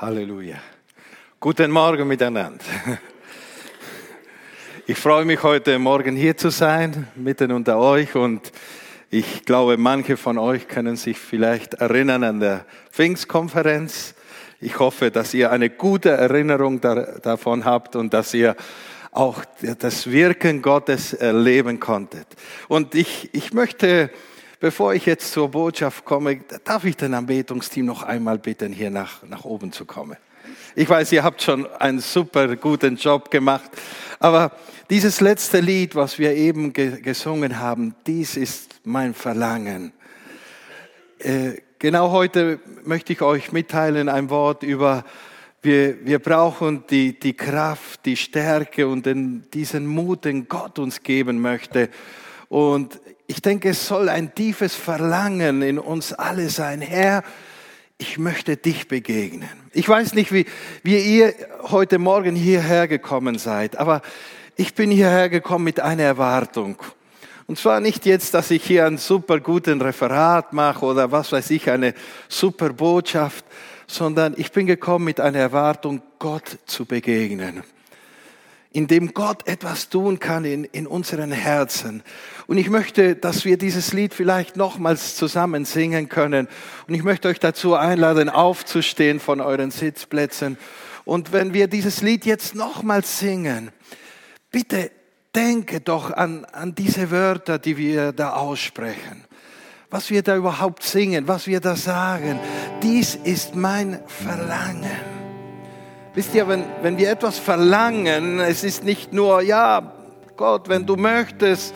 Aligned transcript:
Halleluja. 0.00 0.56
Guten 1.40 1.70
Morgen 1.70 2.08
miteinander. 2.08 2.64
Ich 4.86 4.96
freue 4.96 5.26
mich 5.26 5.42
heute 5.42 5.78
Morgen 5.78 6.16
hier 6.16 6.38
zu 6.38 6.48
sein, 6.48 7.06
mitten 7.16 7.52
unter 7.52 7.76
euch 7.76 8.14
und 8.14 8.50
ich 9.10 9.44
glaube, 9.44 9.76
manche 9.76 10.16
von 10.16 10.38
euch 10.38 10.68
können 10.68 10.96
sich 10.96 11.18
vielleicht 11.18 11.74
erinnern 11.74 12.24
an 12.24 12.40
der 12.40 12.64
Pfingstkonferenz. 12.90 14.14
Ich 14.62 14.78
hoffe, 14.78 15.10
dass 15.10 15.34
ihr 15.34 15.52
eine 15.52 15.68
gute 15.68 16.08
Erinnerung 16.12 16.80
davon 16.80 17.66
habt 17.66 17.94
und 17.94 18.14
dass 18.14 18.32
ihr 18.32 18.56
auch 19.10 19.44
das 19.80 20.10
Wirken 20.10 20.62
Gottes 20.62 21.12
erleben 21.12 21.78
konntet. 21.78 22.26
Und 22.68 22.94
ich, 22.94 23.28
ich 23.34 23.52
möchte, 23.52 24.08
bevor 24.60 24.94
ich 24.94 25.06
jetzt 25.06 25.32
zur 25.32 25.48
Botschaft 25.48 26.04
komme, 26.04 26.40
darf 26.64 26.84
ich 26.84 26.96
den 26.96 27.14
Anbetungsteam 27.14 27.86
noch 27.86 28.02
einmal 28.02 28.38
bitten, 28.38 28.72
hier 28.72 28.90
nach, 28.90 29.22
nach 29.24 29.44
oben 29.44 29.72
zu 29.72 29.86
kommen. 29.86 30.16
Ich 30.76 30.88
weiß, 30.88 31.10
ihr 31.12 31.24
habt 31.24 31.42
schon 31.42 31.66
einen 31.78 32.00
super 32.00 32.54
guten 32.56 32.96
Job 32.96 33.30
gemacht, 33.30 33.70
aber 34.20 34.52
dieses 34.88 35.20
letzte 35.20 35.60
Lied, 35.60 35.94
was 35.94 36.18
wir 36.18 36.34
eben 36.34 36.72
ge 36.72 37.00
gesungen 37.00 37.58
haben, 37.58 37.94
dies 38.06 38.36
ist 38.36 38.80
mein 38.84 39.14
Verlangen. 39.14 39.92
Äh, 41.18 41.54
genau 41.78 42.10
heute 42.10 42.60
möchte 42.84 43.12
ich 43.12 43.22
euch 43.22 43.52
mitteilen 43.52 44.08
ein 44.08 44.30
Wort 44.30 44.62
über, 44.62 45.04
wir, 45.62 46.04
wir 46.06 46.18
brauchen 46.18 46.84
die, 46.88 47.18
die 47.18 47.34
Kraft, 47.34 48.06
die 48.06 48.16
Stärke 48.16 48.86
und 48.88 49.06
den, 49.06 49.44
diesen 49.52 49.86
Mut, 49.86 50.24
den 50.24 50.48
Gott 50.48 50.78
uns 50.78 51.02
geben 51.02 51.40
möchte. 51.40 51.88
Und 52.48 53.00
ich 53.30 53.42
denke, 53.42 53.68
es 53.68 53.86
soll 53.86 54.08
ein 54.08 54.34
tiefes 54.34 54.74
Verlangen 54.74 55.62
in 55.62 55.78
uns 55.78 56.12
alle 56.12 56.50
sein. 56.50 56.80
Herr, 56.80 57.22
ich 57.96 58.18
möchte 58.18 58.56
dich 58.56 58.88
begegnen. 58.88 59.48
Ich 59.72 59.88
weiß 59.88 60.14
nicht, 60.14 60.32
wie, 60.32 60.46
wie 60.82 60.98
ihr 60.98 61.32
heute 61.62 62.00
Morgen 62.00 62.34
hierher 62.34 62.88
gekommen 62.88 63.38
seid, 63.38 63.76
aber 63.76 64.02
ich 64.56 64.74
bin 64.74 64.90
hierher 64.90 65.28
gekommen 65.28 65.62
mit 65.62 65.78
einer 65.78 66.02
Erwartung. 66.02 66.76
Und 67.46 67.56
zwar 67.56 67.78
nicht 67.78 68.04
jetzt, 68.04 68.34
dass 68.34 68.50
ich 68.50 68.64
hier 68.64 68.84
einen 68.84 68.98
super 68.98 69.38
guten 69.38 69.80
Referat 69.80 70.52
mache 70.52 70.84
oder 70.84 71.12
was 71.12 71.30
weiß 71.30 71.50
ich, 71.50 71.70
eine 71.70 71.94
super 72.28 72.70
Botschaft, 72.70 73.44
sondern 73.86 74.34
ich 74.38 74.50
bin 74.50 74.66
gekommen 74.66 75.04
mit 75.04 75.20
einer 75.20 75.38
Erwartung, 75.38 76.02
Gott 76.18 76.58
zu 76.66 76.84
begegnen 76.84 77.62
in 78.72 78.86
dem 78.86 79.14
Gott 79.14 79.48
etwas 79.48 79.88
tun 79.88 80.20
kann 80.20 80.44
in, 80.44 80.64
in 80.64 80.86
unseren 80.86 81.32
Herzen. 81.32 82.02
Und 82.46 82.58
ich 82.58 82.70
möchte, 82.70 83.16
dass 83.16 83.44
wir 83.44 83.58
dieses 83.58 83.92
Lied 83.92 84.14
vielleicht 84.14 84.56
nochmals 84.56 85.16
zusammen 85.16 85.64
singen 85.64 86.08
können. 86.08 86.46
Und 86.86 86.94
ich 86.94 87.02
möchte 87.02 87.28
euch 87.28 87.40
dazu 87.40 87.74
einladen, 87.74 88.28
aufzustehen 88.28 89.18
von 89.18 89.40
euren 89.40 89.72
Sitzplätzen. 89.72 90.56
Und 91.04 91.32
wenn 91.32 91.52
wir 91.52 91.66
dieses 91.66 92.02
Lied 92.02 92.24
jetzt 92.24 92.54
nochmals 92.54 93.18
singen, 93.18 93.72
bitte 94.52 94.92
denke 95.34 95.80
doch 95.80 96.12
an, 96.12 96.44
an 96.44 96.74
diese 96.74 97.10
Wörter, 97.10 97.58
die 97.58 97.76
wir 97.76 98.12
da 98.12 98.34
aussprechen. 98.34 99.24
Was 99.90 100.10
wir 100.10 100.22
da 100.22 100.36
überhaupt 100.36 100.84
singen, 100.84 101.26
was 101.26 101.48
wir 101.48 101.58
da 101.58 101.74
sagen. 101.74 102.38
Dies 102.82 103.16
ist 103.16 103.56
mein 103.56 104.00
Verlangen. 104.06 105.19
Wisst 106.12 106.34
ihr, 106.34 106.48
wenn, 106.48 106.64
wenn 106.82 106.98
wir 106.98 107.08
etwas 107.08 107.38
verlangen, 107.38 108.40
es 108.40 108.64
ist 108.64 108.82
nicht 108.82 109.12
nur, 109.12 109.42
ja, 109.42 109.92
Gott, 110.36 110.68
wenn 110.68 110.84
du 110.84 110.96
möchtest, 110.96 111.72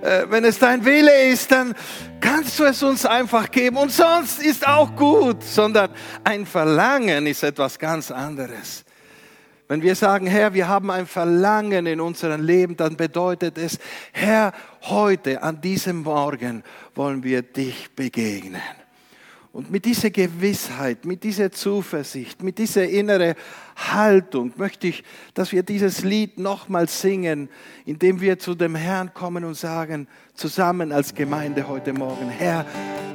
äh, 0.00 0.24
wenn 0.30 0.42
es 0.44 0.58
dein 0.58 0.86
Wille 0.86 1.26
ist, 1.26 1.52
dann 1.52 1.74
kannst 2.18 2.58
du 2.58 2.64
es 2.64 2.82
uns 2.82 3.04
einfach 3.04 3.50
geben 3.50 3.76
und 3.76 3.92
sonst 3.92 4.42
ist 4.42 4.66
auch 4.66 4.96
gut, 4.96 5.42
sondern 5.42 5.90
ein 6.24 6.46
Verlangen 6.46 7.26
ist 7.26 7.42
etwas 7.42 7.78
ganz 7.78 8.10
anderes. 8.10 8.86
Wenn 9.68 9.82
wir 9.82 9.94
sagen, 9.96 10.26
Herr, 10.26 10.54
wir 10.54 10.66
haben 10.66 10.90
ein 10.90 11.06
Verlangen 11.06 11.84
in 11.84 12.00
unserem 12.00 12.42
Leben, 12.42 12.78
dann 12.78 12.96
bedeutet 12.96 13.58
es, 13.58 13.78
Herr, 14.12 14.52
heute, 14.82 15.42
an 15.42 15.60
diesem 15.60 16.02
Morgen 16.02 16.64
wollen 16.94 17.22
wir 17.22 17.42
dich 17.42 17.90
begegnen. 17.94 18.62
Und 19.54 19.70
mit 19.70 19.84
dieser 19.84 20.10
Gewissheit, 20.10 21.04
mit 21.04 21.22
dieser 21.22 21.52
Zuversicht, 21.52 22.42
mit 22.42 22.58
dieser 22.58 22.88
inneren 22.88 23.34
Haltung 23.76 24.52
möchte 24.56 24.88
ich, 24.88 25.04
dass 25.32 25.52
wir 25.52 25.62
dieses 25.62 26.02
Lied 26.02 26.40
nochmal 26.40 26.88
singen, 26.88 27.48
indem 27.86 28.20
wir 28.20 28.36
zu 28.40 28.56
dem 28.56 28.74
Herrn 28.74 29.14
kommen 29.14 29.44
und 29.44 29.54
sagen, 29.54 30.08
zusammen 30.34 30.90
als 30.90 31.14
Gemeinde 31.14 31.68
heute 31.68 31.92
Morgen, 31.92 32.30
Herr, 32.30 32.66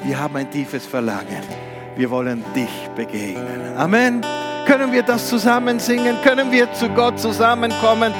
wir 0.06 0.18
haben 0.18 0.38
ein 0.38 0.50
tiefes 0.50 0.86
Verlangen. 0.86 1.44
Wir 1.98 2.10
wollen 2.10 2.42
dich 2.56 2.90
begegnen. 2.96 3.76
Amen. 3.76 4.22
Können 4.66 4.94
wir 4.94 5.04
das 5.04 5.28
zusammen 5.28 5.78
singen? 5.78 6.16
Können 6.24 6.54
wir 6.54 6.72
zu 6.72 6.88
Gott 6.88 7.20
zusammenkommen 7.20 8.14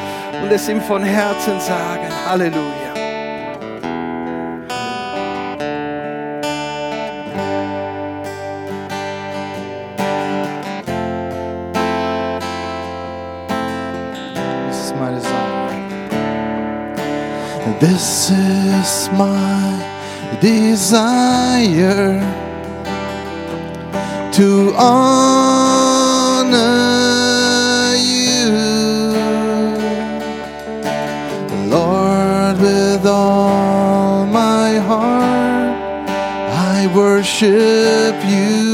und 0.44 0.52
es 0.52 0.68
ihm 0.68 0.82
von 0.82 1.04
Herzen 1.04 1.58
sagen? 1.62 2.10
Halleluja. 2.26 2.89
This 17.80 18.30
is 18.30 19.10
my 19.14 20.38
desire 20.42 22.20
to 24.34 24.74
honor 24.76 25.06
you, 27.96 28.52
Lord, 31.70 32.60
with 32.60 33.06
all 33.06 34.26
my 34.26 34.78
heart. 34.80 36.10
I 36.52 36.92
worship 36.94 38.16
you. 38.30 38.69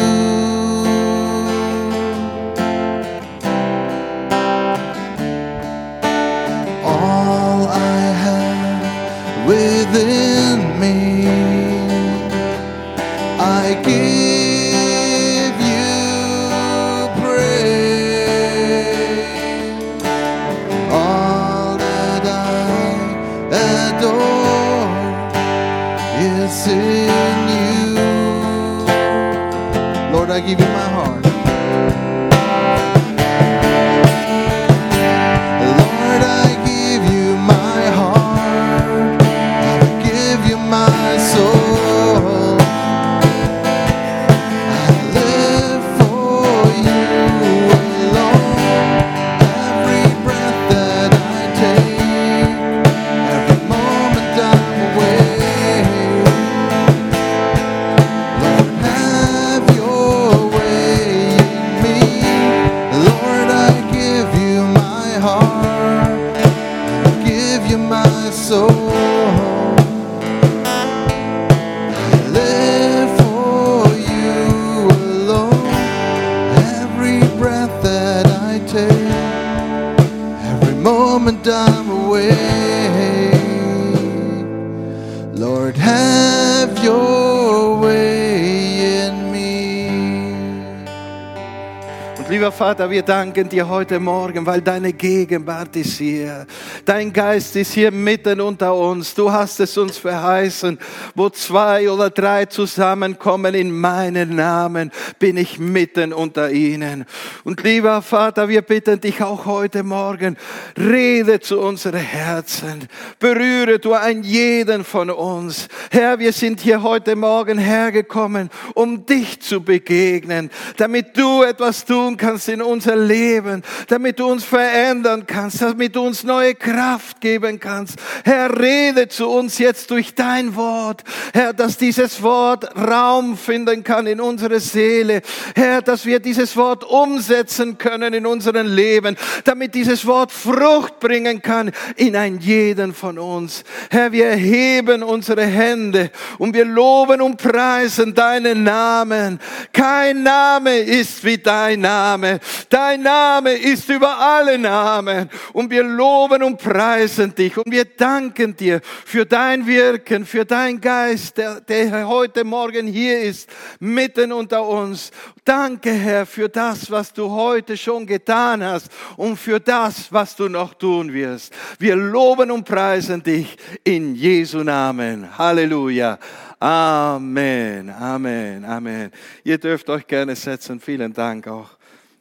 Vater, 92.76 92.90
wir 92.90 93.04
danken 93.04 93.48
dir 93.48 93.70
heute 93.70 94.02
Morgen, 94.02 94.46
weil 94.46 94.60
deine 94.60 94.92
Gegenwart 94.92 95.78
ist 95.78 95.98
hier. 95.98 96.46
Dein 96.86 97.12
Geist 97.12 97.56
ist 97.56 97.74
hier 97.74 97.90
mitten 97.90 98.40
unter 98.40 98.76
uns. 98.76 99.16
Du 99.16 99.32
hast 99.32 99.60
es 99.60 99.76
uns 99.76 99.98
verheißen. 99.98 100.78
Wo 101.16 101.32
zwei 101.32 101.90
oder 101.90 102.12
drei 102.12 102.46
zusammenkommen 102.46 103.56
in 103.56 103.76
meinen 103.76 104.36
Namen, 104.36 104.92
bin 105.18 105.36
ich 105.36 105.58
mitten 105.58 106.14
unter 106.14 106.52
ihnen. 106.52 107.06
Und 107.44 107.64
lieber 107.64 108.04
Vater, 108.04 108.50
wir 108.50 108.62
bitten 108.62 109.02
dich 109.02 109.24
auch 109.24 109.48
heute 109.48 109.82
Morgen, 109.82 110.38
rede 110.78 111.40
zu 111.40 111.60
unseren 111.60 111.96
Herzen. 111.96 112.88
Berühre 113.18 113.80
du 113.80 113.94
einen 113.94 114.22
jeden 114.22 114.84
von 114.84 115.10
uns. 115.10 115.68
Herr, 115.90 116.20
wir 116.20 116.34
sind 116.34 116.60
hier 116.60 116.84
heute 116.84 117.16
Morgen 117.16 117.58
hergekommen, 117.58 118.52
um 118.76 119.08
dich 119.08 119.42
zu 119.42 119.62
begegnen, 119.62 120.52
damit 120.78 121.18
du 121.18 121.42
etwas 121.42 121.84
tun 121.84 122.16
kannst 122.16 122.48
in 122.48 122.62
unser 122.62 122.96
Leben, 122.96 123.64
damit 123.88 124.20
du 124.20 124.28
uns 124.28 124.44
verändern 124.44 125.26
kannst, 125.26 125.64
damit 125.64 125.96
du 125.96 126.04
uns 126.06 126.24
neue 126.24 126.54
Kraft 126.54 126.75
geben 127.20 127.60
kannst. 127.60 127.96
Herr, 128.24 128.60
rede 128.60 129.08
zu 129.08 129.30
uns 129.30 129.58
jetzt 129.58 129.92
durch 129.92 130.16
dein 130.16 130.56
Wort. 130.56 131.04
Herr, 131.34 131.54
dass 131.54 131.78
dieses 131.78 132.22
Wort 132.22 132.76
Raum 132.76 133.38
finden 133.38 133.84
kann 133.84 134.08
in 134.08 134.20
unsere 134.20 134.60
Seele. 134.60 135.22
Herr, 135.56 135.82
dass 135.82 136.06
wir 136.06 136.20
dieses 136.20 136.56
Wort 136.58 136.84
umsetzen 136.84 137.78
können 137.78 138.14
in 138.14 138.26
unserem 138.26 138.68
Leben, 138.68 139.16
damit 139.44 139.74
dieses 139.76 140.06
Wort 140.06 140.32
Frucht 140.32 141.00
bringen 141.00 141.42
kann 141.42 141.72
in 141.96 142.16
ein 142.16 142.40
jeden 142.40 142.94
von 142.94 143.18
uns. 143.18 143.64
Herr, 143.90 144.12
wir 144.12 144.26
erheben 144.26 145.04
unsere 145.04 145.46
Hände 145.46 146.12
und 146.38 146.54
wir 146.54 146.66
loben 146.66 147.22
und 147.22 147.38
preisen 147.38 148.14
deinen 148.14 148.64
Namen. 148.64 149.40
Kein 149.72 150.24
Name 150.24 150.78
ist 150.80 151.24
wie 151.24 151.38
dein. 151.38 151.86
Name. 151.86 152.40
Dein 152.70 153.04
Name 153.04 153.52
ist 153.52 153.90
über 153.90 154.18
alle 154.18 154.58
Namen. 154.58 155.30
Und 155.54 155.70
wir 155.70 155.84
loben 155.84 156.42
und 156.42 156.58
preisen 156.66 157.36
dich. 157.36 157.56
Und 157.58 157.72
wir 157.72 157.86
danken 157.86 158.56
dir 158.56 158.82
für 158.84 159.24
dein 159.26 159.68
Wirken, 159.68 160.26
für 160.26 160.46
dein 160.46 160.82
Geist, 160.82 161.38
der, 161.38 161.62
der 161.62 162.08
heute 162.08 162.44
Morgen 162.44 162.88
hier 162.88 163.22
ist, 163.22 163.48
mitten 163.80 164.32
unter 164.32 164.68
uns. 164.68 165.12
Danke, 165.44 165.92
Herr, 165.92 166.26
für 166.26 166.50
das, 166.50 166.90
was 166.90 167.14
du 167.14 167.30
heute 167.30 167.78
schon 167.78 168.08
getan 168.08 168.64
hast 168.64 168.92
und 169.16 169.38
für 169.38 169.60
das, 169.60 170.12
was 170.12 170.36
du 170.36 170.50
noch 170.50 170.74
tun 170.74 171.14
wirst. 171.14 171.54
Wir 171.78 171.96
loben 171.96 172.50
und 172.50 172.66
preisen 172.66 173.22
dich 173.22 173.56
in 173.84 174.16
Jesu 174.16 174.64
Namen. 174.64 175.38
Halleluja. 175.38 176.18
Amen, 176.60 177.92
Amen, 177.92 178.66
Amen. 178.66 179.12
Ihr 179.44 179.60
dürft 179.60 179.88
euch 179.90 180.08
gerne 180.08 180.36
setzen. 180.36 180.80
Vielen 180.80 181.14
Dank 181.14 181.48
auch 181.48 181.70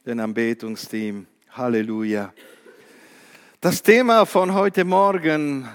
den 0.05 0.21
Anbetungsteam. 0.21 1.27
Halleluja. 1.53 2.31
Das 3.65 3.83
Thema 3.83 4.27
von 4.27 4.53
heute 4.53 4.85
Morgen, 4.85 5.67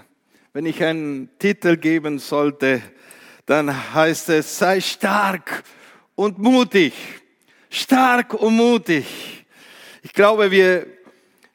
wenn 0.54 0.68
ich 0.68 0.84
einen 0.84 1.28
Titel 1.40 1.76
geben 1.76 2.20
sollte, 2.20 2.84
dann 3.48 3.96
heißt 3.96 4.30
es, 4.30 4.60
sei 4.60 4.80
stark 4.80 5.64
und 6.14 6.38
mutig. 6.38 6.94
Stark 7.68 8.36
und 8.36 8.56
mutig. 8.56 9.08
Ich 10.04 10.14
glaube, 10.14 10.52
wir, 10.52 10.86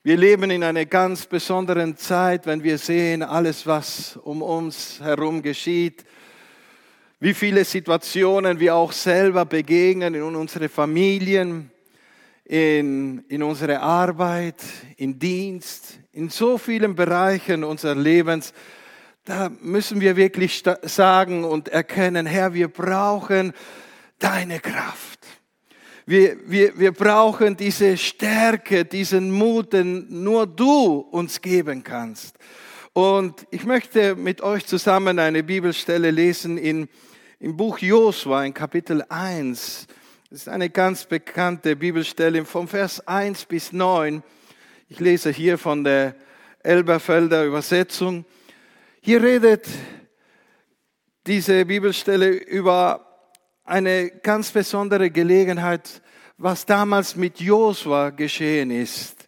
wir 0.02 0.16
leben 0.16 0.50
in 0.50 0.64
einer 0.64 0.86
ganz 0.86 1.24
besonderen 1.24 1.96
Zeit, 1.96 2.46
wenn 2.46 2.64
wir 2.64 2.78
sehen, 2.78 3.22
alles, 3.22 3.64
was 3.64 4.16
um 4.16 4.42
uns 4.42 4.98
herum 4.98 5.40
geschieht, 5.40 6.04
wie 7.20 7.32
viele 7.32 7.64
Situationen 7.64 8.58
wir 8.58 8.74
auch 8.74 8.90
selber 8.90 9.44
begegnen 9.44 10.16
in 10.16 10.22
unsere 10.34 10.68
Familien, 10.68 11.70
in, 12.44 13.20
in 13.28 13.40
unsere 13.40 13.78
Arbeit, 13.78 14.60
in 14.96 15.16
Dienst, 15.16 16.00
in 16.14 16.28
so 16.28 16.58
vielen 16.58 16.94
Bereichen 16.94 17.64
unseres 17.64 17.98
Lebens, 17.98 18.52
da 19.24 19.50
müssen 19.60 20.00
wir 20.00 20.16
wirklich 20.16 20.62
sagen 20.82 21.44
und 21.44 21.68
erkennen, 21.68 22.26
Herr, 22.26 22.54
wir 22.54 22.68
brauchen 22.68 23.52
deine 24.18 24.60
Kraft. 24.60 25.18
Wir, 26.06 26.36
wir, 26.46 26.78
wir 26.78 26.92
brauchen 26.92 27.56
diese 27.56 27.96
Stärke, 27.96 28.84
diesen 28.84 29.32
Mut, 29.32 29.72
den 29.72 30.22
nur 30.22 30.46
du 30.46 30.98
uns 30.98 31.40
geben 31.40 31.82
kannst. 31.82 32.36
Und 32.92 33.46
ich 33.50 33.64
möchte 33.64 34.14
mit 34.14 34.40
euch 34.40 34.66
zusammen 34.66 35.18
eine 35.18 35.42
Bibelstelle 35.42 36.12
lesen 36.12 36.58
in, 36.58 36.88
im 37.40 37.56
Buch 37.56 37.78
Josua 37.78 38.44
in 38.44 38.54
Kapitel 38.54 39.02
1. 39.08 39.86
Das 40.30 40.40
ist 40.40 40.48
eine 40.48 40.70
ganz 40.70 41.06
bekannte 41.06 41.74
Bibelstelle 41.74 42.44
vom 42.44 42.68
Vers 42.68 43.04
1 43.08 43.46
bis 43.46 43.72
9. 43.72 44.22
Ich 44.86 45.00
lese 45.00 45.30
hier 45.30 45.56
von 45.56 45.82
der 45.82 46.14
Elberfelder 46.62 47.44
Übersetzung. 47.46 48.26
Hier 49.00 49.22
redet 49.22 49.66
diese 51.26 51.64
Bibelstelle 51.64 52.28
über 52.28 53.30
eine 53.64 54.10
ganz 54.10 54.50
besondere 54.50 55.10
Gelegenheit, 55.10 56.02
was 56.36 56.66
damals 56.66 57.16
mit 57.16 57.40
Josua 57.40 58.10
geschehen 58.10 58.70
ist. 58.70 59.26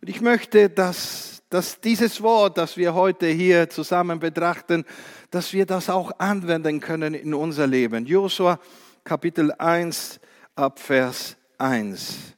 Und 0.00 0.08
ich 0.08 0.20
möchte, 0.20 0.70
dass, 0.70 1.42
dass 1.50 1.80
dieses 1.80 2.22
Wort, 2.22 2.56
das 2.56 2.76
wir 2.76 2.94
heute 2.94 3.26
hier 3.26 3.68
zusammen 3.68 4.20
betrachten, 4.20 4.84
dass 5.32 5.52
wir 5.52 5.66
das 5.66 5.90
auch 5.90 6.12
anwenden 6.18 6.78
können 6.78 7.14
in 7.14 7.34
unser 7.34 7.66
Leben. 7.66 8.06
Josua 8.06 8.60
Kapitel 9.02 9.50
1, 9.50 10.20
ab 10.54 10.78
Vers 10.78 11.36
1. 11.58 12.36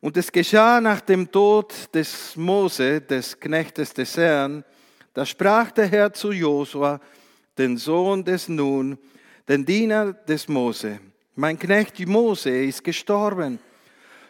Und 0.00 0.16
es 0.16 0.30
geschah 0.30 0.80
nach 0.80 1.00
dem 1.00 1.30
Tod 1.30 1.72
des 1.94 2.36
Mose, 2.36 3.00
des 3.00 3.38
Knechtes 3.38 3.92
des 3.94 4.16
Herrn, 4.16 4.64
da 5.14 5.24
sprach 5.24 5.70
der 5.70 5.86
Herr 5.86 6.12
zu 6.12 6.32
Josua, 6.32 7.00
den 7.56 7.76
Sohn 7.78 8.22
des 8.22 8.48
Nun, 8.48 8.98
den 9.48 9.64
Diener 9.64 10.12
des 10.12 10.46
Mose. 10.48 11.00
Mein 11.34 11.58
Knecht 11.58 12.06
Mose 12.06 12.50
ist 12.50 12.84
gestorben. 12.84 13.58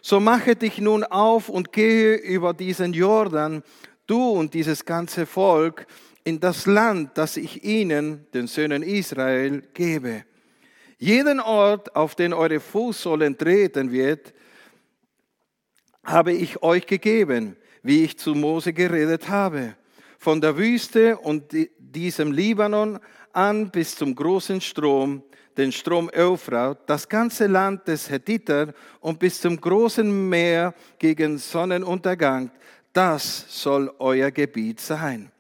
So 0.00 0.20
mache 0.20 0.54
dich 0.54 0.78
nun 0.78 1.02
auf 1.02 1.48
und 1.48 1.72
gehe 1.72 2.14
über 2.14 2.54
diesen 2.54 2.92
Jordan, 2.92 3.62
du 4.06 4.30
und 4.30 4.54
dieses 4.54 4.84
ganze 4.84 5.26
Volk, 5.26 5.86
in 6.22 6.38
das 6.40 6.66
Land, 6.66 7.18
das 7.18 7.36
ich 7.36 7.64
ihnen, 7.64 8.26
den 8.34 8.46
Söhnen 8.46 8.82
Israel, 8.82 9.62
gebe. 9.74 10.24
Jeden 10.98 11.40
Ort, 11.40 11.94
auf 11.94 12.14
den 12.14 12.32
eure 12.32 12.60
Fußsohlen 12.60 13.36
treten 13.36 13.92
wird, 13.92 14.32
habe 16.06 16.32
ich 16.32 16.62
euch 16.62 16.86
gegeben, 16.86 17.56
wie 17.82 18.04
ich 18.04 18.18
zu 18.18 18.34
Mose 18.34 18.72
geredet 18.72 19.28
habe. 19.28 19.74
Von 20.18 20.40
der 20.40 20.56
Wüste 20.56 21.18
und 21.18 21.44
diesem 21.78 22.32
Libanon 22.32 22.98
an 23.32 23.70
bis 23.70 23.96
zum 23.96 24.14
großen 24.14 24.60
Strom, 24.60 25.22
den 25.56 25.72
Strom 25.72 26.10
Euphrat, 26.14 26.88
das 26.88 27.08
ganze 27.08 27.46
Land 27.46 27.86
des 27.88 28.08
Hethiter 28.08 28.72
und 29.00 29.18
bis 29.18 29.40
zum 29.40 29.60
großen 29.60 30.28
Meer 30.28 30.74
gegen 30.98 31.38
Sonnenuntergang, 31.38 32.50
das 32.92 33.44
soll 33.48 33.92
euer 33.98 34.30
Gebiet 34.30 34.80
sein. 34.80 35.30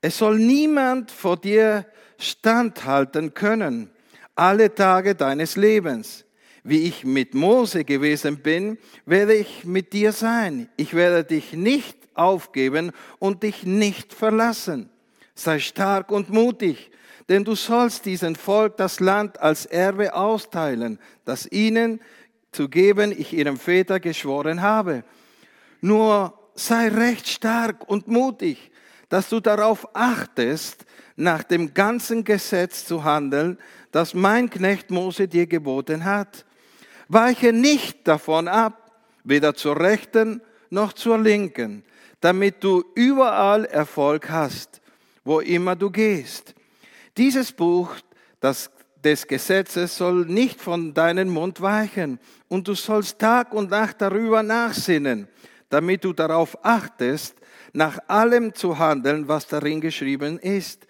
Es 0.00 0.18
soll 0.18 0.38
niemand 0.38 1.10
vor 1.10 1.36
dir 1.36 1.86
standhalten 2.18 3.32
können 3.32 3.90
alle 4.34 4.74
Tage 4.74 5.14
deines 5.14 5.56
Lebens. 5.56 6.24
Wie 6.62 6.82
ich 6.82 7.04
mit 7.04 7.34
Mose 7.34 7.84
gewesen 7.84 8.38
bin, 8.38 8.78
werde 9.06 9.34
ich 9.34 9.64
mit 9.64 9.92
dir 9.92 10.12
sein. 10.12 10.68
Ich 10.76 10.94
werde 10.94 11.24
dich 11.24 11.52
nicht 11.52 11.96
aufgeben 12.14 12.92
und 13.18 13.42
dich 13.42 13.64
nicht 13.64 14.12
verlassen. 14.12 14.90
Sei 15.34 15.58
stark 15.58 16.10
und 16.10 16.30
mutig, 16.30 16.90
denn 17.28 17.44
du 17.44 17.54
sollst 17.54 18.04
diesem 18.04 18.34
Volk 18.34 18.76
das 18.76 19.00
Land 19.00 19.40
als 19.40 19.64
Erbe 19.64 20.14
austeilen, 20.14 20.98
das 21.24 21.50
ihnen 21.50 22.00
zu 22.52 22.68
geben 22.68 23.14
ich 23.16 23.32
ihrem 23.32 23.56
Väter 23.56 24.00
geschworen 24.00 24.60
habe. 24.60 25.04
Nur 25.80 26.34
sei 26.54 26.88
recht 26.88 27.28
stark 27.28 27.88
und 27.88 28.08
mutig, 28.08 28.70
dass 29.08 29.28
du 29.28 29.40
darauf 29.40 29.94
achtest, 29.94 30.84
nach 31.16 31.42
dem 31.42 31.74
ganzen 31.74 32.24
Gesetz 32.24 32.84
zu 32.86 33.04
handeln, 33.04 33.58
das 33.92 34.14
mein 34.14 34.48
Knecht 34.48 34.90
Mose 34.90 35.28
dir 35.28 35.46
geboten 35.46 36.04
hat. 36.04 36.46
Weiche 37.12 37.52
nicht 37.52 38.06
davon 38.06 38.46
ab, 38.46 38.92
weder 39.24 39.54
zur 39.54 39.80
rechten 39.80 40.40
noch 40.70 40.92
zur 40.92 41.18
linken, 41.18 41.82
damit 42.20 42.62
du 42.62 42.84
überall 42.94 43.64
Erfolg 43.64 44.30
hast, 44.30 44.80
wo 45.24 45.40
immer 45.40 45.74
du 45.74 45.90
gehst. 45.90 46.54
Dieses 47.16 47.50
Buch 47.50 47.96
das, 48.38 48.70
des 49.02 49.26
Gesetzes 49.26 49.96
soll 49.96 50.24
nicht 50.26 50.60
von 50.60 50.94
deinem 50.94 51.30
Mund 51.30 51.60
weichen, 51.60 52.20
und 52.46 52.68
du 52.68 52.74
sollst 52.74 53.18
Tag 53.18 53.52
und 53.54 53.70
Nacht 53.70 54.00
darüber 54.00 54.44
nachsinnen, 54.44 55.26
damit 55.68 56.04
du 56.04 56.12
darauf 56.12 56.64
achtest, 56.64 57.34
nach 57.72 57.98
allem 58.06 58.54
zu 58.54 58.78
handeln, 58.78 59.26
was 59.26 59.48
darin 59.48 59.80
geschrieben 59.80 60.38
ist. 60.38 60.86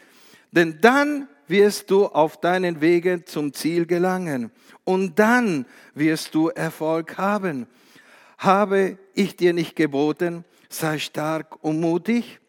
Denn 0.52 0.82
dann 0.82 1.28
wirst 1.50 1.90
du 1.90 2.06
auf 2.06 2.40
deinen 2.40 2.80
Wegen 2.80 3.26
zum 3.26 3.52
Ziel 3.52 3.86
gelangen 3.86 4.50
und 4.84 5.18
dann 5.18 5.66
wirst 5.94 6.34
du 6.34 6.48
Erfolg 6.48 7.18
haben. 7.18 7.66
Habe 8.38 8.98
ich 9.14 9.36
dir 9.36 9.52
nicht 9.52 9.76
geboten, 9.76 10.44
sei 10.68 10.98
stark 10.98 11.62
und 11.62 11.80
mutig? 11.80 12.40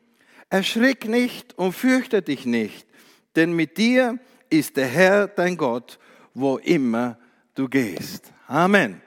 Erschrick 0.49 1.07
nicht 1.07 1.57
und 1.57 1.73
fürchte 1.73 2.21
dich 2.21 2.45
nicht, 2.45 2.87
denn 3.35 3.53
mit 3.53 3.77
dir 3.77 4.19
ist 4.49 4.77
der 4.77 4.87
Herr 4.87 5.27
dein 5.27 5.57
Gott, 5.57 5.97
wo 6.33 6.57
immer 6.57 7.17
du 7.55 7.67
gehst. 7.67 8.31
Amen. 8.47 9.01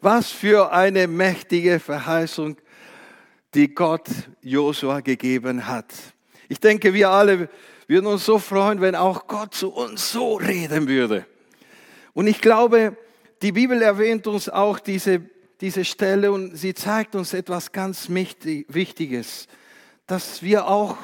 Was 0.00 0.30
für 0.30 0.72
eine 0.72 1.06
mächtige 1.06 1.78
Verheißung, 1.78 2.56
die 3.54 3.74
Gott 3.74 4.08
Josua 4.40 5.00
gegeben 5.00 5.66
hat. 5.66 5.92
Ich 6.48 6.58
denke, 6.58 6.92
wir 6.92 7.10
alle 7.10 7.48
würden 7.88 8.06
uns 8.06 8.24
so 8.24 8.38
freuen, 8.38 8.80
wenn 8.80 8.94
auch 8.94 9.26
Gott 9.26 9.54
zu 9.54 9.70
uns 9.70 10.12
so 10.12 10.34
reden 10.34 10.88
würde. 10.88 11.26
Und 12.14 12.26
ich 12.26 12.40
glaube, 12.40 12.96
die 13.42 13.52
Bibel 13.52 13.82
erwähnt 13.82 14.26
uns 14.26 14.48
auch 14.48 14.78
diese, 14.78 15.22
diese 15.60 15.84
Stelle 15.84 16.30
und 16.30 16.56
sie 16.56 16.74
zeigt 16.74 17.14
uns 17.14 17.34
etwas 17.34 17.72
ganz 17.72 18.08
Wichtiges, 18.08 19.48
das 20.06 20.42
wir 20.42 20.66
auch 20.66 20.96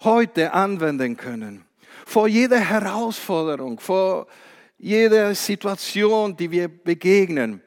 heute 0.00 0.52
anwenden 0.52 1.16
können. 1.16 1.64
Vor 2.06 2.26
jeder 2.26 2.58
Herausforderung, 2.58 3.78
vor 3.78 4.26
jeder 4.78 5.34
Situation, 5.34 6.36
die 6.36 6.50
wir 6.50 6.68
begegnen, 6.68 7.60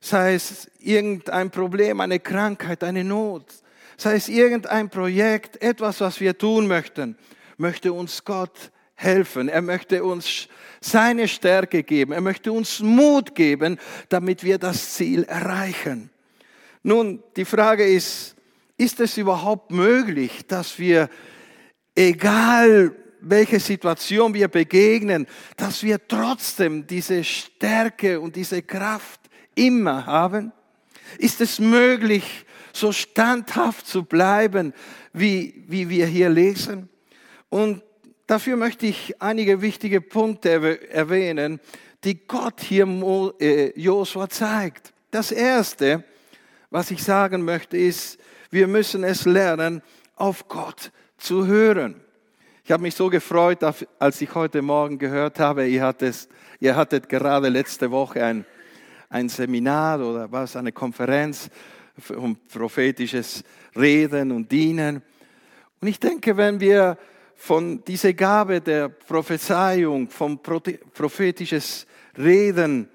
sei 0.00 0.34
es 0.34 0.70
irgendein 0.78 1.50
Problem, 1.50 2.00
eine 2.00 2.20
Krankheit, 2.20 2.82
eine 2.82 3.04
Not, 3.04 3.44
sei 3.96 4.14
es 4.14 4.28
irgendein 4.28 4.88
Projekt, 4.88 5.60
etwas, 5.60 6.00
was 6.00 6.20
wir 6.20 6.36
tun 6.36 6.66
möchten, 6.66 7.16
möchte 7.58 7.92
uns 7.92 8.24
Gott 8.24 8.70
helfen. 8.94 9.48
Er 9.48 9.62
möchte 9.62 10.02
uns 10.02 10.48
seine 10.80 11.28
Stärke 11.28 11.82
geben. 11.82 12.12
Er 12.12 12.20
möchte 12.20 12.52
uns 12.52 12.80
Mut 12.80 13.34
geben, 13.34 13.78
damit 14.08 14.42
wir 14.42 14.58
das 14.58 14.94
Ziel 14.94 15.24
erreichen. 15.24 16.10
Nun, 16.82 17.22
die 17.36 17.44
Frage 17.44 17.84
ist, 17.84 18.34
ist 18.76 19.00
es 19.00 19.16
überhaupt 19.16 19.70
möglich, 19.70 20.46
dass 20.46 20.78
wir, 20.78 21.08
egal 21.94 22.94
welche 23.20 23.58
Situation 23.58 24.34
wir 24.34 24.48
begegnen, 24.48 25.26
dass 25.56 25.82
wir 25.82 26.06
trotzdem 26.06 26.86
diese 26.86 27.24
Stärke 27.24 28.20
und 28.20 28.36
diese 28.36 28.62
Kraft 28.62 29.20
immer 29.54 30.06
haben? 30.06 30.52
Ist 31.18 31.40
es 31.40 31.58
möglich, 31.58 32.46
so 32.72 32.92
standhaft 32.92 33.86
zu 33.86 34.04
bleiben, 34.04 34.72
wie, 35.12 35.64
wie 35.66 35.88
wir 35.88 36.06
hier 36.06 36.28
lesen? 36.28 36.88
Und 37.48 37.82
dafür 38.26 38.56
möchte 38.56 38.86
ich 38.86 39.20
einige 39.20 39.62
wichtige 39.62 40.00
Punkte 40.00 40.90
erwähnen, 40.90 41.60
die 42.04 42.26
Gott 42.26 42.60
hier 42.60 42.86
äh, 43.40 43.78
Josua 43.80 44.28
zeigt. 44.28 44.92
Das 45.10 45.32
erste, 45.32 46.04
was 46.70 46.90
ich 46.90 47.02
sagen 47.02 47.44
möchte, 47.44 47.76
ist, 47.76 48.18
wir 48.50 48.66
müssen 48.66 49.04
es 49.04 49.24
lernen, 49.24 49.82
auf 50.16 50.48
Gott 50.48 50.90
zu 51.16 51.46
hören. 51.46 52.00
Ich 52.64 52.72
habe 52.72 52.82
mich 52.82 52.94
so 52.94 53.08
gefreut, 53.08 53.60
als 53.98 54.20
ich 54.20 54.34
heute 54.34 54.60
Morgen 54.60 54.98
gehört 54.98 55.40
habe, 55.40 55.66
ihr 55.66 55.82
hattet, 55.82 56.28
ihr 56.60 56.76
hattet 56.76 57.08
gerade 57.08 57.48
letzte 57.48 57.90
Woche 57.90 58.22
ein, 58.22 58.44
ein 59.08 59.28
Seminar 59.28 60.00
oder 60.00 60.30
was, 60.30 60.54
eine 60.54 60.72
Konferenz 60.72 61.48
um 62.14 62.36
prophetisches 62.36 63.42
Reden 63.74 64.30
und 64.32 64.52
Dienen. 64.52 65.02
Und 65.80 65.88
ich 65.88 65.98
denke, 65.98 66.36
wenn 66.36 66.60
wir 66.60 66.98
von 67.38 67.84
dieser 67.84 68.12
Gabe 68.12 68.60
der 68.60 68.88
Prophezeiung, 68.88 70.10
vom 70.10 70.40
prophetisches 70.42 71.86
Reden, 72.18 72.88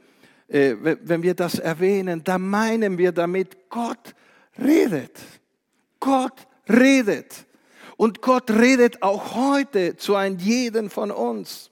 äh, 0.49 0.75
wenn 0.81 1.23
wir 1.23 1.33
das 1.33 1.59
erwähnen, 1.59 2.23
dann 2.23 2.41
meinen 2.41 2.97
wir 2.97 3.13
damit, 3.13 3.69
Gott 3.69 4.13
redet. 4.59 5.17
Gott 5.99 6.45
redet. 6.69 7.45
Und 7.95 8.21
Gott 8.21 8.51
redet 8.51 9.01
auch 9.01 9.33
heute 9.33 9.95
zu 9.95 10.15
einem 10.15 10.37
jeden 10.37 10.89
von 10.89 11.09
uns. 11.09 11.71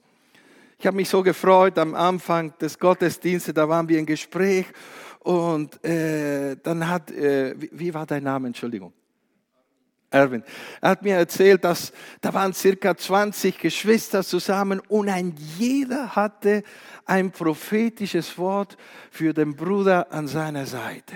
Ich 0.78 0.86
habe 0.86 0.96
mich 0.96 1.10
so 1.10 1.22
gefreut 1.22 1.78
am 1.78 1.94
Anfang 1.94 2.56
des 2.58 2.78
Gottesdienstes, 2.78 3.52
da 3.52 3.68
waren 3.68 3.88
wir 3.88 3.98
im 3.98 4.06
Gespräch 4.06 4.66
und 5.20 5.84
äh, 5.84 6.56
dann 6.62 6.88
hat, 6.88 7.10
äh, 7.10 7.54
wie, 7.60 7.70
wie 7.70 7.94
war 7.94 8.06
dein 8.06 8.24
Name, 8.24 8.48
Entschuldigung? 8.48 8.94
Erwin. 10.12 10.44
Er 10.80 10.90
hat 10.90 11.02
mir 11.02 11.16
erzählt, 11.16 11.64
dass 11.64 11.92
da 12.20 12.32
waren 12.34 12.52
circa 12.52 12.96
20 12.96 13.58
Geschwister 13.58 14.22
zusammen 14.22 14.80
und 14.88 15.08
ein 15.08 15.34
jeder 15.58 16.14
hatte 16.14 16.62
ein 17.06 17.30
prophetisches 17.30 18.36
Wort 18.38 18.76
für 19.10 19.32
den 19.32 19.56
Bruder 19.56 20.12
an 20.12 20.28
seiner 20.28 20.66
Seite. 20.66 21.14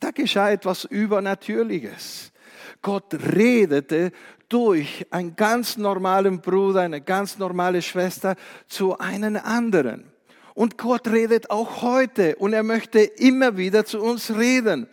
Da 0.00 0.10
geschah 0.10 0.50
etwas 0.50 0.84
Übernatürliches. 0.84 2.32
Gott 2.80 3.14
redete 3.14 4.12
durch 4.48 5.06
einen 5.10 5.36
ganz 5.36 5.76
normalen 5.76 6.40
Bruder, 6.40 6.80
eine 6.80 7.00
ganz 7.00 7.38
normale 7.38 7.80
Schwester 7.80 8.36
zu 8.66 8.98
einem 8.98 9.36
anderen. 9.36 10.12
Und 10.54 10.76
Gott 10.76 11.08
redet 11.08 11.50
auch 11.50 11.82
heute 11.82 12.36
und 12.36 12.52
er 12.52 12.62
möchte 12.62 13.00
immer 13.00 13.56
wieder 13.56 13.84
zu 13.84 14.02
uns 14.02 14.34
reden. 14.36 14.88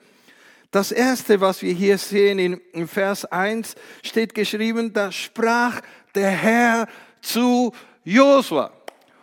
Das 0.71 0.91
erste, 0.91 1.41
was 1.41 1.61
wir 1.61 1.73
hier 1.73 1.97
sehen 1.97 2.61
in, 2.73 2.87
Vers 2.87 3.25
1, 3.25 3.75
steht 4.03 4.35
geschrieben, 4.35 4.93
da 4.93 5.11
sprach 5.11 5.81
der 6.13 6.29
Herr 6.29 6.87
zu 7.21 7.73
Josua. 8.03 8.71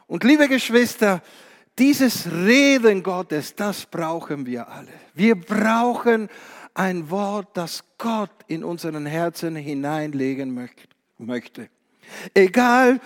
Und 0.09 0.25
liebe 0.25 0.49
Geschwister, 0.49 1.23
dieses 1.79 2.31
Reden 2.31 3.03
Gottes, 3.03 3.55
das 3.55 3.87
brauchen 3.87 4.47
wir 4.47 4.69
alle. 4.69 4.93
Wir 5.15 5.37
brauchen 5.37 6.29
ein 6.75 7.11
Wort, 7.11 7.57
das 7.57 7.85
Gott 7.97 8.31
in 8.49 8.65
unseren 8.65 9.07
Herzen 9.07 9.57
hineinlegen 9.57 10.53
möchte. 11.19 11.69
Egal, 12.35 13.01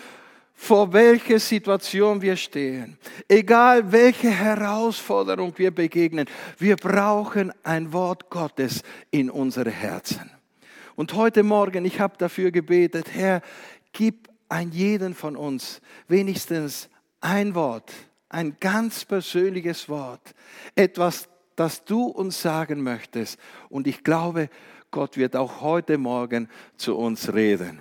vor 0.61 0.93
welcher 0.93 1.38
Situation 1.38 2.21
wir 2.21 2.37
stehen, 2.37 2.99
egal 3.26 3.90
welche 3.90 4.29
Herausforderung 4.29 5.55
wir 5.57 5.71
begegnen, 5.71 6.26
wir 6.59 6.76
brauchen 6.76 7.50
ein 7.62 7.95
Wort 7.95 8.29
Gottes 8.29 8.83
in 9.11 9.31
unsere 9.31 9.71
Herzen. 9.71 10.31
Und 10.97 11.14
heute 11.14 11.43
Morgen, 11.45 11.87
ich 11.87 11.99
habe 11.99 12.19
dafür 12.19 12.50
gebetet, 12.50 13.07
Herr, 13.14 13.40
gib 13.95 14.29
ein 14.50 14.71
jeden 14.71 15.14
von 15.14 15.35
uns 15.35 15.81
wenigstens 16.09 16.90
ein 17.23 17.55
Wort, 17.55 17.90
ein 18.29 18.59
ganz 18.61 19.07
persönliches 19.07 19.88
Wort, 19.88 20.35
etwas, 20.75 21.31
das 21.57 21.87
du 21.87 22.05
uns 22.05 22.43
sagen 22.43 22.83
möchtest. 22.83 23.40
Und 23.71 23.87
ich 23.87 24.05
glaube, 24.05 24.50
Gott 24.90 25.17
wird 25.17 25.37
auch 25.37 25.62
heute 25.62 25.97
Morgen 25.97 26.50
zu 26.76 26.99
uns 26.99 27.33
reden. 27.33 27.81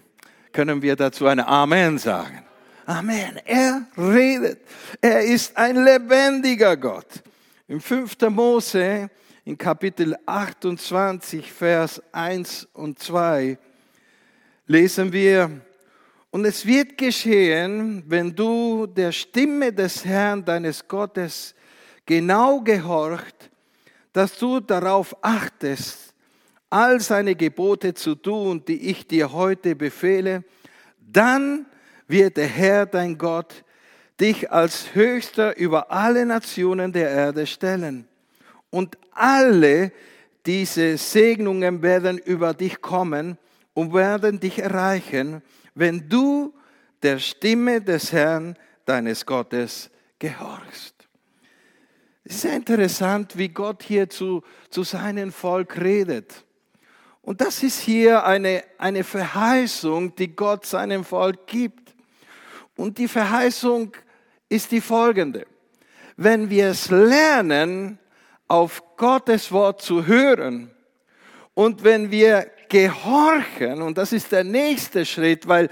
Können 0.54 0.82
wir 0.82 0.96
dazu 0.96 1.28
eine 1.28 1.46
Amen 1.46 1.98
sagen? 1.98 2.46
Amen. 2.90 3.40
Er 3.46 3.86
redet. 3.96 4.62
Er 5.00 5.22
ist 5.22 5.56
ein 5.56 5.76
lebendiger 5.76 6.76
Gott. 6.76 7.22
Im 7.68 7.80
5. 7.80 8.18
Mose, 8.32 9.12
in 9.46 9.56
Kapitel 9.56 10.18
28, 10.26 11.54
Vers 11.54 12.02
1 12.12 12.68
und 12.74 12.98
2, 12.98 13.60
lesen 14.66 15.14
wir, 15.14 15.62
und 16.32 16.46
es 16.46 16.66
wird 16.66 16.98
geschehen, 16.98 18.02
wenn 18.08 18.36
du 18.36 18.88
der 18.88 19.12
Stimme 19.12 19.72
des 19.72 20.04
Herrn 20.04 20.44
deines 20.44 20.88
Gottes 20.88 21.54
genau 22.08 22.60
gehorcht 22.62 23.52
dass 24.12 24.36
du 24.40 24.60
darauf 24.60 25.16
achtest, 25.24 26.16
all 26.72 27.00
seine 27.00 27.36
Gebote 27.36 27.94
zu 27.94 28.16
tun, 28.16 28.66
die 28.68 28.90
ich 28.90 29.06
dir 29.06 29.32
heute 29.32 29.76
befehle, 29.76 30.44
dann 31.00 31.68
wird 32.10 32.36
der 32.38 32.48
Herr 32.48 32.86
dein 32.86 33.18
Gott 33.18 33.64
dich 34.20 34.52
als 34.52 34.94
höchster 34.94 35.56
über 35.56 35.92
alle 35.92 36.26
Nationen 36.26 36.92
der 36.92 37.10
Erde 37.10 37.48
stellen. 37.48 38.08
Und 38.70 38.98
alle 39.12 39.92
diese 40.46 40.98
Segnungen 40.98 41.82
werden 41.82 42.18
über 42.18 42.54
dich 42.54 42.82
kommen 42.82 43.38
und 43.74 43.94
werden 43.94 44.40
dich 44.40 44.60
erreichen, 44.60 45.42
wenn 45.76 46.10
du 46.10 46.54
der 47.02 47.20
Stimme 47.20 47.82
des 47.82 48.12
Herrn 48.12 48.58
deines 48.86 49.26
Gottes 49.26 49.90
gehorchst. 50.18 50.96
Es 52.26 52.36
ist 52.36 52.42
sehr 52.42 52.56
interessant, 52.56 53.38
wie 53.38 53.50
Gott 53.50 53.84
hier 53.84 54.10
zu, 54.10 54.44
zu 54.70 54.84
seinem 54.84 55.32
Volk 55.32 55.80
redet. 55.80 56.44
Und 57.22 57.42
das 57.42 57.64
ist 57.64 57.80
hier 57.80 58.26
eine, 58.26 58.64
eine 58.78 59.04
Verheißung, 59.04 60.16
die 60.16 60.36
Gott 60.36 60.66
seinem 60.66 61.04
Volk 61.04 61.48
gibt. 61.48 61.89
Und 62.80 62.98
die 62.98 63.10
Verheißung 63.10 63.92
ist 64.48 64.72
die 64.72 64.80
folgende. 64.80 65.46
Wenn 66.16 66.50
wir 66.50 66.68
es 66.68 66.90
lernen, 66.90 68.00
auf 68.48 68.96
Gottes 68.96 69.52
Wort 69.52 69.82
zu 69.82 70.08
hören 70.08 70.72
und 71.54 71.84
wenn 71.84 72.10
wir 72.10 72.50
gehorchen, 72.70 73.82
und 73.82 73.98
das 73.98 74.14
ist 74.14 74.32
der 74.32 74.46
nächste 74.46 75.06
Schritt, 75.06 75.46
weil 75.50 75.68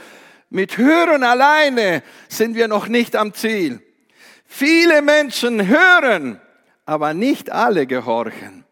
mit 0.50 0.78
Hören 0.78 1.24
alleine 1.24 2.04
sind 2.28 2.56
wir 2.56 2.68
noch 2.68 2.90
nicht 2.90 3.16
am 3.16 3.34
Ziel. 3.34 3.82
Viele 4.44 5.02
Menschen 5.02 5.66
hören, 5.66 6.42
aber 6.86 7.14
nicht 7.14 7.50
alle 7.50 7.88
gehorchen. 7.88 8.66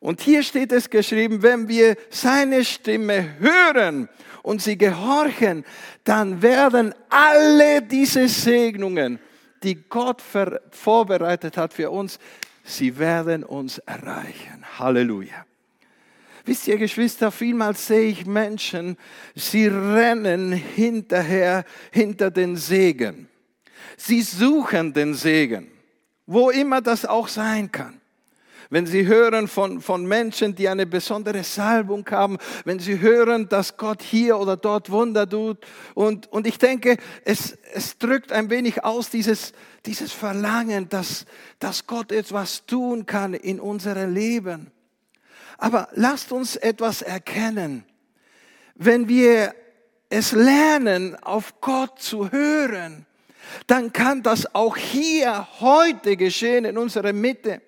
Und 0.00 0.22
hier 0.22 0.42
steht 0.42 0.72
es 0.72 0.90
geschrieben, 0.90 1.44
wenn 1.44 1.68
wir 1.68 1.94
seine 2.10 2.64
Stimme 2.64 3.38
hören 3.38 4.08
und 4.42 4.62
sie 4.62 4.76
gehorchen, 4.76 5.64
dann 6.04 6.42
werden 6.42 6.94
alle 7.08 7.82
diese 7.82 8.28
Segnungen, 8.28 9.18
die 9.62 9.76
Gott 9.88 10.22
vorbereitet 10.70 11.56
hat 11.56 11.74
für 11.74 11.90
uns, 11.90 12.18
sie 12.64 12.98
werden 12.98 13.44
uns 13.44 13.78
erreichen. 13.78 14.64
Halleluja. 14.78 15.44
Wisst 16.44 16.68
ihr, 16.68 16.78
Geschwister, 16.78 17.30
vielmals 17.30 17.86
sehe 17.86 18.08
ich 18.08 18.24
Menschen, 18.24 18.96
sie 19.34 19.66
rennen 19.66 20.52
hinterher, 20.52 21.64
hinter 21.92 22.30
den 22.30 22.56
Segen. 22.56 23.28
Sie 23.96 24.22
suchen 24.22 24.92
den 24.92 25.14
Segen, 25.14 25.70
wo 26.26 26.50
immer 26.50 26.80
das 26.80 27.04
auch 27.04 27.28
sein 27.28 27.70
kann 27.70 27.99
wenn 28.70 28.86
Sie 28.86 29.06
hören 29.06 29.48
von, 29.48 29.80
von 29.80 30.06
Menschen, 30.06 30.54
die 30.54 30.68
eine 30.68 30.86
besondere 30.86 31.42
Salbung 31.42 32.06
haben, 32.10 32.38
wenn 32.64 32.78
Sie 32.78 33.00
hören, 33.00 33.48
dass 33.48 33.76
Gott 33.76 34.00
hier 34.00 34.38
oder 34.38 34.56
dort 34.56 34.90
Wunder 34.90 35.28
tut. 35.28 35.58
Und, 35.94 36.32
und 36.32 36.46
ich 36.46 36.56
denke, 36.56 36.96
es, 37.24 37.58
es 37.74 37.98
drückt 37.98 38.30
ein 38.30 38.48
wenig 38.48 38.84
aus 38.84 39.10
dieses, 39.10 39.52
dieses 39.86 40.12
Verlangen, 40.12 40.88
dass, 40.88 41.26
dass 41.58 41.88
Gott 41.88 42.12
etwas 42.12 42.64
tun 42.64 43.06
kann 43.06 43.34
in 43.34 43.58
unserem 43.58 44.14
Leben. 44.14 44.70
Aber 45.58 45.88
lasst 45.92 46.30
uns 46.30 46.54
etwas 46.54 47.02
erkennen. 47.02 47.84
Wenn 48.76 49.08
wir 49.08 49.52
es 50.10 50.30
lernen, 50.30 51.16
auf 51.22 51.60
Gott 51.60 52.00
zu 52.00 52.30
hören, 52.30 53.04
dann 53.66 53.92
kann 53.92 54.22
das 54.22 54.54
auch 54.54 54.76
hier 54.76 55.48
heute 55.60 56.16
geschehen 56.16 56.64
in 56.64 56.78
unserer 56.78 57.12
Mitte 57.12 57.60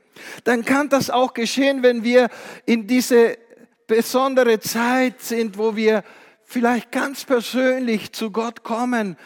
dann 0.45 0.65
kann 0.65 0.89
das 0.89 1.11
auch 1.11 1.35
geschehen, 1.35 1.83
wenn 1.83 2.05
wir 2.05 2.29
in 2.67 2.87
diese 2.87 3.39
besondere 3.87 4.61
Zeit 4.61 5.21
sind, 5.21 5.59
wo 5.59 5.77
wir 5.77 6.05
vielleicht 6.45 6.93
ganz 6.93 7.25
persönlich 7.25 8.13
zu 8.13 8.31
Gott 8.31 8.63
kommen 8.63 9.17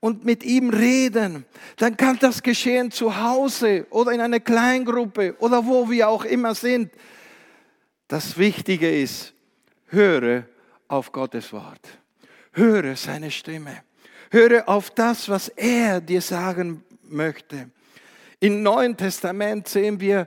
und 0.00 0.24
mit 0.24 0.42
ihm 0.42 0.70
reden. 0.70 1.44
Dann 1.76 1.96
kann 1.96 2.18
das 2.18 2.42
geschehen 2.42 2.90
zu 2.90 3.20
Hause 3.22 3.86
oder 3.90 4.12
in 4.12 4.20
einer 4.20 4.40
Kleingruppe 4.40 5.36
oder 5.38 5.66
wo 5.66 5.90
wir 5.90 6.08
auch 6.08 6.24
immer 6.24 6.54
sind. 6.54 6.92
Das 8.08 8.38
Wichtige 8.38 8.90
ist, 8.90 9.32
höre 9.86 10.44
auf 10.88 11.12
Gottes 11.12 11.52
Wort. 11.52 11.86
Höre 12.52 12.96
seine 12.96 13.30
Stimme. 13.30 13.82
Höre 14.30 14.68
auf 14.68 14.90
das, 14.90 15.28
was 15.28 15.48
er 15.48 16.00
dir 16.00 16.20
sagen 16.20 16.82
möchte. 17.04 17.70
Im 18.40 18.62
Neuen 18.62 18.96
Testament 18.96 19.68
sehen 19.68 20.00
wir, 20.00 20.26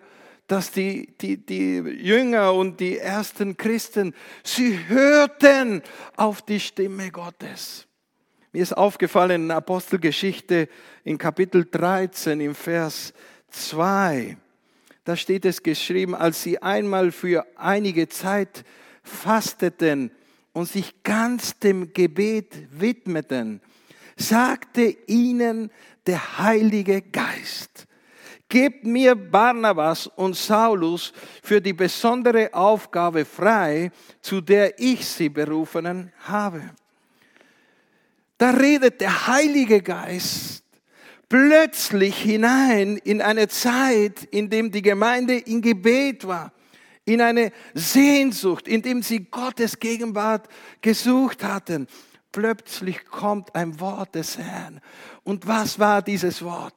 dass 0.54 0.70
die, 0.70 1.08
die, 1.20 1.44
die 1.44 1.78
Jünger 1.78 2.54
und 2.54 2.80
die 2.80 3.00
ersten 3.00 3.58
Christen, 3.58 4.14
sie 4.44 4.88
hörten 4.88 5.82
auf 6.16 6.44
die 6.44 6.60
Stimme 6.60 7.10
Gottes. 7.10 7.88
Mir 8.52 8.62
ist 8.62 8.78
aufgefallen 8.78 9.46
in 9.46 9.52
Apostelgeschichte 9.52 10.70
in 11.04 11.18
Kapitel 11.18 11.66
13 11.66 12.40
im 12.40 12.54
Vers 12.54 13.14
2, 13.50 14.38
da 15.06 15.16
steht 15.16 15.44
es 15.46 15.64
geschrieben, 15.64 16.14
als 16.14 16.44
sie 16.44 16.62
einmal 16.62 17.12
für 17.12 17.48
einige 17.56 18.08
Zeit 18.08 18.64
fasteten 19.02 20.12
und 20.52 20.70
sich 20.70 21.02
ganz 21.02 21.58
dem 21.58 21.94
Gebet 21.94 22.68
widmeten, 22.70 23.60
sagte 24.18 24.96
ihnen 25.08 25.72
der 26.06 26.38
Heilige 26.38 27.02
Geist, 27.02 27.88
Gebt 28.54 28.86
mir 28.86 29.16
Barnabas 29.16 30.06
und 30.06 30.36
Saulus 30.36 31.12
für 31.42 31.60
die 31.60 31.74
besondere 31.74 32.54
Aufgabe 32.54 33.26
frei, 33.26 33.90
zu 34.22 34.42
der 34.42 34.80
ich 34.80 35.08
sie 35.08 35.30
berufen 35.30 36.14
habe. 36.20 36.62
Da 38.38 38.52
redet 38.52 39.02
der 39.02 39.26
Heilige 39.26 39.82
Geist 39.82 40.64
plötzlich 41.28 42.16
hinein 42.16 42.98
in 42.98 43.24
eine 43.24 43.48
Zeit, 43.48 44.24
in 44.26 44.52
dem 44.52 44.70
die 44.70 44.84
Gemeinde 44.84 45.36
in 45.36 45.60
Gebet 45.60 46.28
war, 46.28 46.54
in 47.06 47.22
eine 47.22 47.52
Sehnsucht, 47.74 48.68
in 48.68 48.84
dem 48.84 49.02
sie 49.02 49.32
Gottes 49.32 49.80
Gegenwart 49.80 50.48
gesucht 50.80 51.44
hatten. 51.44 51.88
Plötzlich 52.32 53.04
kommt 53.06 53.56
ein 53.56 53.80
Wort 53.80 54.14
des 54.14 54.38
Herrn. 54.38 54.80
Und 55.24 55.48
was 55.48 55.80
war 55.80 56.04
dieses 56.04 56.44
Wort? 56.44 56.76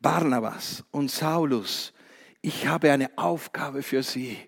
Barnabas 0.00 0.84
und 0.90 1.10
Saulus, 1.10 1.92
ich 2.40 2.66
habe 2.66 2.92
eine 2.92 3.10
Aufgabe 3.16 3.82
für 3.82 4.02
sie. 4.02 4.38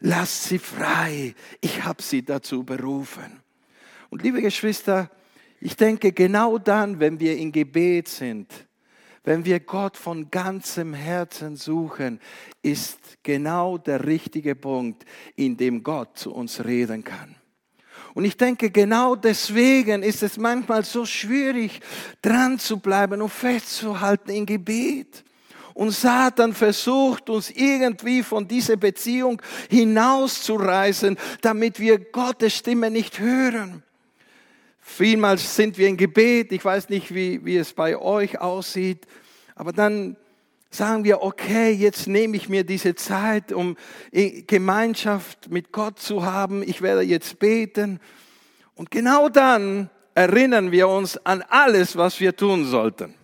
Lasst 0.00 0.44
sie 0.44 0.58
frei. 0.58 1.34
Ich 1.60 1.84
habe 1.84 2.02
sie 2.02 2.24
dazu 2.24 2.64
berufen. 2.64 3.42
Und 4.08 4.22
liebe 4.22 4.40
Geschwister, 4.40 5.10
ich 5.60 5.76
denke, 5.76 6.12
genau 6.12 6.58
dann, 6.58 6.98
wenn 7.00 7.20
wir 7.20 7.36
in 7.36 7.52
Gebet 7.52 8.08
sind, 8.08 8.66
wenn 9.22 9.44
wir 9.44 9.60
Gott 9.60 9.98
von 9.98 10.30
ganzem 10.30 10.94
Herzen 10.94 11.56
suchen, 11.56 12.18
ist 12.62 13.18
genau 13.22 13.76
der 13.76 14.06
richtige 14.06 14.54
Punkt, 14.54 15.04
in 15.36 15.58
dem 15.58 15.82
Gott 15.82 16.16
zu 16.16 16.32
uns 16.32 16.64
reden 16.64 17.04
kann. 17.04 17.36
Und 18.14 18.24
ich 18.24 18.36
denke, 18.36 18.70
genau 18.70 19.14
deswegen 19.14 20.02
ist 20.02 20.22
es 20.22 20.36
manchmal 20.36 20.84
so 20.84 21.06
schwierig, 21.06 21.80
dran 22.22 22.58
zu 22.58 22.78
bleiben 22.78 23.22
und 23.22 23.30
festzuhalten 23.30 24.30
in 24.30 24.46
Gebet. 24.46 25.24
Und 25.74 25.92
Satan 25.92 26.52
versucht 26.52 27.30
uns 27.30 27.50
irgendwie 27.50 28.22
von 28.22 28.46
dieser 28.46 28.76
Beziehung 28.76 29.40
hinauszureißen, 29.70 31.16
damit 31.40 31.78
wir 31.78 31.98
Gottes 31.98 32.56
Stimme 32.56 32.90
nicht 32.90 33.18
hören. 33.18 33.82
Vielmals 34.80 35.54
sind 35.54 35.78
wir 35.78 35.86
in 35.86 35.96
Gebet, 35.96 36.50
ich 36.52 36.64
weiß 36.64 36.88
nicht, 36.88 37.14
wie, 37.14 37.44
wie 37.44 37.56
es 37.56 37.72
bei 37.72 37.96
euch 37.96 38.40
aussieht, 38.40 39.06
aber 39.54 39.72
dann 39.72 40.16
sagen 40.70 41.04
wir, 41.04 41.22
okay, 41.22 41.72
jetzt 41.72 42.06
nehme 42.06 42.36
ich 42.36 42.48
mir 42.48 42.64
diese 42.64 42.94
Zeit, 42.94 43.52
um 43.52 43.76
Gemeinschaft 44.12 45.50
mit 45.50 45.72
Gott 45.72 45.98
zu 45.98 46.24
haben. 46.24 46.62
Ich 46.62 46.80
werde 46.80 47.02
jetzt 47.02 47.38
beten. 47.38 48.00
Und 48.74 48.90
genau 48.90 49.28
dann 49.28 49.90
erinnern 50.14 50.70
wir 50.70 50.88
uns 50.88 51.18
an 51.26 51.42
alles, 51.48 51.96
was 51.96 52.20
wir 52.20 52.34
tun 52.34 52.64
sollten. 52.64 53.14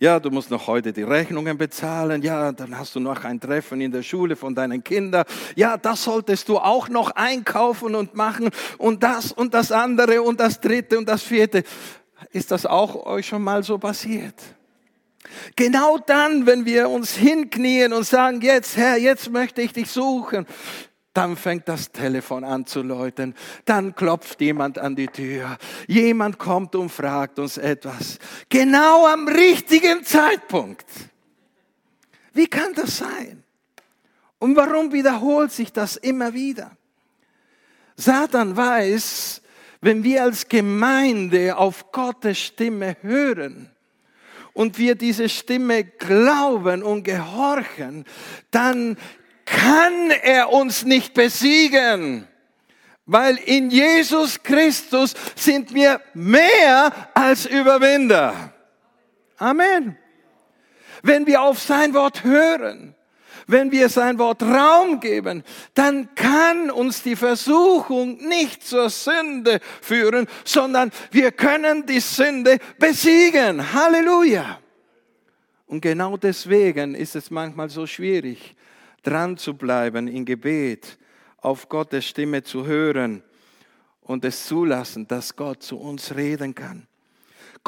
Ja, 0.00 0.20
du 0.20 0.30
musst 0.30 0.48
noch 0.48 0.68
heute 0.68 0.92
die 0.92 1.02
Rechnungen 1.02 1.58
bezahlen. 1.58 2.22
Ja, 2.22 2.52
dann 2.52 2.78
hast 2.78 2.94
du 2.94 3.00
noch 3.00 3.24
ein 3.24 3.40
Treffen 3.40 3.80
in 3.80 3.90
der 3.90 4.04
Schule 4.04 4.36
von 4.36 4.54
deinen 4.54 4.84
Kindern. 4.84 5.24
Ja, 5.56 5.76
das 5.76 6.04
solltest 6.04 6.48
du 6.48 6.58
auch 6.58 6.88
noch 6.88 7.10
einkaufen 7.10 7.96
und 7.96 8.14
machen. 8.14 8.50
Und 8.78 9.02
das 9.02 9.32
und 9.32 9.54
das 9.54 9.72
andere 9.72 10.22
und 10.22 10.38
das 10.38 10.60
dritte 10.60 10.96
und 10.98 11.08
das 11.08 11.24
vierte. 11.24 11.64
Ist 12.30 12.52
das 12.52 12.64
auch 12.64 13.06
euch 13.06 13.26
schon 13.26 13.42
mal 13.42 13.64
so 13.64 13.76
passiert? 13.76 14.36
Genau 15.56 15.98
dann, 15.98 16.46
wenn 16.46 16.64
wir 16.64 16.88
uns 16.88 17.14
hinknien 17.14 17.92
und 17.92 18.04
sagen, 18.04 18.40
jetzt 18.40 18.76
Herr, 18.76 18.96
jetzt 18.96 19.30
möchte 19.30 19.62
ich 19.62 19.72
dich 19.72 19.90
suchen, 19.90 20.46
dann 21.12 21.36
fängt 21.36 21.68
das 21.68 21.90
Telefon 21.90 22.44
an 22.44 22.64
zu 22.64 22.82
läuten, 22.82 23.34
dann 23.64 23.94
klopft 23.94 24.40
jemand 24.40 24.78
an 24.78 24.94
die 24.94 25.08
Tür, 25.08 25.58
jemand 25.88 26.38
kommt 26.38 26.76
und 26.76 26.90
fragt 26.90 27.40
uns 27.40 27.58
etwas, 27.58 28.18
genau 28.48 29.06
am 29.06 29.26
richtigen 29.26 30.04
Zeitpunkt. 30.04 30.86
Wie 32.32 32.46
kann 32.46 32.72
das 32.74 32.98
sein? 32.98 33.42
Und 34.38 34.54
warum 34.54 34.92
wiederholt 34.92 35.50
sich 35.50 35.72
das 35.72 35.96
immer 35.96 36.32
wieder? 36.32 36.76
Satan 37.96 38.56
weiß, 38.56 39.42
wenn 39.80 40.04
wir 40.04 40.22
als 40.22 40.48
Gemeinde 40.48 41.56
auf 41.56 41.90
Gottes 41.90 42.38
Stimme 42.38 42.96
hören, 43.02 43.70
und 44.52 44.78
wir 44.78 44.94
diese 44.94 45.28
Stimme 45.28 45.84
glauben 45.84 46.82
und 46.82 47.04
gehorchen, 47.04 48.04
dann 48.50 48.96
kann 49.44 50.10
er 50.10 50.52
uns 50.52 50.84
nicht 50.84 51.14
besiegen. 51.14 52.26
Weil 53.06 53.36
in 53.36 53.70
Jesus 53.70 54.42
Christus 54.42 55.14
sind 55.34 55.72
wir 55.72 56.00
mehr 56.12 56.92
als 57.14 57.46
Überwinder. 57.46 58.52
Amen. 59.38 59.96
Wenn 61.02 61.26
wir 61.26 61.40
auf 61.40 61.58
sein 61.58 61.94
Wort 61.94 62.24
hören, 62.24 62.94
wenn 63.48 63.72
wir 63.72 63.88
sein 63.88 64.18
Wort 64.18 64.42
Raum 64.42 65.00
geben, 65.00 65.42
dann 65.74 66.14
kann 66.14 66.70
uns 66.70 67.02
die 67.02 67.16
Versuchung 67.16 68.18
nicht 68.28 68.62
zur 68.62 68.90
Sünde 68.90 69.58
führen, 69.80 70.28
sondern 70.44 70.92
wir 71.10 71.32
können 71.32 71.84
die 71.86 72.00
Sünde 72.00 72.58
besiegen. 72.78 73.72
Halleluja. 73.72 74.60
Und 75.66 75.80
genau 75.80 76.16
deswegen 76.16 76.94
ist 76.94 77.16
es 77.16 77.30
manchmal 77.30 77.68
so 77.68 77.86
schwierig, 77.86 78.54
dran 79.02 79.36
zu 79.36 79.54
bleiben 79.54 80.08
in 80.08 80.24
Gebet, 80.24 80.98
auf 81.38 81.68
Gottes 81.68 82.06
Stimme 82.06 82.42
zu 82.42 82.66
hören 82.66 83.22
und 84.00 84.24
es 84.24 84.46
zulassen, 84.46 85.06
dass 85.06 85.36
Gott 85.36 85.62
zu 85.62 85.78
uns 85.78 86.14
reden 86.16 86.54
kann. 86.54 86.87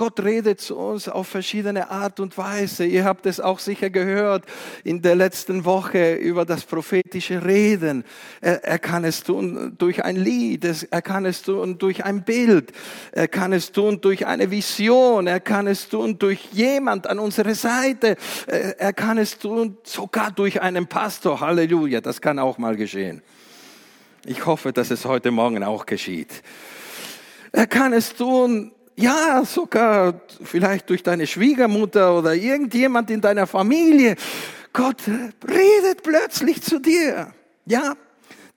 Gott 0.01 0.21
redet 0.21 0.63
zu 0.63 0.79
uns 0.79 1.11
auf 1.11 1.29
verschiedene 1.29 1.91
Art 1.91 2.21
und 2.21 2.39
Weise. 2.39 2.87
Ihr 2.87 3.05
habt 3.05 3.27
es 3.27 3.39
auch 3.39 3.59
sicher 3.59 3.91
gehört 3.91 4.47
in 4.83 5.03
der 5.03 5.15
letzten 5.15 5.67
Woche 5.67 6.15
über 6.15 6.47
das 6.47 6.65
prophetische 6.65 7.45
Reden. 7.45 8.05
Er, 8.41 8.65
er 8.65 8.79
kann 8.79 9.05
es 9.05 9.23
tun 9.23 9.75
durch 9.77 10.03
ein 10.03 10.17
Lied, 10.17 10.65
er 10.91 11.03
kann 11.03 11.27
es 11.27 11.43
tun 11.43 11.77
durch 11.77 12.03
ein 12.03 12.25
Bild, 12.25 12.73
er 13.13 13.29
kann 13.29 13.53
es 13.53 13.73
tun 13.73 14.01
durch 14.01 14.27
eine 14.27 14.51
Vision, 14.51 15.27
er 15.27 15.39
kann 15.39 15.67
es 15.67 15.91
tun 15.91 16.19
durch 16.19 16.49
jemand 16.53 17.07
an 17.07 17.19
unserer 17.19 17.55
Seite, 17.55 18.17
er 18.47 18.95
kann 18.95 19.19
es 19.19 19.39
tun 19.39 19.77
sogar 19.83 20.31
durch 20.31 20.63
einen 20.63 20.87
Pastor. 20.87 21.41
Halleluja, 21.41 22.01
das 22.01 22.23
kann 22.23 22.39
auch 22.39 22.57
mal 22.57 22.75
geschehen. 22.77 23.21
Ich 24.25 24.47
hoffe, 24.47 24.73
dass 24.73 24.91
es 24.91 25.05
heute 25.05 25.31
Morgen 25.31 25.63
auch 25.63 25.85
geschieht. 25.85 26.43
Er 27.53 27.67
kann 27.67 27.93
es 27.93 28.15
tun, 28.15 28.73
ja, 28.97 29.45
sogar 29.45 30.21
vielleicht 30.43 30.91
durch 30.91 31.03
deine 31.03 31.27
Schwiegermutter 31.27 32.17
oder 32.19 32.35
irgendjemand 32.35 33.11
in 33.11 33.21
deiner 33.21 33.47
Familie. 33.47 34.17
Gott 34.73 35.03
redet 35.47 36.03
plötzlich 36.03 36.63
zu 36.63 36.79
dir. 36.79 37.33
Ja, 37.67 37.95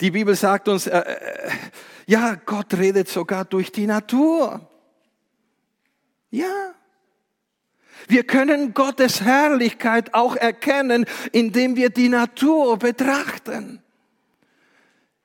die 0.02 0.12
Bibel 0.12 0.36
sagt 0.36 0.67
uns, 0.67 0.88
äh, 0.88 1.00
äh, 1.00 1.52
ja, 2.08 2.36
Gott 2.46 2.74
redet 2.74 3.08
sogar 3.08 3.46
durch 3.46 3.72
die 3.72 3.88
Natur. 3.88 4.69
Ja. 6.30 6.74
Wir 8.08 8.24
können 8.24 8.74
Gottes 8.74 9.22
Herrlichkeit 9.22 10.13
auch 10.13 10.36
erkennen, 10.36 11.06
indem 11.32 11.76
wir 11.76 11.89
die 11.89 12.10
Natur 12.10 12.78
betrachten. 12.78 13.83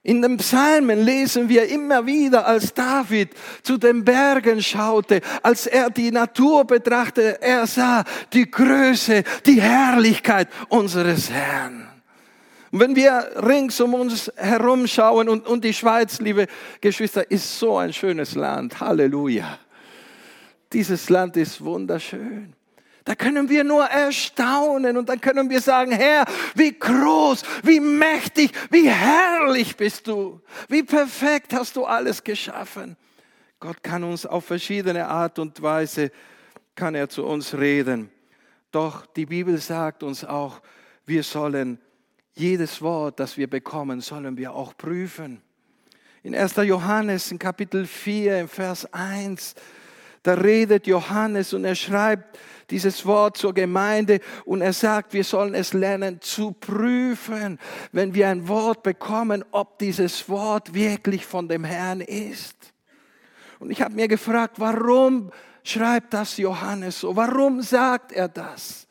In 0.03 0.23
den 0.23 0.37
Psalmen 0.37 1.05
lesen 1.05 1.49
wir 1.49 1.69
immer 1.69 2.07
wieder, 2.07 2.47
als 2.47 2.73
David 2.73 3.31
zu 3.63 3.79
den 3.79 4.05
Bergen 4.05 4.63
schaute, 4.63 5.21
als 5.43 5.67
er 5.67 5.91
die 5.91 6.11
Natur 6.11 6.65
betrachtete, 6.65 7.43
er 7.43 7.67
sah 7.67 8.05
die 8.33 8.51
Größe, 8.51 9.25
die 9.45 9.61
Herrlichkeit 9.61 10.49
unseres 10.69 11.31
Herrn. 11.31 11.89
Und 12.71 12.81
wenn 12.81 12.97
wir 12.97 13.31
rings 13.37 13.81
um 13.81 13.95
uns 13.95 14.31
herumschauen 14.37 15.29
und, 15.29 15.47
und 15.47 15.65
die 15.65 15.73
Schweiz, 15.73 16.21
liebe 16.21 16.47
Geschwister, 16.81 17.29
ist 17.31 17.59
so 17.59 17.79
ein 17.79 17.93
schönes 17.93 18.35
Land. 18.35 18.79
Halleluja. 18.79 19.59
Dieses 20.73 21.09
Land 21.09 21.37
ist 21.39 21.65
wunderschön. 21.65 22.55
Da 23.09 23.15
können 23.15 23.49
wir 23.49 23.65
nur 23.65 23.87
erstaunen 23.87 24.99
und 24.99 25.09
dann 25.09 25.19
können 25.19 25.49
wir 25.49 25.63
sagen, 25.63 25.93
Herr, 25.93 26.27
wie 26.55 26.79
groß, 26.79 27.43
wie 27.63 27.81
mächtig, 27.81 28.53
wie 28.69 28.87
herrlich 28.87 29.79
bist 29.79 30.07
du. 30.09 30.43
Wie 30.69 30.83
perfekt 30.83 31.55
hast 31.55 31.77
du 31.77 31.87
alles 31.87 32.23
geschaffen. 32.23 32.99
Gott 33.61 33.83
kann 33.83 34.05
uns 34.05 34.27
auf 34.27 34.45
verschiedene 34.45 35.07
Art 35.07 35.39
und 35.39 35.63
Weise, 35.63 36.13
kann 36.75 36.95
er 36.95 37.09
zu 37.09 37.25
uns 37.25 37.55
reden. 37.55 38.11
Doch 38.73 39.07
die 39.07 39.25
Bibel 39.25 39.57
sagt 39.57 40.03
uns 40.03 40.23
auch, 40.23 40.61
wir 41.07 41.23
sollen 41.23 41.81
jedes 42.35 42.83
Wort, 42.83 43.21
das 43.21 43.39
wir 43.39 43.49
bekommen, 43.49 44.03
sollen 44.03 44.37
wir 44.37 44.53
auch 44.53 44.77
prüfen. 44.77 45.41
In 46.23 46.35
1. 46.35 46.57
Johannes, 46.57 47.33
in 47.33 47.39
Kapitel 47.39 47.87
4, 47.87 48.41
im 48.41 48.49
Vers 48.51 48.93
1, 48.93 49.55
da 50.23 50.35
redet 50.35 50.87
Johannes 50.87 51.53
und 51.55 51.65
er 51.65 51.75
schreibt 51.75 52.39
dieses 52.71 53.07
Wort 53.07 53.37
zur 53.37 53.55
Gemeinde 53.55 54.21
und 54.45 54.61
er 54.61 54.73
sagt, 54.73 55.15
wir 55.15 55.25
sollen 55.25 55.55
es 55.55 55.73
lernen 55.73 56.21
zu 56.21 56.53
prüfen, 56.53 57.59
wenn 57.93 58.15
wir 58.15 58.29
ein 58.29 58.47
Wort 58.49 58.83
bekommen, 58.83 59.45
ob 59.53 59.79
dieses 59.79 60.29
Wort 60.29 60.75
wirklich 60.75 61.25
von 61.25 61.49
dem 61.49 61.65
Herrn 61.65 62.01
ist. 62.01 62.57
Und 63.59 63.71
ich 63.71 63.81
habe 63.83 63.95
mir 63.95 64.09
gefragt, 64.09 64.57
warum 64.59 65.31
schreibt 65.63 66.15
das 66.15 66.37
Johannes 66.37 67.01
so? 67.01 67.17
Warum 67.17 67.63
sagt 67.63 68.13
er 68.13 68.29
das? 68.29 68.87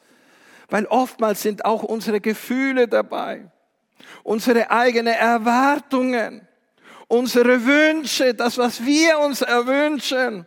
Weil 0.70 0.86
oftmals 0.86 1.42
sind 1.42 1.64
auch 1.64 1.84
unsere 1.84 2.20
Gefühle 2.20 2.88
dabei, 2.88 3.50
unsere 4.24 4.70
eigenen 4.70 5.14
Erwartungen, 5.14 6.46
unsere 7.08 7.64
Wünsche, 7.66 8.34
das, 8.34 8.58
was 8.58 8.84
wir 8.84 9.20
uns 9.20 9.42
erwünschen. 9.42 10.46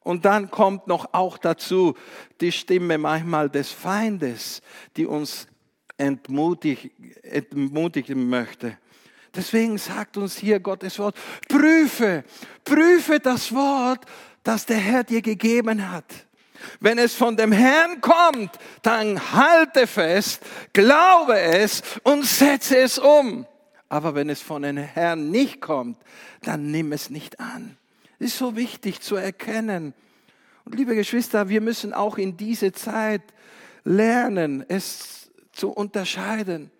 Und 0.00 0.24
dann 0.24 0.50
kommt 0.50 0.86
noch 0.86 1.12
auch 1.12 1.38
dazu 1.38 1.94
die 2.40 2.52
Stimme 2.52 2.98
manchmal 2.98 3.50
des 3.50 3.70
Feindes, 3.70 4.62
die 4.96 5.06
uns 5.06 5.48
entmutig, 5.96 6.92
entmutigen 7.22 8.28
möchte. 8.28 8.78
Deswegen 9.34 9.76
sagt 9.76 10.16
uns 10.16 10.36
hier 10.36 10.60
Gottes 10.60 10.98
Wort, 10.98 11.16
prüfe, 11.48 12.24
prüfe 12.64 13.20
das 13.20 13.52
Wort, 13.54 14.06
das 14.42 14.64
der 14.64 14.78
Herr 14.78 15.04
dir 15.04 15.20
gegeben 15.20 15.90
hat. 15.90 16.06
Wenn 16.80 16.98
es 16.98 17.14
von 17.14 17.36
dem 17.36 17.52
Herrn 17.52 18.00
kommt, 18.00 18.58
dann 18.82 19.32
halte 19.32 19.86
fest, 19.86 20.42
glaube 20.72 21.38
es 21.38 21.82
und 22.02 22.24
setze 22.24 22.78
es 22.78 22.98
um. 22.98 23.46
Aber 23.88 24.14
wenn 24.14 24.28
es 24.28 24.42
von 24.42 24.62
dem 24.62 24.76
Herrn 24.76 25.30
nicht 25.30 25.60
kommt, 25.60 25.98
dann 26.42 26.70
nimm 26.70 26.92
es 26.92 27.10
nicht 27.10 27.38
an 27.40 27.77
ist 28.18 28.38
so 28.38 28.56
wichtig 28.56 29.00
zu 29.00 29.16
erkennen. 29.16 29.94
Und 30.64 30.74
liebe 30.74 30.94
Geschwister, 30.94 31.48
wir 31.48 31.60
müssen 31.60 31.92
auch 31.92 32.18
in 32.18 32.36
diese 32.36 32.72
Zeit 32.72 33.22
lernen, 33.84 34.64
es 34.68 35.30
zu 35.52 35.70
unterscheiden, 35.70 36.70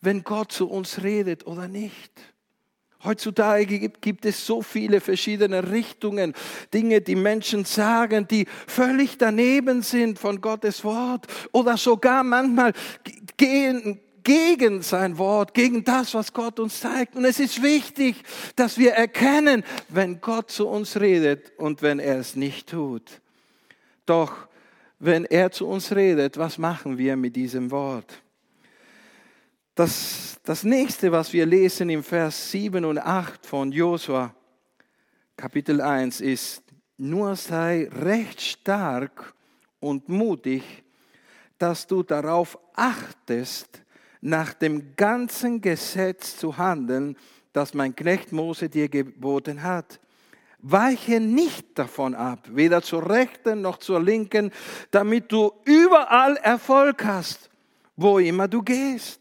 wenn 0.00 0.24
Gott 0.24 0.52
zu 0.52 0.68
uns 0.68 1.02
redet 1.02 1.46
oder 1.46 1.68
nicht. 1.68 2.12
Heutzutage 3.04 3.88
gibt 3.88 4.24
es 4.24 4.44
so 4.44 4.62
viele 4.62 5.00
verschiedene 5.00 5.70
Richtungen, 5.70 6.34
Dinge, 6.74 7.00
die 7.00 7.14
Menschen 7.14 7.64
sagen, 7.64 8.26
die 8.26 8.46
völlig 8.66 9.18
daneben 9.18 9.82
sind 9.82 10.18
von 10.18 10.40
Gottes 10.40 10.82
Wort 10.82 11.26
oder 11.52 11.76
sogar 11.76 12.24
manchmal 12.24 12.72
gehen, 13.36 14.00
gegen 14.26 14.82
sein 14.82 15.18
Wort, 15.18 15.54
gegen 15.54 15.84
das, 15.84 16.12
was 16.12 16.32
Gott 16.32 16.58
uns 16.58 16.80
zeigt. 16.80 17.14
Und 17.14 17.24
es 17.24 17.38
ist 17.38 17.62
wichtig, 17.62 18.16
dass 18.56 18.76
wir 18.76 18.90
erkennen, 18.90 19.62
wenn 19.88 20.20
Gott 20.20 20.50
zu 20.50 20.66
uns 20.66 20.98
redet 20.98 21.52
und 21.58 21.80
wenn 21.80 22.00
er 22.00 22.18
es 22.18 22.34
nicht 22.34 22.68
tut. 22.68 23.20
Doch 24.04 24.48
wenn 24.98 25.26
er 25.26 25.52
zu 25.52 25.68
uns 25.68 25.94
redet, 25.94 26.38
was 26.38 26.58
machen 26.58 26.98
wir 26.98 27.14
mit 27.14 27.36
diesem 27.36 27.70
Wort? 27.70 28.20
Das, 29.76 30.40
das 30.42 30.64
nächste, 30.64 31.12
was 31.12 31.32
wir 31.32 31.46
lesen 31.46 31.88
im 31.88 32.02
Vers 32.02 32.50
7 32.50 32.84
und 32.84 32.98
8 32.98 33.46
von 33.46 33.70
Josua, 33.70 34.34
Kapitel 35.36 35.80
1, 35.80 36.20
ist, 36.20 36.64
nur 36.96 37.36
sei 37.36 37.88
recht 37.92 38.40
stark 38.40 39.34
und 39.78 40.08
mutig, 40.08 40.64
dass 41.58 41.86
du 41.86 42.02
darauf 42.02 42.58
achtest, 42.74 43.85
nach 44.20 44.54
dem 44.54 44.96
ganzen 44.96 45.60
Gesetz 45.60 46.36
zu 46.36 46.56
handeln, 46.56 47.16
das 47.52 47.74
mein 47.74 47.94
Knecht 47.94 48.32
Mose 48.32 48.68
dir 48.68 48.88
geboten 48.88 49.62
hat. 49.62 50.00
Weiche 50.58 51.20
nicht 51.20 51.78
davon 51.78 52.14
ab, 52.14 52.48
weder 52.50 52.82
zur 52.82 53.08
rechten 53.08 53.60
noch 53.60 53.78
zur 53.78 54.02
linken, 54.02 54.50
damit 54.90 55.30
du 55.30 55.52
überall 55.64 56.36
Erfolg 56.36 57.04
hast, 57.04 57.50
wo 57.96 58.18
immer 58.18 58.48
du 58.48 58.62
gehst. 58.62 59.20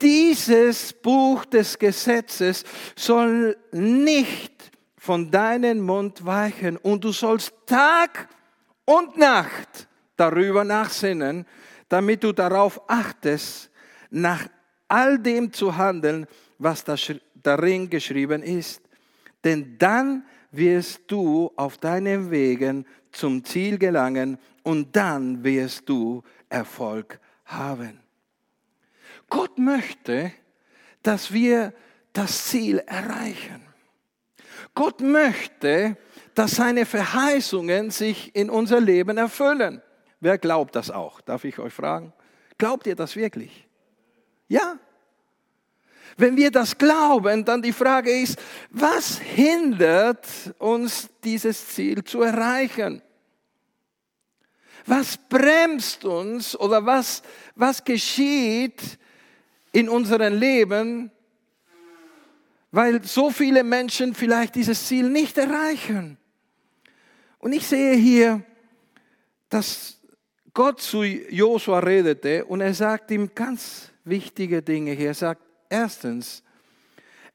Dieses 0.00 0.92
Buch 0.92 1.44
des 1.44 1.78
Gesetzes 1.78 2.64
soll 2.96 3.56
nicht 3.72 4.70
von 4.96 5.30
deinem 5.30 5.80
Mund 5.80 6.24
weichen 6.24 6.76
und 6.76 7.04
du 7.04 7.12
sollst 7.12 7.52
Tag 7.66 8.28
und 8.84 9.16
Nacht 9.16 9.88
darüber 10.16 10.64
nachsinnen, 10.64 11.46
damit 11.88 12.22
du 12.24 12.32
darauf 12.32 12.80
achtest, 12.88 13.67
nach 14.10 14.48
all 14.88 15.18
dem 15.18 15.52
zu 15.52 15.76
handeln, 15.76 16.26
was 16.58 16.84
darin 17.42 17.90
geschrieben 17.90 18.42
ist. 18.42 18.82
Denn 19.44 19.76
dann 19.78 20.24
wirst 20.50 21.02
du 21.08 21.52
auf 21.56 21.78
deinen 21.78 22.30
Wegen 22.30 22.86
zum 23.12 23.44
Ziel 23.44 23.78
gelangen 23.78 24.38
und 24.62 24.94
dann 24.96 25.44
wirst 25.44 25.88
du 25.88 26.22
Erfolg 26.48 27.20
haben. 27.44 28.00
Gott 29.28 29.58
möchte, 29.58 30.32
dass 31.02 31.32
wir 31.32 31.72
das 32.12 32.46
Ziel 32.46 32.78
erreichen. 32.78 33.62
Gott 34.74 35.00
möchte, 35.00 35.96
dass 36.34 36.52
seine 36.52 36.86
Verheißungen 36.86 37.90
sich 37.90 38.34
in 38.34 38.48
unser 38.48 38.80
Leben 38.80 39.18
erfüllen. 39.18 39.82
Wer 40.20 40.38
glaubt 40.38 40.76
das 40.76 40.90
auch? 40.90 41.20
Darf 41.20 41.44
ich 41.44 41.58
euch 41.58 41.72
fragen? 41.72 42.12
Glaubt 42.58 42.86
ihr 42.86 42.96
das 42.96 43.16
wirklich? 43.16 43.67
Ja. 44.48 44.78
Wenn 46.16 46.36
wir 46.36 46.50
das 46.50 46.76
glauben, 46.76 47.44
dann 47.44 47.62
die 47.62 47.72
Frage 47.72 48.10
ist, 48.10 48.38
was 48.70 49.18
hindert 49.18 50.26
uns, 50.58 51.08
dieses 51.22 51.68
Ziel 51.68 52.02
zu 52.02 52.22
erreichen? 52.22 53.02
Was 54.84 55.16
bremst 55.16 56.04
uns 56.04 56.58
oder 56.58 56.84
was, 56.84 57.22
was 57.54 57.84
geschieht 57.84 58.98
in 59.70 59.88
unserem 59.88 60.34
Leben, 60.34 61.12
weil 62.72 63.04
so 63.04 63.30
viele 63.30 63.62
Menschen 63.62 64.14
vielleicht 64.14 64.54
dieses 64.54 64.88
Ziel 64.88 65.08
nicht 65.08 65.38
erreichen? 65.38 66.16
Und 67.38 67.52
ich 67.52 67.66
sehe 67.66 67.94
hier, 67.94 68.42
dass 69.48 70.00
Gott 70.52 70.80
zu 70.80 71.04
Josua 71.04 71.78
redete 71.78 72.44
und 72.44 72.60
er 72.60 72.74
sagt 72.74 73.12
ihm 73.12 73.30
ganz 73.34 73.92
wichtige 74.08 74.62
Dinge 74.62 74.92
hier. 74.92 75.08
Er 75.08 75.14
sagt 75.14 75.42
erstens, 75.68 76.42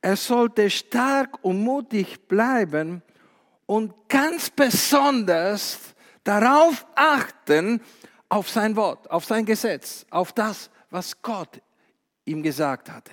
er 0.01 0.15
sollte 0.15 0.69
stark 0.69 1.43
und 1.43 1.63
mutig 1.63 2.27
bleiben 2.27 3.01
und 3.65 3.93
ganz 4.09 4.49
besonders 4.49 5.79
darauf 6.23 6.85
achten, 6.95 7.81
auf 8.29 8.49
sein 8.49 8.75
Wort, 8.75 9.09
auf 9.11 9.25
sein 9.25 9.45
Gesetz, 9.45 10.05
auf 10.09 10.33
das, 10.33 10.71
was 10.89 11.21
Gott 11.21 11.61
ihm 12.25 12.41
gesagt 12.41 12.89
hatte. 12.89 13.11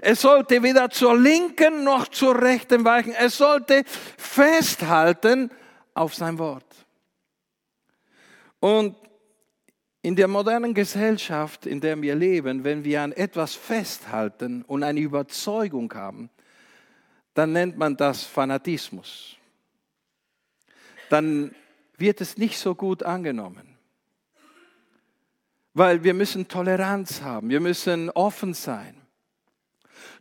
Er 0.00 0.16
sollte 0.16 0.62
weder 0.62 0.90
zur 0.90 1.18
linken 1.18 1.84
noch 1.84 2.08
zur 2.08 2.40
rechten 2.40 2.84
weichen. 2.84 3.12
Er 3.12 3.30
sollte 3.30 3.84
festhalten 4.16 5.50
auf 5.94 6.14
sein 6.14 6.38
Wort. 6.38 6.64
Und 8.60 8.96
in 10.02 10.16
der 10.16 10.28
modernen 10.28 10.72
Gesellschaft, 10.72 11.66
in 11.66 11.80
der 11.80 12.00
wir 12.00 12.14
leben, 12.14 12.64
wenn 12.64 12.84
wir 12.84 13.02
an 13.02 13.12
etwas 13.12 13.54
festhalten 13.54 14.62
und 14.62 14.82
eine 14.82 15.00
Überzeugung 15.00 15.92
haben, 15.92 16.30
dann 17.34 17.52
nennt 17.52 17.76
man 17.76 17.96
das 17.96 18.24
Fanatismus. 18.24 19.36
Dann 21.10 21.54
wird 21.96 22.20
es 22.20 22.38
nicht 22.38 22.58
so 22.58 22.74
gut 22.74 23.02
angenommen. 23.02 23.76
Weil 25.74 26.02
wir 26.02 26.14
müssen 26.14 26.48
Toleranz 26.48 27.20
haben, 27.20 27.50
wir 27.50 27.60
müssen 27.60 28.10
offen 28.10 28.54
sein. 28.54 28.96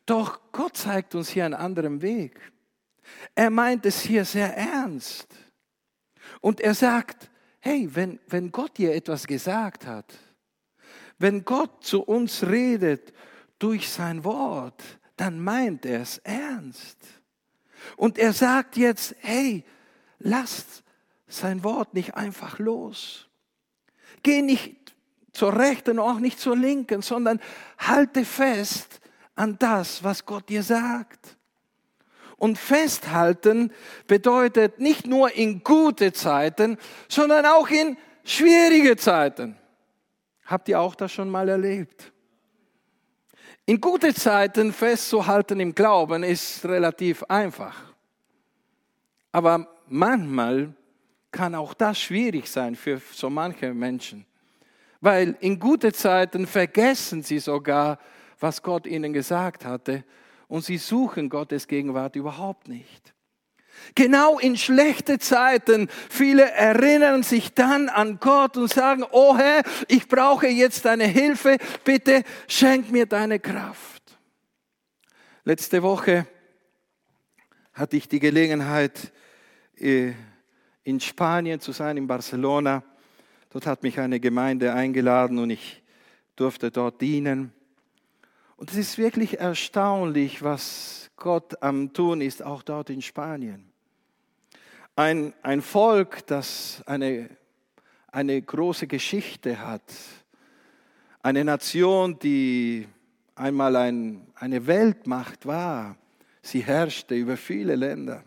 Doch 0.06 0.40
Gott 0.52 0.78
zeigt 0.78 1.16
uns 1.16 1.30
hier 1.30 1.46
einen 1.46 1.54
anderen 1.54 2.02
Weg. 2.02 2.40
Er 3.34 3.50
meint 3.50 3.86
es 3.86 4.02
hier 4.02 4.26
sehr 4.26 4.56
ernst. 4.56 5.28
Und 6.42 6.62
er 6.62 6.74
sagt, 6.74 7.30
hey, 7.60 7.90
wenn, 7.94 8.20
wenn 8.28 8.52
Gott 8.52 8.78
dir 8.78 8.94
etwas 8.94 9.28
gesagt 9.28 9.86
hat, 9.86 10.14
wenn 11.18 11.44
Gott 11.44 11.84
zu 11.84 12.02
uns 12.02 12.44
redet 12.44 13.14
durch 13.60 13.90
sein 13.90 14.24
Wort, 14.24 14.82
dann 15.18 15.40
meint 15.44 15.86
er 15.86 16.02
es 16.02 16.18
ernst. 16.20 16.98
Und 17.98 18.18
er 18.18 18.34
sagt 18.34 18.78
jetzt, 18.78 19.16
hey, 19.20 19.66
lasst 20.20 20.84
sein 21.28 21.64
Wort 21.64 21.94
nicht 21.94 22.16
einfach 22.16 22.58
los. 22.60 23.28
Geh 24.24 24.42
nicht 24.42 24.96
zur 25.32 25.56
rechten 25.58 26.00
auch 26.00 26.20
nicht 26.20 26.40
zur 26.40 26.58
linken, 26.58 27.02
sondern 27.02 27.40
halte 27.78 28.26
fest 28.26 29.00
an 29.36 29.58
das, 29.60 30.04
was 30.04 30.26
Gott 30.26 30.50
dir 30.50 30.64
sagt. 30.64 31.38
Und 32.40 32.58
festhalten 32.58 33.72
bedeutet 34.08 34.80
nicht 34.80 35.06
nur 35.06 35.34
in 35.36 35.62
gute 35.62 36.14
Zeiten, 36.14 36.78
sondern 37.10 37.46
auch 37.46 37.70
in 37.70 37.98
schwierige 38.24 38.96
Zeiten. 38.96 39.58
Habt 40.46 40.70
ihr 40.70 40.80
auch 40.80 40.96
das 40.96 41.12
schon 41.12 41.30
mal 41.30 41.48
erlebt? 41.50 42.12
In 43.66 43.80
gute 43.80 44.16
Zeiten 44.16 44.74
festzuhalten 44.74 45.60
im 45.60 45.76
Glauben 45.76 46.24
ist 46.24 46.66
relativ 46.66 47.24
einfach. 47.26 47.94
Aber 49.32 49.68
manchmal 49.88 50.74
kann 51.32 51.54
auch 51.54 51.74
das 51.74 52.00
schwierig 52.00 52.48
sein 52.48 52.76
für 52.76 53.02
so 53.14 53.30
manche 53.30 53.74
Menschen. 53.74 54.26
Weil 55.02 55.36
in 55.42 55.60
gute 55.60 55.94
Zeiten 55.94 56.48
vergessen 56.48 57.22
sie 57.22 57.40
sogar, 57.40 58.00
was 58.40 58.64
Gott 58.64 58.88
ihnen 58.88 59.14
gesagt 59.14 59.66
hatte 59.66 60.04
und 60.50 60.66
sie 60.66 60.78
suchen 60.78 61.30
Gottes 61.30 61.68
Gegenwart 61.68 62.18
überhaupt 62.18 62.68
nicht. 62.68 63.14
Genau 63.96 64.40
in 64.40 64.58
schlechte 64.58 65.20
Zeiten, 65.20 65.88
viele 66.10 66.52
erinnern 66.52 67.24
sich 67.24 67.54
dann 67.54 67.88
an 67.88 68.20
Gott 68.20 68.58
und 68.58 68.68
sagen, 68.68 69.06
oh 69.12 69.38
Herr, 69.38 69.64
ich 69.88 70.10
brauche 70.10 70.48
jetzt 70.48 70.84
deine 70.84 71.06
Hilfe, 71.06 71.58
bitte 71.86 72.24
schenk 72.48 72.92
mir 72.92 73.06
deine 73.06 73.40
Kraft. 73.40 74.18
Letzte 75.46 75.82
Woche 75.82 76.28
hatte 77.72 77.96
ich 77.96 78.10
die 78.10 78.20
Gelegenheit, 78.20 79.14
äh, 79.78 80.12
in 80.84 81.00
Spanien 81.00 81.60
zu 81.60 81.72
sein, 81.72 81.96
in 81.96 82.08
Barcelona. 82.08 82.84
Dort 83.52 83.66
hat 83.66 83.84
mich 83.84 84.00
eine 84.00 84.20
Gemeinde 84.20 84.74
eingeladen 84.74 85.38
und 85.38 85.52
ich 85.52 85.84
durfte 86.36 86.72
dort 86.72 87.00
dienen. 87.00 87.54
Und 88.60 88.72
es 88.72 88.76
ist 88.76 88.98
wirklich 88.98 89.40
erstaunlich, 89.40 90.44
was 90.44 91.10
Gott 91.16 91.64
am 91.64 91.94
Tun 91.94 92.20
ist, 92.20 92.44
auch 92.44 92.62
dort 92.62 92.90
in 92.90 93.02
Spanien. 93.02 93.72
Ein, 94.98 95.34
ein 95.44 95.62
Volk, 95.62 96.28
das 96.28 96.84
eine, 96.86 97.30
eine 98.12 98.42
große 98.42 98.86
Geschichte 98.86 99.66
hat. 99.66 99.82
Eine 101.24 101.46
Nation, 101.46 102.20
die 102.20 102.86
einmal 103.34 103.78
ein, 103.78 104.28
eine 104.36 104.68
Weltmacht 104.68 105.46
war. 105.46 105.96
Sie 106.42 106.60
herrschte 106.60 107.16
über 107.16 107.38
viele 107.38 107.78
Länder. 107.78 108.26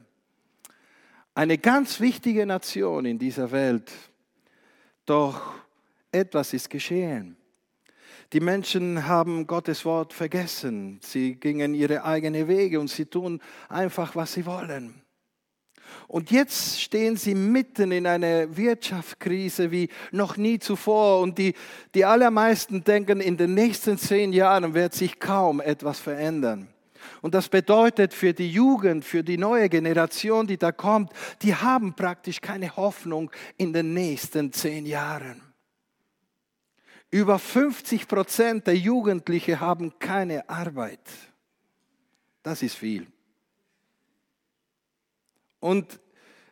Eine 1.34 1.58
ganz 1.58 2.00
wichtige 2.00 2.46
Nation 2.46 3.04
in 3.04 3.18
dieser 3.18 3.50
Welt. 3.50 3.92
Doch 5.04 5.56
etwas 6.10 6.54
ist 6.54 6.70
geschehen. 6.70 7.36
Die 8.32 8.40
Menschen 8.40 9.06
haben 9.06 9.46
Gottes 9.46 9.84
Wort 9.84 10.14
vergessen. 10.14 10.98
Sie 11.02 11.34
gingen 11.34 11.74
ihre 11.74 12.04
eigenen 12.04 12.48
Wege 12.48 12.80
und 12.80 12.88
sie 12.88 13.04
tun 13.04 13.42
einfach, 13.68 14.16
was 14.16 14.32
sie 14.32 14.46
wollen. 14.46 15.02
Und 16.08 16.30
jetzt 16.30 16.80
stehen 16.80 17.16
sie 17.16 17.34
mitten 17.34 17.92
in 17.92 18.06
einer 18.06 18.56
Wirtschaftskrise 18.56 19.70
wie 19.70 19.90
noch 20.12 20.38
nie 20.38 20.58
zuvor. 20.58 21.20
Und 21.20 21.36
die, 21.36 21.52
die 21.94 22.06
allermeisten 22.06 22.82
denken, 22.82 23.20
in 23.20 23.36
den 23.36 23.52
nächsten 23.52 23.98
zehn 23.98 24.32
Jahren 24.32 24.72
wird 24.72 24.94
sich 24.94 25.20
kaum 25.20 25.60
etwas 25.60 26.00
verändern. 26.00 26.68
Und 27.20 27.34
das 27.34 27.50
bedeutet 27.50 28.14
für 28.14 28.32
die 28.32 28.50
Jugend, 28.50 29.04
für 29.04 29.22
die 29.22 29.36
neue 29.36 29.68
Generation, 29.68 30.46
die 30.46 30.56
da 30.56 30.72
kommt, 30.72 31.12
die 31.42 31.54
haben 31.54 31.94
praktisch 31.94 32.40
keine 32.40 32.76
Hoffnung 32.76 33.30
in 33.58 33.74
den 33.74 33.92
nächsten 33.92 34.52
zehn 34.52 34.86
Jahren. 34.86 35.51
Über 37.12 37.38
50 37.38 38.08
Prozent 38.08 38.66
der 38.66 38.76
Jugendlichen 38.76 39.60
haben 39.60 39.98
keine 39.98 40.48
Arbeit. 40.48 40.98
Das 42.42 42.62
ist 42.62 42.74
viel. 42.74 43.06
Und 45.60 46.00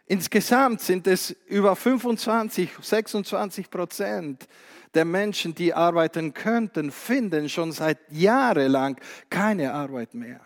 insgesamt 0.05 0.83
sind 0.83 1.07
es 1.07 1.31
über 1.47 1.75
25, 1.75 2.73
26 2.79 3.71
Prozent 3.71 4.47
der 4.93 5.07
Menschen, 5.07 5.55
die 5.55 5.73
arbeiten 5.73 6.35
könnten, 6.35 6.91
finden 6.91 7.49
schon 7.49 7.73
seit 7.73 7.99
Jahren 8.13 8.97
keine 9.31 9.73
Arbeit 9.73 10.13
mehr. 10.13 10.43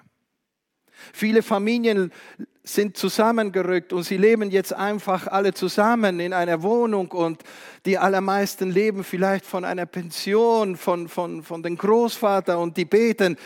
Viele 1.12 1.42
Familien 1.42 2.12
sind 2.66 2.96
zusammengerückt 2.96 3.92
und 3.92 4.04
sie 4.04 4.16
leben 4.16 4.50
jetzt 4.50 4.72
einfach 4.72 5.26
alle 5.26 5.52
zusammen 5.52 6.18
in 6.18 6.32
einer 6.32 6.62
Wohnung 6.62 7.10
und 7.10 7.42
die 7.84 7.98
allermeisten 7.98 8.70
leben 8.70 9.04
vielleicht 9.04 9.44
von 9.44 9.66
einer 9.66 9.84
Pension, 9.84 10.76
von, 10.76 11.06
von, 11.08 11.42
von 11.42 11.62
den 11.62 11.76
Großvater 11.76 12.58
und 12.58 12.78
die 12.78 12.86
beten, 12.86 13.36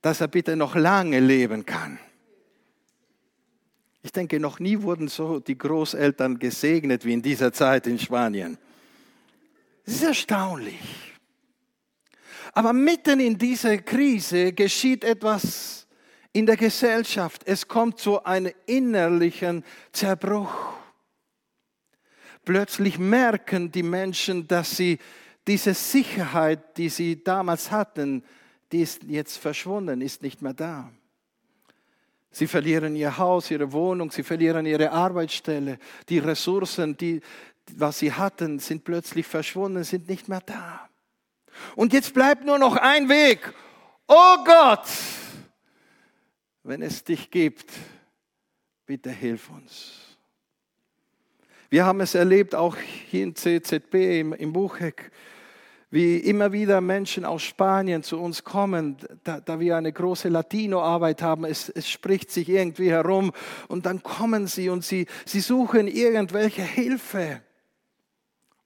dass 0.00 0.22
er 0.22 0.28
bitte 0.28 0.56
noch 0.56 0.74
lange 0.74 1.20
leben 1.20 1.66
kann. 1.66 1.98
Ich 4.02 4.12
denke, 4.12 4.40
noch 4.40 4.58
nie 4.60 4.80
wurden 4.80 5.08
so 5.08 5.40
die 5.40 5.58
Großeltern 5.58 6.38
gesegnet 6.38 7.04
wie 7.04 7.12
in 7.12 7.20
dieser 7.20 7.52
Zeit 7.52 7.86
in 7.86 7.98
Spanien. 7.98 8.56
Es 9.84 9.94
ist 9.96 10.04
erstaunlich. 10.04 10.80
Aber 12.54 12.72
mitten 12.72 13.20
in 13.20 13.36
dieser 13.36 13.76
Krise 13.78 14.54
geschieht 14.54 15.04
etwas 15.04 15.77
in 16.38 16.46
der 16.46 16.56
Gesellschaft. 16.56 17.42
Es 17.46 17.66
kommt 17.66 17.98
zu 17.98 18.24
einem 18.24 18.52
innerlichen 18.66 19.64
Zerbruch. 19.90 20.54
Plötzlich 22.44 22.96
merken 22.98 23.72
die 23.72 23.82
Menschen, 23.82 24.46
dass 24.46 24.76
sie 24.76 24.98
diese 25.48 25.74
Sicherheit, 25.74 26.76
die 26.78 26.90
sie 26.90 27.24
damals 27.24 27.72
hatten, 27.72 28.22
die 28.70 28.82
ist 28.82 29.02
jetzt 29.04 29.38
verschwunden, 29.38 30.00
ist 30.00 30.22
nicht 30.22 30.40
mehr 30.40 30.54
da. 30.54 30.90
Sie 32.30 32.46
verlieren 32.46 32.94
ihr 32.94 33.18
Haus, 33.18 33.50
ihre 33.50 33.72
Wohnung, 33.72 34.12
sie 34.12 34.22
verlieren 34.22 34.64
ihre 34.64 34.92
Arbeitsstelle. 34.92 35.78
Die 36.08 36.18
Ressourcen, 36.18 36.96
die, 36.96 37.20
was 37.74 37.98
sie 37.98 38.12
hatten, 38.12 38.60
sind 38.60 38.84
plötzlich 38.84 39.26
verschwunden, 39.26 39.82
sind 39.82 40.08
nicht 40.08 40.28
mehr 40.28 40.42
da. 40.42 40.88
Und 41.74 41.92
jetzt 41.92 42.14
bleibt 42.14 42.44
nur 42.44 42.58
noch 42.58 42.76
ein 42.76 43.08
Weg. 43.08 43.52
Oh 44.06 44.36
Gott, 44.44 44.86
wenn 46.68 46.82
es 46.82 47.02
dich 47.02 47.30
gibt, 47.30 47.72
bitte 48.84 49.10
hilf 49.10 49.48
uns. 49.48 50.18
Wir 51.70 51.86
haben 51.86 52.02
es 52.02 52.14
erlebt, 52.14 52.54
auch 52.54 52.76
hier 52.76 53.24
in 53.24 53.34
CZB, 53.34 53.94
im, 54.20 54.32
im 54.34 54.52
Bucheck. 54.52 55.10
Wie 55.90 56.18
immer 56.18 56.52
wieder 56.52 56.82
Menschen 56.82 57.24
aus 57.24 57.42
Spanien 57.42 58.02
zu 58.02 58.20
uns 58.20 58.44
kommen, 58.44 58.98
da, 59.24 59.40
da 59.40 59.58
wir 59.58 59.78
eine 59.78 59.90
große 59.90 60.28
Latino-Arbeit 60.28 61.22
haben, 61.22 61.46
es, 61.46 61.70
es 61.70 61.88
spricht 61.88 62.30
sich 62.30 62.50
irgendwie 62.50 62.90
herum 62.90 63.32
und 63.68 63.86
dann 63.86 64.02
kommen 64.02 64.46
sie 64.46 64.68
und 64.68 64.84
sie, 64.84 65.06
sie 65.24 65.40
suchen 65.40 65.88
irgendwelche 65.88 66.62
Hilfe. 66.62 67.40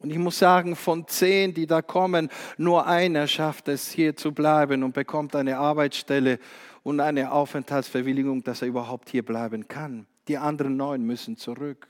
Und 0.02 0.10
ich 0.10 0.18
muss 0.18 0.38
sagen, 0.38 0.74
von 0.74 1.06
zehn, 1.06 1.54
die 1.54 1.66
da 1.66 1.80
kommen, 1.80 2.28
nur 2.56 2.86
einer 2.86 3.26
schafft 3.28 3.68
es, 3.68 3.90
hier 3.90 4.16
zu 4.16 4.32
bleiben 4.32 4.82
und 4.82 4.94
bekommt 4.94 5.36
eine 5.36 5.58
Arbeitsstelle 5.58 6.38
und 6.82 7.00
eine 7.00 7.30
Aufenthaltsbewilligung, 7.30 8.42
dass 8.42 8.62
er 8.62 8.68
überhaupt 8.68 9.10
hier 9.10 9.24
bleiben 9.24 9.68
kann. 9.68 10.06
Die 10.28 10.38
anderen 10.38 10.76
neun 10.76 11.04
müssen 11.04 11.36
zurück. 11.36 11.88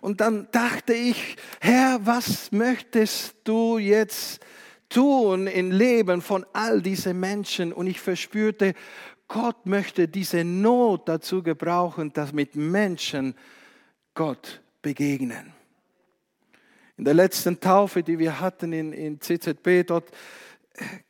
Und 0.00 0.20
dann 0.22 0.48
dachte 0.52 0.94
ich, 0.94 1.36
Herr, 1.60 2.00
was 2.04 2.50
möchtest 2.50 3.36
du 3.44 3.76
jetzt 3.78 4.40
tun 4.88 5.46
im 5.46 5.70
Leben 5.70 6.22
von 6.22 6.46
all 6.54 6.80
diesen 6.80 7.20
Menschen? 7.20 7.72
Und 7.74 7.86
ich 7.86 8.00
verspürte, 8.00 8.74
Gott 9.28 9.66
möchte 9.66 10.08
diese 10.08 10.44
Not 10.44 11.08
dazu 11.08 11.42
gebrauchen, 11.42 12.12
dass 12.12 12.32
mit 12.32 12.54
Menschen 12.54 13.34
Gott 14.14 14.62
begegnen. 14.80 15.55
In 16.98 17.04
der 17.04 17.12
letzten 17.12 17.60
Taufe, 17.60 18.02
die 18.02 18.18
wir 18.18 18.40
hatten 18.40 18.72
in, 18.72 18.92
in 18.94 19.20
CZB, 19.20 19.86
dort 19.86 20.08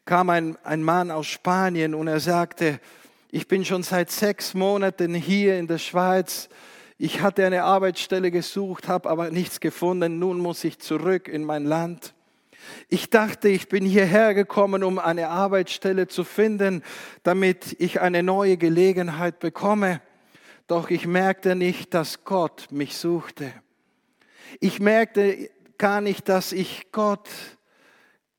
kam 0.04 0.30
ein, 0.30 0.56
ein 0.64 0.82
Mann 0.82 1.12
aus 1.12 1.26
Spanien 1.26 1.94
und 1.94 2.08
er 2.08 2.18
sagte, 2.18 2.80
ich 3.30 3.46
bin 3.46 3.64
schon 3.64 3.84
seit 3.84 4.10
sechs 4.10 4.54
Monaten 4.54 5.14
hier 5.14 5.58
in 5.58 5.68
der 5.68 5.78
Schweiz. 5.78 6.48
Ich 6.98 7.20
hatte 7.20 7.46
eine 7.46 7.62
Arbeitsstelle 7.62 8.32
gesucht, 8.32 8.88
habe 8.88 9.08
aber 9.08 9.30
nichts 9.30 9.60
gefunden. 9.60 10.18
Nun 10.18 10.38
muss 10.38 10.64
ich 10.64 10.80
zurück 10.80 11.28
in 11.28 11.44
mein 11.44 11.64
Land. 11.64 12.14
Ich 12.88 13.08
dachte, 13.08 13.48
ich 13.48 13.68
bin 13.68 13.84
hierher 13.84 14.34
gekommen, 14.34 14.82
um 14.82 14.98
eine 14.98 15.28
Arbeitsstelle 15.28 16.08
zu 16.08 16.24
finden, 16.24 16.82
damit 17.22 17.76
ich 17.78 18.00
eine 18.00 18.24
neue 18.24 18.56
Gelegenheit 18.56 19.38
bekomme. 19.38 20.00
Doch 20.66 20.90
ich 20.90 21.06
merkte 21.06 21.54
nicht, 21.54 21.94
dass 21.94 22.24
Gott 22.24 22.72
mich 22.72 22.96
suchte. 22.96 23.52
Ich 24.58 24.80
merkte 24.80 25.50
gar 25.78 26.00
nicht, 26.00 26.28
dass 26.28 26.52
ich 26.52 26.90
Gott 26.92 27.28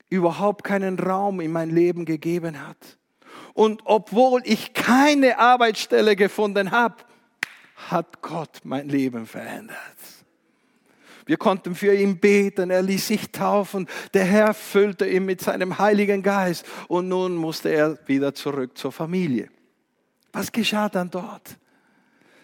überhaupt 0.08 0.64
keinen 0.64 0.98
Raum 0.98 1.40
in 1.40 1.52
mein 1.52 1.70
Leben 1.70 2.04
gegeben 2.04 2.66
hat. 2.66 2.98
Und 3.54 3.82
obwohl 3.84 4.42
ich 4.44 4.72
keine 4.72 5.38
Arbeitsstelle 5.38 6.16
gefunden 6.16 6.70
habe, 6.70 6.96
hat 7.90 8.22
Gott 8.22 8.60
mein 8.64 8.88
Leben 8.88 9.26
verändert. 9.26 9.76
Wir 11.26 11.36
konnten 11.36 11.74
für 11.74 11.94
ihn 11.94 12.18
beten, 12.18 12.70
er 12.70 12.80
ließ 12.80 13.08
sich 13.08 13.30
taufen, 13.30 13.86
der 14.14 14.24
Herr 14.24 14.54
füllte 14.54 15.06
ihn 15.06 15.26
mit 15.26 15.42
seinem 15.42 15.78
Heiligen 15.78 16.22
Geist 16.22 16.64
und 16.88 17.08
nun 17.08 17.36
musste 17.36 17.68
er 17.68 17.98
wieder 18.06 18.32
zurück 18.32 18.78
zur 18.78 18.92
Familie. 18.92 19.50
Was 20.32 20.50
geschah 20.50 20.88
dann 20.88 21.10
dort? 21.10 21.58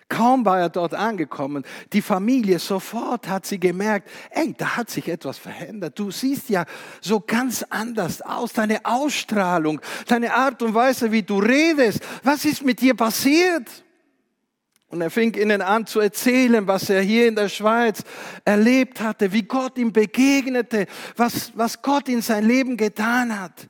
Kaum 0.09 0.45
war 0.45 0.61
er 0.61 0.69
dort 0.69 0.95
angekommen, 0.95 1.65
die 1.93 2.03
Familie 2.03 2.59
sofort 2.59 3.29
hat 3.29 3.47
sie 3.47 3.59
gemerkt, 3.59 4.09
ey, 4.31 4.55
da 4.57 4.77
hat 4.77 4.91
sich 4.91 5.09
etwas 5.09 5.39
verändert. 5.39 5.99
Du 5.99 6.11
siehst 6.11 6.49
ja 6.51 6.67
so 7.01 7.21
ganz 7.21 7.65
anders 7.71 8.21
aus, 8.21 8.53
deine 8.53 8.85
Ausstrahlung, 8.85 9.81
deine 10.07 10.35
Art 10.35 10.63
und 10.63 10.75
Weise, 10.75 11.11
wie 11.11 11.23
du 11.23 11.39
redest. 11.39 12.01
Was 12.23 12.45
ist 12.45 12.63
mit 12.63 12.81
dir 12.81 12.95
passiert? 12.95 13.69
Und 14.89 15.01
er 15.01 15.11
fing 15.11 15.35
ihnen 15.35 15.61
an 15.61 15.87
zu 15.87 15.99
erzählen, 15.99 16.69
was 16.69 16.89
er 16.89 17.01
hier 17.01 17.27
in 17.27 17.35
der 17.35 17.49
Schweiz 17.49 18.05
erlebt 18.45 19.01
hatte, 19.01 19.33
wie 19.33 19.43
Gott 19.43 19.77
ihm 19.77 19.93
begegnete, 19.93 20.87
was, 21.17 21.51
was 21.57 21.83
Gott 21.83 22.09
in 22.09 22.23
sein 22.23 22.47
Leben 22.47 22.77
getan 22.77 23.41
hat. 23.41 23.69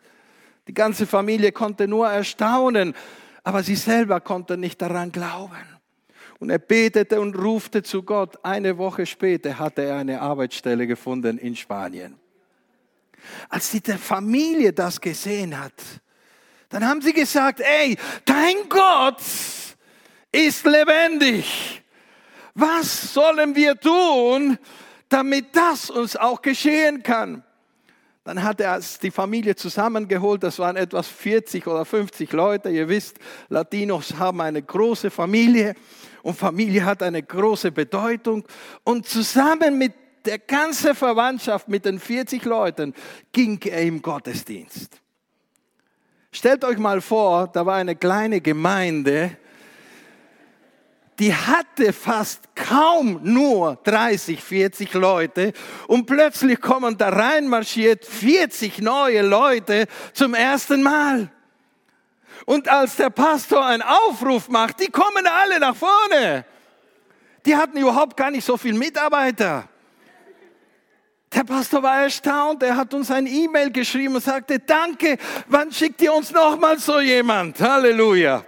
Die 0.68 0.75
ganze 0.75 1.07
Familie 1.07 1.53
konnte 1.53 1.88
nur 1.88 2.09
erstaunen, 2.09 2.94
aber 3.42 3.62
sie 3.62 3.77
selber 3.77 4.20
konnte 4.20 4.59
nicht 4.59 4.83
daran 4.83 5.12
glauben. 5.12 5.74
Und 6.38 6.51
er 6.51 6.59
betete 6.59 7.20
und 7.20 7.35
rufte 7.37 7.83
zu 7.83 8.03
Gott. 8.03 8.37
Eine 8.42 8.77
Woche 8.77 9.07
später 9.07 9.59
hatte 9.59 9.83
er 9.83 9.97
eine 9.97 10.20
Arbeitsstelle 10.20 10.87
gefunden 10.87 11.38
in 11.38 11.57
Spanien. 11.57 12.18
Als 13.49 13.70
die 13.70 13.81
Familie 13.81 14.73
das 14.73 15.01
gesehen 15.01 15.59
hat, 15.59 15.73
dann 16.68 16.87
haben 16.87 17.01
sie 17.01 17.12
gesagt, 17.12 17.61
ey, 17.61 17.97
dein 18.25 18.68
Gott 18.68 19.20
ist 20.33 20.66
lebendig. 20.66 21.83
Was 22.55 23.14
sollen 23.14 23.55
wir 23.55 23.79
tun, 23.79 24.59
damit 25.09 25.57
das 25.57 25.90
uns 25.90 26.16
auch 26.16 26.42
geschehen 26.42 27.03
kann? 27.03 27.44
Dann 28.25 28.43
hat 28.43 28.59
er 28.63 28.81
die 29.03 29.11
Familie 29.11 29.55
zusammengeholt, 29.55 30.43
das 30.43 30.59
waren 30.59 30.77
etwas 30.77 31.09
40 31.09 31.67
oder 31.67 31.85
50 31.85 32.33
Leute. 32.33 32.71
Ihr 32.71 32.89
wisst, 32.89 33.19
Latinos 33.51 34.15
haben 34.19 34.41
eine 34.41 34.63
große 34.63 35.11
Familie 35.11 35.75
und 36.23 36.35
Familie 36.35 36.87
hat 36.87 37.03
eine 37.03 37.23
große 37.23 37.71
Bedeutung. 37.71 38.45
Und 38.83 39.07
zusammen 39.07 39.77
mit 39.77 39.93
der 40.25 40.39
ganzen 40.39 40.95
Verwandtschaft, 40.95 41.69
mit 41.69 41.85
den 41.85 42.01
40 42.01 42.47
Leuten, 42.47 42.95
ging 43.31 43.61
er 43.63 43.83
im 43.83 44.01
Gottesdienst. 44.01 45.03
Stellt 46.33 46.65
euch 46.65 46.79
mal 46.79 47.03
vor, 47.03 47.49
da 47.49 47.67
war 47.67 47.77
eine 47.77 47.95
kleine 47.95 48.41
Gemeinde, 48.41 49.37
die 51.18 51.35
hatte 51.35 51.92
fast 51.92 52.55
kaum 52.57 53.20
nur 53.22 53.79
30, 53.85 54.42
40 54.42 54.94
Leute 54.94 55.53
und 55.87 56.07
plötzlich 56.07 56.61
kommen 56.61 56.98
da 56.98 57.11
reinmarschiert 57.11 58.05
40 58.05 58.81
neue 58.81 59.22
Leute 59.22 59.87
zum 60.12 60.35
ersten 60.35 60.83
Mal. 60.83 61.31
Und 62.46 62.68
als 62.68 62.96
der 62.96 63.11
Pastor 63.11 63.64
einen 63.64 63.83
Aufruf 63.83 64.48
macht, 64.48 64.81
die 64.81 64.90
kommen 64.90 65.27
alle 65.27 65.61
nach 65.61 65.77
vorne. 65.77 66.44
Die 67.46 67.57
hatten 67.57 67.79
überhaupt 67.79 68.16
gar 68.16 68.31
nicht 68.31 68.44
so 68.44 68.57
viel 68.57 68.74
Mitarbeiter. 68.74 69.68
Der 71.33 71.44
Pastor 71.44 71.83
war 71.83 72.03
erstaunt, 72.03 72.62
er 72.62 72.77
hat 72.77 72.94
uns 72.94 73.11
ein 73.11 73.27
E-Mail 73.27 73.70
geschrieben 73.70 74.14
und 74.16 74.24
sagte, 74.24 74.59
danke, 74.61 75.18
wann 75.48 75.72
schickt 75.72 76.00
ihr 76.03 76.12
uns 76.12 76.31
nochmal 76.31 76.79
so 76.79 77.00
jemand? 77.00 77.61
Halleluja. 77.61 78.44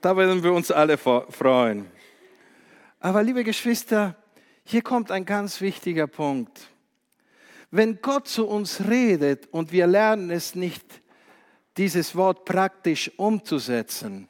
Da 0.00 0.16
werden 0.16 0.42
wir 0.42 0.52
uns 0.52 0.70
alle 0.70 0.96
freuen. 0.96 1.90
Aber 3.00 3.22
liebe 3.22 3.42
Geschwister, 3.42 4.16
hier 4.64 4.82
kommt 4.82 5.10
ein 5.10 5.24
ganz 5.24 5.60
wichtiger 5.60 6.06
Punkt. 6.06 6.68
Wenn 7.70 8.00
Gott 8.00 8.28
zu 8.28 8.46
uns 8.46 8.82
redet 8.88 9.48
und 9.50 9.72
wir 9.72 9.86
lernen 9.86 10.30
es 10.30 10.54
nicht, 10.54 10.84
dieses 11.76 12.14
Wort 12.14 12.44
praktisch 12.44 13.10
umzusetzen, 13.16 14.28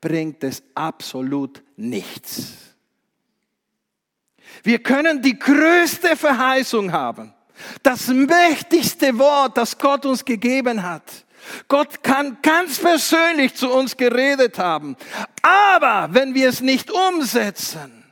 bringt 0.00 0.44
es 0.44 0.62
absolut 0.74 1.62
nichts. 1.76 2.74
Wir 4.62 4.82
können 4.82 5.22
die 5.22 5.38
größte 5.38 6.16
Verheißung 6.16 6.92
haben, 6.92 7.34
das 7.82 8.08
mächtigste 8.08 9.18
Wort, 9.18 9.56
das 9.56 9.76
Gott 9.78 10.06
uns 10.06 10.24
gegeben 10.24 10.82
hat. 10.82 11.25
Gott 11.68 12.02
kann 12.02 12.38
ganz 12.42 12.78
persönlich 12.78 13.54
zu 13.54 13.70
uns 13.70 13.96
geredet 13.96 14.58
haben. 14.58 14.96
Aber 15.42 16.08
wenn 16.12 16.34
wir 16.34 16.48
es 16.48 16.60
nicht 16.60 16.90
umsetzen, 16.90 18.04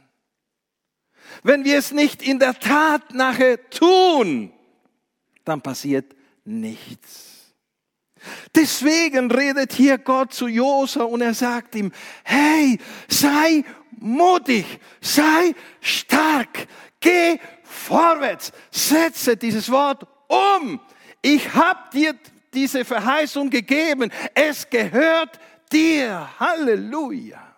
wenn 1.42 1.64
wir 1.64 1.78
es 1.78 1.92
nicht 1.92 2.22
in 2.22 2.38
der 2.38 2.58
Tat 2.58 3.12
nachher 3.12 3.70
tun, 3.70 4.52
dann 5.44 5.60
passiert 5.60 6.14
nichts. 6.44 7.34
Deswegen 8.54 9.30
redet 9.30 9.72
hier 9.72 9.98
Gott 9.98 10.32
zu 10.32 10.46
Josa 10.46 11.04
und 11.04 11.20
er 11.20 11.34
sagt 11.34 11.74
ihm, 11.74 11.92
hey, 12.24 12.78
sei 13.08 13.64
mutig, 13.98 14.64
sei 15.00 15.54
stark, 15.80 16.66
geh 17.00 17.38
vorwärts, 17.62 18.52
setze 18.70 19.36
dieses 19.36 19.70
Wort 19.70 20.06
um. 20.28 20.80
Ich 21.20 21.54
habe 21.54 21.80
dir 21.92 22.14
diese 22.54 22.84
Verheißung 22.84 23.50
gegeben. 23.50 24.10
Es 24.34 24.68
gehört 24.68 25.38
dir. 25.72 26.28
Halleluja. 26.38 27.54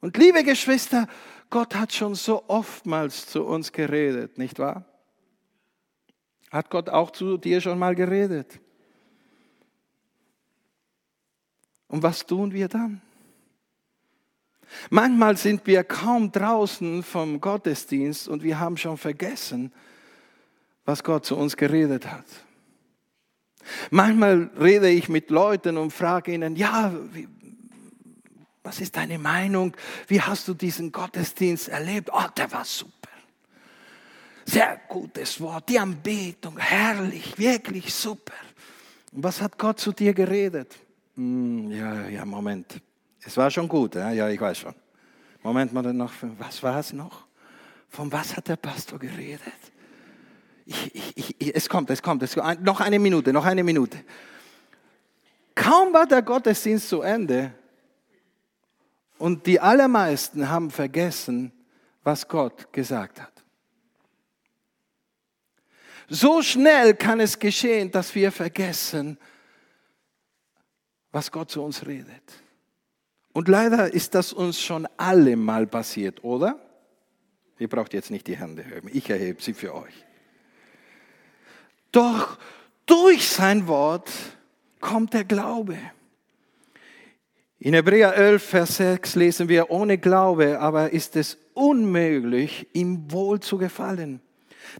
Und 0.00 0.16
liebe 0.16 0.44
Geschwister, 0.44 1.08
Gott 1.50 1.74
hat 1.74 1.92
schon 1.92 2.14
so 2.14 2.44
oftmals 2.48 3.26
zu 3.26 3.44
uns 3.44 3.72
geredet, 3.72 4.38
nicht 4.38 4.58
wahr? 4.58 4.84
Hat 6.50 6.70
Gott 6.70 6.88
auch 6.88 7.10
zu 7.10 7.36
dir 7.36 7.60
schon 7.60 7.78
mal 7.78 7.94
geredet? 7.94 8.60
Und 11.88 12.02
was 12.02 12.26
tun 12.26 12.52
wir 12.52 12.68
dann? 12.68 13.00
Manchmal 14.90 15.36
sind 15.36 15.66
wir 15.66 15.84
kaum 15.84 16.32
draußen 16.32 17.02
vom 17.02 17.40
Gottesdienst 17.40 18.28
und 18.28 18.42
wir 18.42 18.58
haben 18.58 18.76
schon 18.76 18.96
vergessen, 18.96 19.72
was 20.84 21.02
Gott 21.02 21.24
zu 21.24 21.36
uns 21.36 21.56
geredet 21.56 22.10
hat. 22.10 22.26
Manchmal 23.90 24.50
rede 24.58 24.88
ich 24.88 25.08
mit 25.08 25.30
Leuten 25.30 25.76
und 25.76 25.92
frage 25.92 26.32
ihnen, 26.32 26.56
ja, 26.56 26.92
wie, 27.12 27.28
was 28.62 28.80
ist 28.80 28.96
deine 28.96 29.18
Meinung? 29.18 29.76
Wie 30.08 30.20
hast 30.20 30.48
du 30.48 30.54
diesen 30.54 30.90
Gottesdienst 30.90 31.68
erlebt? 31.68 32.10
Oh, 32.12 32.26
der 32.36 32.50
war 32.50 32.64
super. 32.64 32.92
Sehr 34.46 34.80
gutes 34.88 35.40
Wort, 35.40 35.68
die 35.68 35.78
Anbetung, 35.78 36.58
herrlich, 36.58 37.38
wirklich 37.38 37.94
super. 37.94 38.34
Und 39.12 39.22
was 39.22 39.40
hat 39.40 39.58
Gott 39.58 39.80
zu 39.80 39.92
dir 39.92 40.12
geredet? 40.12 40.76
Hm, 41.16 41.70
ja, 41.70 42.08
ja, 42.08 42.24
Moment. 42.24 42.80
Es 43.24 43.36
war 43.36 43.50
schon 43.50 43.68
gut, 43.68 43.94
ja, 43.94 44.10
ja 44.10 44.28
ich 44.28 44.40
weiß 44.40 44.58
schon. 44.58 44.74
Moment 45.42 45.72
mal 45.72 45.92
noch, 45.92 46.12
was 46.38 46.62
war 46.62 46.78
es 46.80 46.92
noch? 46.92 47.26
Von 47.88 48.10
was 48.10 48.36
hat 48.36 48.48
der 48.48 48.56
Pastor 48.56 48.98
geredet? 48.98 49.40
Ich, 50.66 51.36
ich, 51.38 51.54
es 51.54 51.68
kommt, 51.68 51.90
es 51.90 52.02
kommt, 52.02 52.22
es 52.22 52.34
kommt. 52.34 52.62
Noch 52.62 52.80
eine 52.80 52.98
Minute, 52.98 53.32
noch 53.32 53.44
eine 53.44 53.62
Minute. 53.62 53.98
Kaum 55.54 55.92
war 55.92 56.06
der 56.06 56.22
Gottesdienst 56.22 56.88
zu 56.88 57.02
Ende 57.02 57.52
und 59.18 59.46
die 59.46 59.60
allermeisten 59.60 60.48
haben 60.48 60.70
vergessen, 60.70 61.52
was 62.02 62.26
Gott 62.26 62.72
gesagt 62.72 63.20
hat. 63.20 63.32
So 66.08 66.42
schnell 66.42 66.94
kann 66.94 67.20
es 67.20 67.38
geschehen, 67.38 67.90
dass 67.90 68.14
wir 68.14 68.30
vergessen, 68.30 69.18
was 71.12 71.30
Gott 71.30 71.50
zu 71.50 71.62
uns 71.62 71.86
redet. 71.86 72.22
Und 73.32 73.48
leider 73.48 73.92
ist 73.92 74.14
das 74.14 74.32
uns 74.32 74.60
schon 74.60 74.86
alle 74.96 75.36
mal 75.36 75.66
passiert, 75.66 76.22
oder? 76.22 76.58
Ihr 77.58 77.68
braucht 77.68 77.94
jetzt 77.94 78.10
nicht 78.10 78.26
die 78.26 78.36
Hände 78.36 78.62
heben, 78.62 78.88
ich 78.92 79.08
erhebe 79.08 79.42
sie 79.42 79.54
für 79.54 79.74
euch. 79.74 80.04
Doch 81.94 82.38
durch 82.86 83.28
sein 83.28 83.68
Wort 83.68 84.10
kommt 84.80 85.14
der 85.14 85.22
Glaube. 85.22 85.78
In 87.60 87.72
Hebräer 87.72 88.16
11, 88.16 88.42
Vers 88.42 88.76
6 88.78 89.14
lesen 89.14 89.48
wir, 89.48 89.70
ohne 89.70 89.96
Glaube 89.98 90.58
aber 90.58 90.90
ist 90.92 91.14
es 91.14 91.38
unmöglich, 91.54 92.66
ihm 92.72 93.12
wohl 93.12 93.38
zu 93.38 93.58
gefallen. 93.58 94.20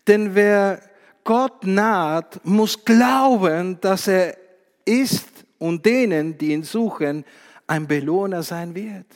Denn 0.08 0.34
wer 0.34 0.82
Gott 1.22 1.64
naht, 1.64 2.44
muss 2.44 2.84
glauben, 2.84 3.80
dass 3.80 4.08
er 4.08 4.36
ist 4.84 5.28
und 5.58 5.86
denen, 5.86 6.36
die 6.36 6.50
ihn 6.50 6.64
suchen, 6.64 7.24
ein 7.68 7.86
Belohner 7.86 8.42
sein 8.42 8.74
wird. 8.74 9.06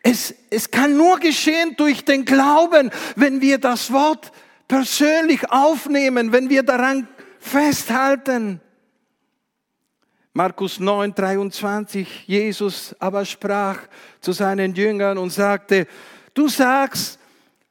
Es, 0.00 0.32
es 0.50 0.70
kann 0.70 0.96
nur 0.96 1.18
geschehen 1.18 1.74
durch 1.76 2.04
den 2.04 2.24
Glauben, 2.24 2.92
wenn 3.16 3.40
wir 3.40 3.58
das 3.58 3.92
Wort 3.92 4.30
persönlich 4.68 5.50
aufnehmen, 5.50 6.32
wenn 6.32 6.50
wir 6.50 6.62
daran 6.62 7.08
festhalten. 7.38 8.60
Markus 10.32 10.78
9, 10.78 11.14
23, 11.14 12.26
Jesus 12.26 12.94
aber 12.98 13.24
sprach 13.24 13.78
zu 14.20 14.32
seinen 14.32 14.74
Jüngern 14.74 15.16
und 15.16 15.30
sagte, 15.30 15.86
du 16.34 16.48
sagst, 16.48 17.18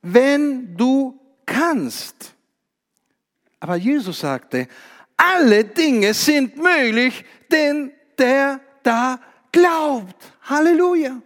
wenn 0.01 0.75
du 0.75 1.19
kannst. 1.45 2.33
Aber 3.59 3.75
Jesus 3.75 4.19
sagte, 4.19 4.67
alle 5.15 5.63
Dinge 5.63 6.13
sind 6.13 6.57
möglich, 6.57 7.23
denn 7.51 7.91
der 8.17 8.59
da 8.83 9.19
glaubt. 9.51 10.15
Halleluja. 10.43 11.21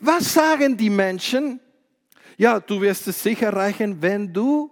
Was 0.00 0.32
sagen 0.32 0.76
die 0.76 0.90
Menschen? 0.90 1.60
Ja, 2.36 2.60
du 2.60 2.80
wirst 2.80 3.06
es 3.06 3.22
sicher 3.22 3.46
erreichen, 3.46 4.00
wenn 4.00 4.32
du 4.32 4.70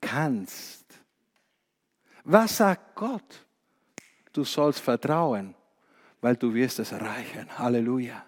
kannst. 0.00 0.84
Was 2.24 2.56
sagt 2.56 2.94
Gott? 2.94 3.46
Du 4.32 4.44
sollst 4.44 4.80
vertrauen, 4.80 5.54
weil 6.20 6.36
du 6.36 6.52
wirst 6.52 6.78
es 6.78 6.92
erreichen. 6.92 7.46
Halleluja. 7.58 8.24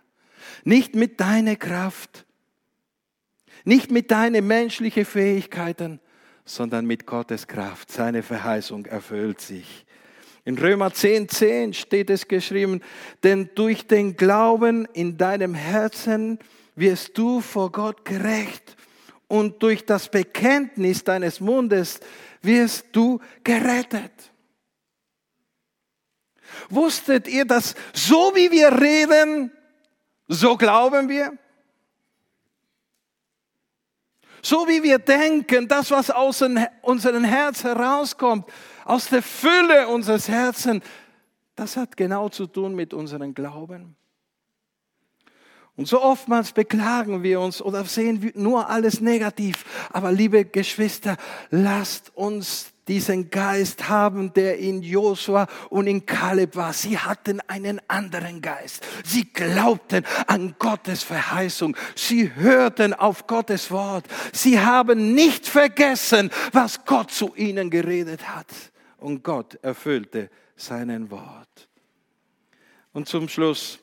Nicht 0.64 0.94
mit 0.94 1.20
deiner 1.20 1.56
Kraft, 1.56 2.24
nicht 3.64 3.90
mit 3.90 4.10
deinen 4.10 4.46
menschlichen 4.46 5.04
Fähigkeiten, 5.04 6.00
sondern 6.44 6.86
mit 6.86 7.06
Gottes 7.06 7.46
Kraft. 7.46 7.90
Seine 7.90 8.22
Verheißung 8.22 8.86
erfüllt 8.86 9.40
sich. 9.40 9.84
In 10.44 10.56
Römer 10.56 10.92
10, 10.92 11.28
10 11.28 11.74
steht 11.74 12.08
es 12.08 12.26
geschrieben, 12.26 12.80
denn 13.22 13.50
durch 13.54 13.86
den 13.86 14.16
Glauben 14.16 14.86
in 14.94 15.18
deinem 15.18 15.54
Herzen 15.54 16.38
wirst 16.78 17.16
du 17.16 17.40
vor 17.40 17.72
Gott 17.72 18.04
gerecht 18.04 18.76
und 19.26 19.62
durch 19.62 19.84
das 19.84 20.08
Bekenntnis 20.08 21.04
deines 21.04 21.40
Mundes 21.40 22.00
wirst 22.42 22.86
du 22.92 23.20
gerettet. 23.44 24.12
Wusstet 26.70 27.28
ihr, 27.28 27.44
dass 27.44 27.74
so 27.92 28.32
wie 28.34 28.50
wir 28.50 28.80
reden, 28.80 29.52
so 30.28 30.56
glauben 30.56 31.08
wir? 31.08 31.36
So 34.42 34.68
wie 34.68 34.82
wir 34.82 34.98
denken, 34.98 35.66
das, 35.68 35.90
was 35.90 36.10
aus 36.10 36.42
unserem 36.82 37.24
Herz 37.24 37.64
herauskommt, 37.64 38.46
aus 38.84 39.08
der 39.08 39.22
Fülle 39.22 39.88
unseres 39.88 40.28
Herzens, 40.28 40.84
das 41.56 41.76
hat 41.76 41.96
genau 41.96 42.28
zu 42.28 42.46
tun 42.46 42.74
mit 42.74 42.94
unserem 42.94 43.34
Glauben. 43.34 43.96
Und 45.78 45.86
so 45.86 46.02
oftmals 46.02 46.50
beklagen 46.50 47.22
wir 47.22 47.40
uns 47.40 47.62
oder 47.62 47.84
sehen 47.84 48.32
nur 48.34 48.68
alles 48.68 49.00
negativ. 49.00 49.64
Aber 49.92 50.10
liebe 50.10 50.44
Geschwister, 50.44 51.16
lasst 51.50 52.10
uns 52.16 52.72
diesen 52.88 53.30
Geist 53.30 53.88
haben, 53.88 54.32
der 54.32 54.58
in 54.58 54.82
Josua 54.82 55.46
und 55.70 55.86
in 55.86 56.04
Kaleb 56.04 56.56
war. 56.56 56.72
Sie 56.72 56.98
hatten 56.98 57.40
einen 57.46 57.80
anderen 57.86 58.42
Geist. 58.42 58.84
Sie 59.04 59.26
glaubten 59.32 60.04
an 60.26 60.56
Gottes 60.58 61.04
Verheißung. 61.04 61.76
Sie 61.94 62.34
hörten 62.34 62.92
auf 62.92 63.28
Gottes 63.28 63.70
Wort. 63.70 64.04
Sie 64.32 64.58
haben 64.58 65.14
nicht 65.14 65.46
vergessen, 65.46 66.32
was 66.50 66.84
Gott 66.86 67.12
zu 67.12 67.36
ihnen 67.36 67.70
geredet 67.70 68.28
hat. 68.34 68.48
Und 68.96 69.22
Gott 69.22 69.54
erfüllte 69.62 70.28
seinen 70.56 71.08
Wort. 71.12 71.68
Und 72.92 73.06
zum 73.08 73.28
Schluss, 73.28 73.78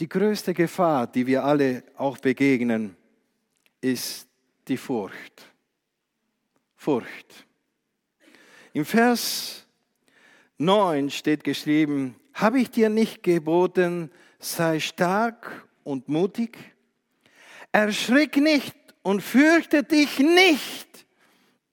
die 0.00 0.08
größte 0.08 0.54
Gefahr, 0.54 1.06
die 1.06 1.26
wir 1.26 1.44
alle 1.44 1.84
auch 1.96 2.16
begegnen, 2.18 2.96
ist 3.82 4.26
die 4.66 4.78
Furcht. 4.78 5.52
Furcht. 6.74 7.46
Im 8.72 8.86
Vers 8.86 9.66
9 10.56 11.10
steht 11.10 11.44
geschrieben, 11.44 12.16
habe 12.32 12.60
ich 12.60 12.70
dir 12.70 12.88
nicht 12.88 13.22
geboten, 13.22 14.10
sei 14.38 14.80
stark 14.80 15.68
und 15.84 16.08
mutig? 16.08 16.56
Erschrick 17.70 18.38
nicht 18.38 18.74
und 19.02 19.20
fürchte 19.20 19.82
dich 19.82 20.18
nicht, 20.18 21.06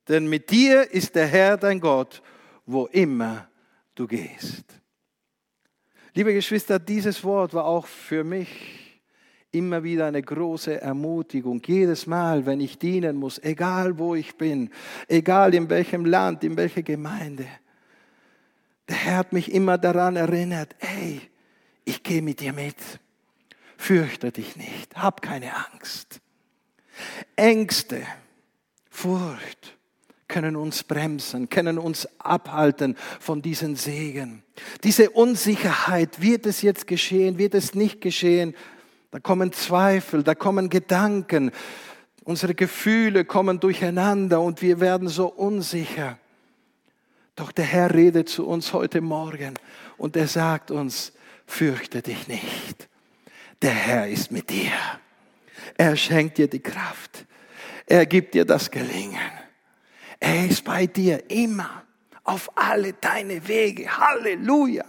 denn 0.09 0.27
mit 0.27 0.51
dir 0.51 0.91
ist 0.91 1.15
der 1.15 1.27
Herr 1.27 1.55
dein 1.55 1.79
Gott, 1.79 2.21
wo 2.65 2.87
immer 2.87 3.49
du 3.95 4.05
gehst. 4.05 4.76
Liebe 6.17 6.33
Geschwister, 6.33 6.79
dieses 6.79 7.23
Wort 7.23 7.53
war 7.53 7.65
auch 7.65 7.85
für 7.85 8.23
mich 8.23 8.49
immer 9.51 9.83
wieder 9.83 10.07
eine 10.07 10.23
große 10.23 10.81
Ermutigung. 10.81 11.61
Jedes 11.63 12.07
Mal, 12.07 12.47
wenn 12.47 12.59
ich 12.59 12.79
dienen 12.79 13.17
muss, 13.17 13.37
egal 13.37 13.99
wo 13.99 14.15
ich 14.15 14.35
bin, 14.35 14.71
egal 15.07 15.53
in 15.53 15.69
welchem 15.69 16.05
Land, 16.05 16.43
in 16.43 16.57
welcher 16.57 16.81
Gemeinde. 16.81 17.45
Der 18.89 18.95
Herr 18.95 19.17
hat 19.17 19.31
mich 19.31 19.51
immer 19.53 19.77
daran 19.77 20.15
erinnert, 20.15 20.75
ey, 20.79 21.21
ich 21.85 22.01
gehe 22.01 22.23
mit 22.23 22.39
dir 22.39 22.53
mit. 22.53 22.77
Fürchte 23.77 24.31
dich 24.31 24.55
nicht, 24.55 24.97
hab 24.97 25.21
keine 25.21 25.51
Angst. 25.71 26.19
Ängste, 27.35 28.01
Furcht, 28.89 29.76
können 30.27 30.55
uns 30.55 30.83
bremsen, 30.83 31.49
können 31.49 31.77
uns 31.77 32.07
abhalten 32.19 32.95
von 33.19 33.41
diesen 33.41 33.75
Segen. 33.75 34.43
Diese 34.83 35.09
Unsicherheit, 35.09 36.21
wird 36.21 36.45
es 36.45 36.61
jetzt 36.61 36.87
geschehen, 36.87 37.37
wird 37.37 37.53
es 37.53 37.75
nicht 37.75 38.01
geschehen? 38.01 38.55
Da 39.11 39.19
kommen 39.19 39.53
Zweifel, 39.53 40.23
da 40.23 40.35
kommen 40.35 40.69
Gedanken, 40.69 41.51
unsere 42.23 42.55
Gefühle 42.55 43.23
kommen 43.23 43.59
durcheinander 43.59 44.41
und 44.41 44.61
wir 44.61 44.79
werden 44.79 45.07
so 45.07 45.27
unsicher. 45.27 46.17
Doch 47.35 47.51
der 47.51 47.65
Herr 47.65 47.93
redet 47.93 48.29
zu 48.29 48.47
uns 48.47 48.73
heute 48.73 48.99
Morgen 48.99 49.53
und 49.97 50.17
er 50.17 50.27
sagt 50.27 50.71
uns, 50.71 51.13
fürchte 51.45 52.01
dich 52.01 52.27
nicht. 52.27 52.89
Der 53.61 53.71
Herr 53.71 54.07
ist 54.07 54.31
mit 54.31 54.49
dir. 54.49 54.71
Er 55.77 55.95
schenkt 55.95 56.37
dir 56.37 56.47
die 56.47 56.59
Kraft. 56.59 57.25
Er 57.85 58.05
gibt 58.05 58.33
dir 58.33 58.43
das 58.43 58.69
Gelingen. 58.69 59.36
Er 60.19 60.49
ist 60.49 60.63
bei 60.63 60.87
dir 60.87 61.29
immer 61.29 61.83
auf 62.23 62.49
alle 62.55 62.93
deine 62.93 63.47
Wege. 63.47 63.97
Halleluja. 63.97 64.85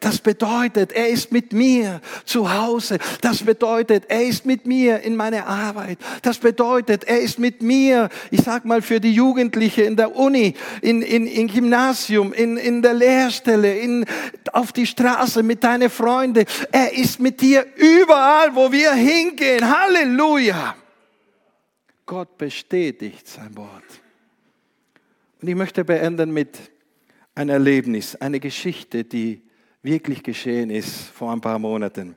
Das 0.00 0.18
bedeutet, 0.18 0.92
er 0.92 1.08
ist 1.08 1.32
mit 1.32 1.52
mir 1.52 2.00
zu 2.24 2.52
Hause. 2.52 2.98
Das 3.20 3.42
bedeutet, 3.42 4.04
er 4.08 4.24
ist 4.24 4.44
mit 4.44 4.66
mir 4.66 5.00
in 5.00 5.16
meiner 5.16 5.46
Arbeit. 5.46 5.98
Das 6.22 6.38
bedeutet, 6.38 7.04
er 7.04 7.20
ist 7.20 7.38
mit 7.38 7.62
mir, 7.62 8.08
ich 8.30 8.42
sag 8.42 8.64
mal, 8.64 8.82
für 8.82 9.00
die 9.00 9.12
Jugendliche 9.12 9.82
in 9.82 9.96
der 9.96 10.16
Uni, 10.16 10.54
in, 10.82 11.02
in, 11.02 11.26
in 11.26 11.48
Gymnasium, 11.48 12.32
in, 12.32 12.56
in 12.56 12.82
der 12.82 12.94
Lehrstelle, 12.94 13.78
in, 13.78 14.04
auf 14.52 14.72
die 14.72 14.86
Straße 14.86 15.42
mit 15.42 15.64
deinen 15.64 15.90
Freunden. 15.90 16.44
Er 16.72 16.92
ist 16.92 17.20
mit 17.20 17.40
dir 17.40 17.64
überall, 17.76 18.54
wo 18.54 18.70
wir 18.72 18.92
hingehen. 18.92 19.64
Halleluja. 19.64 20.74
Gott 22.04 22.36
bestätigt 22.38 23.26
sein 23.26 23.56
Wort. 23.56 24.05
Und 25.46 25.50
ich 25.50 25.56
möchte 25.56 25.84
beenden 25.84 26.32
mit 26.32 26.58
einem 27.36 27.50
Erlebnis, 27.50 28.16
eine 28.16 28.40
Geschichte, 28.40 29.04
die 29.04 29.42
wirklich 29.80 30.24
geschehen 30.24 30.70
ist 30.70 31.02
vor 31.10 31.30
ein 31.30 31.40
paar 31.40 31.60
Monaten. 31.60 32.16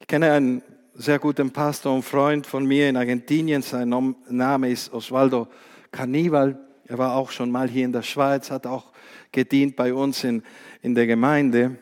Ich 0.00 0.08
kenne 0.08 0.32
einen 0.32 0.60
sehr 0.94 1.20
guten 1.20 1.52
Pastor 1.52 1.94
und 1.94 2.02
Freund 2.02 2.44
von 2.44 2.66
mir 2.66 2.88
in 2.88 2.96
Argentinien. 2.96 3.62
Sein 3.62 3.94
Name 4.28 4.68
ist 4.68 4.92
Osvaldo 4.92 5.46
Carnival. 5.92 6.58
Er 6.88 6.98
war 6.98 7.14
auch 7.14 7.30
schon 7.30 7.52
mal 7.52 7.68
hier 7.68 7.84
in 7.84 7.92
der 7.92 8.02
Schweiz, 8.02 8.50
hat 8.50 8.66
auch 8.66 8.90
gedient 9.30 9.76
bei 9.76 9.94
uns 9.94 10.24
in, 10.24 10.42
in 10.82 10.96
der 10.96 11.06
Gemeinde. 11.06 11.78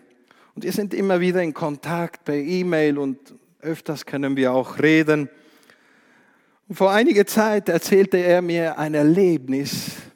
Und 0.54 0.64
wir 0.64 0.72
sind 0.72 0.92
immer 0.92 1.18
wieder 1.18 1.42
in 1.42 1.54
Kontakt 1.54 2.26
per 2.26 2.36
E-Mail 2.36 2.98
und 2.98 3.16
öfters 3.62 4.04
können 4.04 4.36
wir 4.36 4.52
auch 4.52 4.78
reden. 4.80 5.30
Und 6.68 6.74
vor 6.74 6.90
einiger 6.90 7.24
Zeit 7.24 7.70
erzählte 7.70 8.18
er 8.18 8.42
mir 8.42 8.78
ein 8.78 8.92
Erlebnis, 8.92 10.11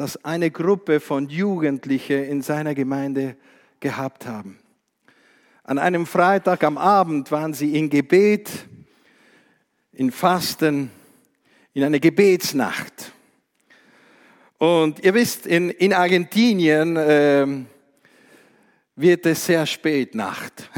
das 0.00 0.24
eine 0.24 0.50
Gruppe 0.50 0.98
von 0.98 1.28
Jugendlichen 1.28 2.24
in 2.24 2.40
seiner 2.40 2.74
Gemeinde 2.74 3.36
gehabt 3.80 4.26
haben. 4.26 4.58
An 5.62 5.78
einem 5.78 6.06
Freitag 6.06 6.64
am 6.64 6.78
Abend 6.78 7.30
waren 7.30 7.52
sie 7.52 7.76
in 7.76 7.90
Gebet, 7.90 8.50
in 9.92 10.10
Fasten, 10.10 10.90
in 11.74 11.84
einer 11.84 11.98
Gebetsnacht. 11.98 13.12
Und 14.56 15.04
ihr 15.04 15.12
wisst, 15.12 15.46
in, 15.46 15.68
in 15.68 15.92
Argentinien 15.92 16.96
äh, 16.96 17.46
wird 18.96 19.26
es 19.26 19.44
sehr 19.44 19.66
spät 19.66 20.14
Nacht. 20.14 20.70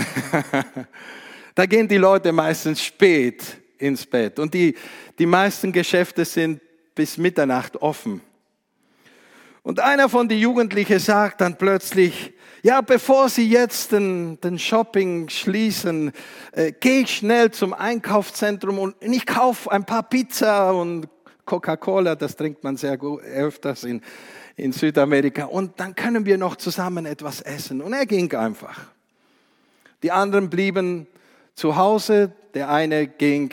da 1.54 1.66
gehen 1.66 1.86
die 1.86 1.96
Leute 1.96 2.32
meistens 2.32 2.82
spät 2.82 3.56
ins 3.78 4.04
Bett 4.04 4.40
und 4.40 4.52
die, 4.52 4.76
die 5.16 5.26
meisten 5.26 5.70
Geschäfte 5.70 6.24
sind 6.24 6.60
bis 6.96 7.16
Mitternacht 7.18 7.76
offen. 7.76 8.20
Und 9.62 9.78
einer 9.78 10.08
von 10.08 10.28
den 10.28 10.38
Jugendlichen 10.38 10.98
sagt 10.98 11.40
dann 11.40 11.56
plötzlich, 11.56 12.32
ja, 12.64 12.80
bevor 12.80 13.28
Sie 13.28 13.48
jetzt 13.48 13.92
den, 13.92 14.40
den 14.40 14.58
Shopping 14.58 15.28
schließen, 15.28 16.12
äh, 16.52 16.72
gehe 16.72 17.02
ich 17.02 17.16
schnell 17.16 17.50
zum 17.50 17.72
Einkaufszentrum 17.72 18.78
und 18.78 18.96
ich 19.00 19.26
kaufe 19.26 19.70
ein 19.70 19.84
paar 19.84 20.02
Pizza 20.04 20.72
und 20.72 21.08
Coca-Cola, 21.44 22.14
das 22.14 22.36
trinkt 22.36 22.62
man 22.62 22.76
sehr 22.76 22.96
gut, 22.96 23.22
öfters 23.22 23.84
in, 23.84 24.00
in 24.56 24.72
Südamerika. 24.72 25.44
Und 25.44 25.78
dann 25.78 25.94
können 25.94 26.24
wir 26.24 26.38
noch 26.38 26.56
zusammen 26.56 27.06
etwas 27.06 27.40
essen. 27.40 27.80
Und 27.82 27.92
er 27.92 28.06
ging 28.06 28.32
einfach. 28.34 28.80
Die 30.02 30.12
anderen 30.12 30.50
blieben 30.50 31.06
zu 31.54 31.76
Hause, 31.76 32.32
der 32.54 32.70
eine 32.70 33.06
ging 33.06 33.50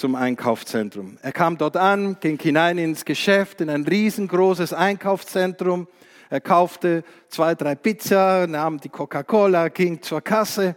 zum 0.00 0.14
Einkaufszentrum. 0.14 1.18
Er 1.20 1.32
kam 1.32 1.58
dort 1.58 1.76
an, 1.76 2.16
ging 2.20 2.38
hinein 2.40 2.78
ins 2.78 3.04
Geschäft, 3.04 3.60
in 3.60 3.68
ein 3.68 3.84
riesengroßes 3.84 4.72
Einkaufszentrum. 4.72 5.88
Er 6.30 6.40
kaufte 6.40 7.04
zwei, 7.28 7.54
drei 7.54 7.74
Pizza, 7.74 8.46
nahm 8.46 8.80
die 8.80 8.88
Coca-Cola, 8.88 9.68
ging 9.68 10.00
zur 10.00 10.22
Kasse. 10.22 10.74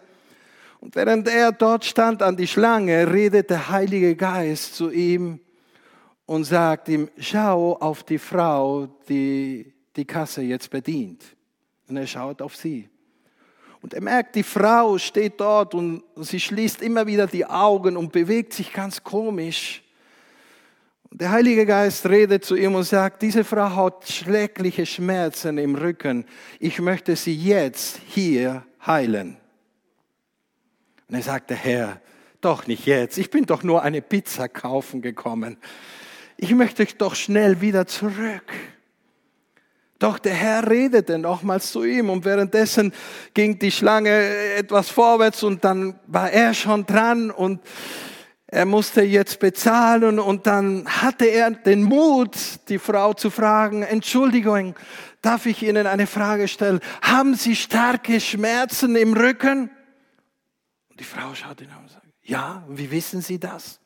Und 0.81 0.97
während 0.97 1.29
er 1.29 1.53
dort 1.53 1.85
stand 1.85 2.21
an 2.21 2.35
die 2.35 2.47
Schlange, 2.47 3.13
redet 3.13 3.49
der 3.49 3.69
Heilige 3.69 4.17
Geist 4.17 4.75
zu 4.75 4.91
ihm 4.91 5.39
und 6.25 6.43
sagt 6.43 6.89
ihm, 6.89 7.09
schau 7.17 7.77
auf 7.77 8.03
die 8.03 8.17
Frau, 8.17 8.87
die 9.07 9.73
die 9.95 10.05
Kasse 10.05 10.41
jetzt 10.41 10.69
bedient. 10.69 11.23
Und 11.87 11.95
er 11.95 12.07
schaut 12.07 12.41
auf 12.41 12.57
sie. 12.57 12.89
Und 13.83 13.93
er 13.93 14.01
merkt, 14.01 14.35
die 14.35 14.43
Frau 14.43 14.97
steht 14.97 15.41
dort 15.41 15.75
und 15.75 16.03
sie 16.15 16.39
schließt 16.39 16.81
immer 16.81 17.05
wieder 17.05 17.27
die 17.27 17.45
Augen 17.45 17.97
und 17.97 18.13
bewegt 18.13 18.53
sich 18.53 18.71
ganz 18.71 19.03
komisch. 19.03 19.83
Der 21.11 21.31
Heilige 21.31 21.65
Geist 21.65 22.05
redet 22.05 22.45
zu 22.45 22.55
ihm 22.55 22.75
und 22.75 22.85
sagt, 22.85 23.21
diese 23.21 23.43
Frau 23.43 23.75
hat 23.75 24.07
schreckliche 24.07 24.85
Schmerzen 24.85 25.57
im 25.57 25.75
Rücken. 25.75 26.23
Ich 26.59 26.79
möchte 26.79 27.17
sie 27.17 27.35
jetzt 27.35 27.99
hier 28.07 28.65
heilen. 28.87 29.35
Und 31.09 31.15
er 31.15 31.21
sagt, 31.21 31.49
der 31.49 31.57
Herr, 31.57 32.01
doch 32.39 32.67
nicht 32.67 32.85
jetzt. 32.85 33.17
Ich 33.17 33.29
bin 33.29 33.45
doch 33.45 33.63
nur 33.63 33.83
eine 33.83 34.01
Pizza 34.01 34.47
kaufen 34.47 35.01
gekommen. 35.01 35.57
Ich 36.37 36.55
möchte 36.55 36.85
doch 36.97 37.15
schnell 37.15 37.59
wieder 37.59 37.85
zurück. 37.85 38.49
Doch 40.03 40.19
der 40.19 40.33
Herr 40.33 40.69
redete 40.69 41.17
nochmals 41.17 41.71
zu 41.71 41.85
ihm 41.85 42.09
und 42.09 42.25
währenddessen 42.25 42.91
ging 43.33 43.57
die 43.57 43.71
Schlange 43.71 44.09
etwas 44.57 44.89
vorwärts 44.89 45.43
und 45.43 45.63
dann 45.63 45.97
war 46.07 46.29
er 46.29 46.53
schon 46.53 46.85
dran 46.85 47.31
und 47.31 47.61
er 48.47 48.65
musste 48.65 49.01
jetzt 49.01 49.39
bezahlen 49.39 50.19
und 50.19 50.45
dann 50.45 50.85
hatte 50.89 51.27
er 51.27 51.51
den 51.51 51.83
Mut, 51.83 52.35
die 52.67 52.79
Frau 52.79 53.13
zu 53.13 53.29
fragen, 53.29 53.81
Entschuldigung, 53.81 54.75
darf 55.21 55.45
ich 55.45 55.63
Ihnen 55.63 55.87
eine 55.87 56.05
Frage 56.05 56.49
stellen? 56.49 56.81
Haben 57.01 57.35
Sie 57.35 57.55
starke 57.55 58.19
Schmerzen 58.19 58.97
im 58.97 59.13
Rücken? 59.13 59.71
Und 60.89 60.99
die 60.99 61.05
Frau 61.05 61.33
schaut 61.33 61.61
ihn 61.61 61.69
an 61.69 61.83
und 61.83 61.91
sagt, 61.91 62.07
ja, 62.23 62.65
wie 62.67 62.91
wissen 62.91 63.21
Sie 63.21 63.39
das? 63.39 63.79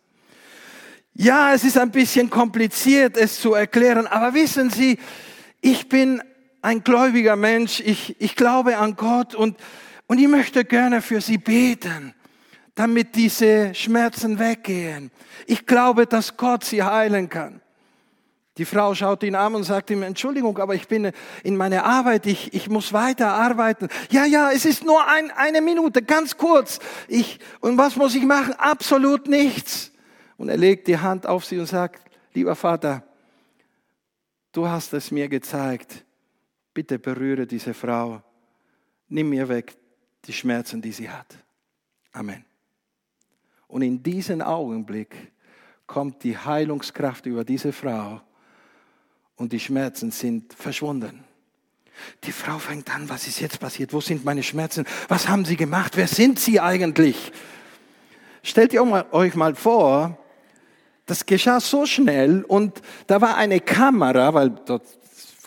Ja, 1.13 1.53
es 1.53 1.63
ist 1.63 1.77
ein 1.77 1.91
bisschen 1.91 2.31
kompliziert, 2.31 3.17
es 3.17 3.39
zu 3.39 3.53
erklären, 3.53 4.07
aber 4.07 4.33
wissen 4.33 4.71
Sie, 4.71 4.97
ich 5.61 5.89
bin 5.89 6.21
ein 6.61 6.83
gläubiger 6.83 7.35
Mensch, 7.35 7.79
ich, 7.79 8.19
ich 8.19 8.35
glaube 8.35 8.77
an 8.77 8.95
Gott 8.95 9.35
und, 9.35 9.57
und 10.07 10.19
ich 10.19 10.27
möchte 10.27 10.65
gerne 10.65 11.01
für 11.01 11.21
Sie 11.21 11.37
beten 11.37 12.13
damit 12.77 13.15
diese 13.15 13.73
Schmerzen 13.73 14.37
weggehen. 14.37 15.09
Ich 15.47 15.65
glaube, 15.65 16.05
dass 16.05 16.37
Gott 16.37 16.63
sie 16.63 16.83
heilen 16.83 17.27
kann. 17.27 17.59
Die 18.57 18.65
Frau 18.65 18.93
schaut 18.93 19.23
ihn 19.23 19.35
an 19.35 19.55
und 19.55 19.63
sagt 19.63 19.89
ihm, 19.89 20.03
Entschuldigung, 20.03 20.57
aber 20.59 20.75
ich 20.75 20.87
bin 20.87 21.11
in 21.43 21.57
meiner 21.57 21.85
Arbeit, 21.85 22.27
ich, 22.27 22.53
ich 22.53 22.69
muss 22.69 22.93
weiter 22.93 23.33
arbeiten. 23.33 23.87
Ja, 24.11 24.25
ja, 24.25 24.51
es 24.51 24.65
ist 24.65 24.85
nur 24.85 25.07
ein, 25.07 25.31
eine 25.31 25.61
Minute, 25.61 26.03
ganz 26.03 26.37
kurz. 26.37 26.79
Ich, 27.07 27.39
und 27.61 27.79
was 27.79 27.95
muss 27.95 28.13
ich 28.13 28.23
machen? 28.23 28.53
Absolut 28.53 29.27
nichts. 29.27 29.91
Und 30.37 30.49
er 30.49 30.57
legt 30.57 30.87
die 30.87 30.99
Hand 30.99 31.25
auf 31.25 31.45
sie 31.45 31.57
und 31.57 31.65
sagt, 31.65 32.01
lieber 32.33 32.55
Vater, 32.55 33.03
du 34.57 34.67
hast 34.67 34.91
es 34.93 35.11
mir 35.11 35.29
gezeigt. 35.29 36.03
Bitte 36.73 36.97
berühre 36.97 37.45
diese 37.45 37.75
Frau. 37.75 38.23
Nimm 39.07 39.29
mir 39.29 39.47
weg 39.47 39.77
die 40.25 40.33
Schmerzen, 40.33 40.81
die 40.81 40.91
sie 40.91 41.07
hat. 41.07 41.37
Amen. 42.11 42.43
Und 43.67 43.83
in 43.83 44.01
diesem 44.01 44.41
Augenblick 44.41 45.31
kommt 45.85 46.23
die 46.23 46.35
Heilungskraft 46.35 47.27
über 47.27 47.45
diese 47.45 47.71
Frau 47.71 48.19
und 49.35 49.53
die 49.53 49.59
Schmerzen 49.59 50.09
sind 50.09 50.55
verschwunden. 50.55 51.23
Die 52.23 52.31
Frau 52.31 52.57
fängt 52.57 52.93
an, 52.93 53.07
was 53.09 53.27
ist 53.27 53.39
jetzt 53.39 53.59
passiert? 53.59 53.93
Wo 53.93 54.01
sind 54.01 54.25
meine 54.25 54.41
Schmerzen? 54.41 54.85
Was 55.07 55.27
haben 55.27 55.45
sie 55.45 55.55
gemacht? 55.55 55.95
Wer 55.95 56.07
sind 56.07 56.39
sie 56.39 56.59
eigentlich? 56.59 57.31
Stellt 58.41 58.73
ihr 58.73 58.81
euch 59.11 59.35
mal 59.35 59.53
vor, 59.53 60.17
das 61.07 61.25
geschah 61.25 61.59
so 61.59 61.85
schnell 61.85 62.43
und 62.43 62.81
da 63.07 63.19
war 63.21 63.35
eine 63.37 63.59
Kamera, 63.61 64.33
weil 64.33 64.51
dort 64.65 64.83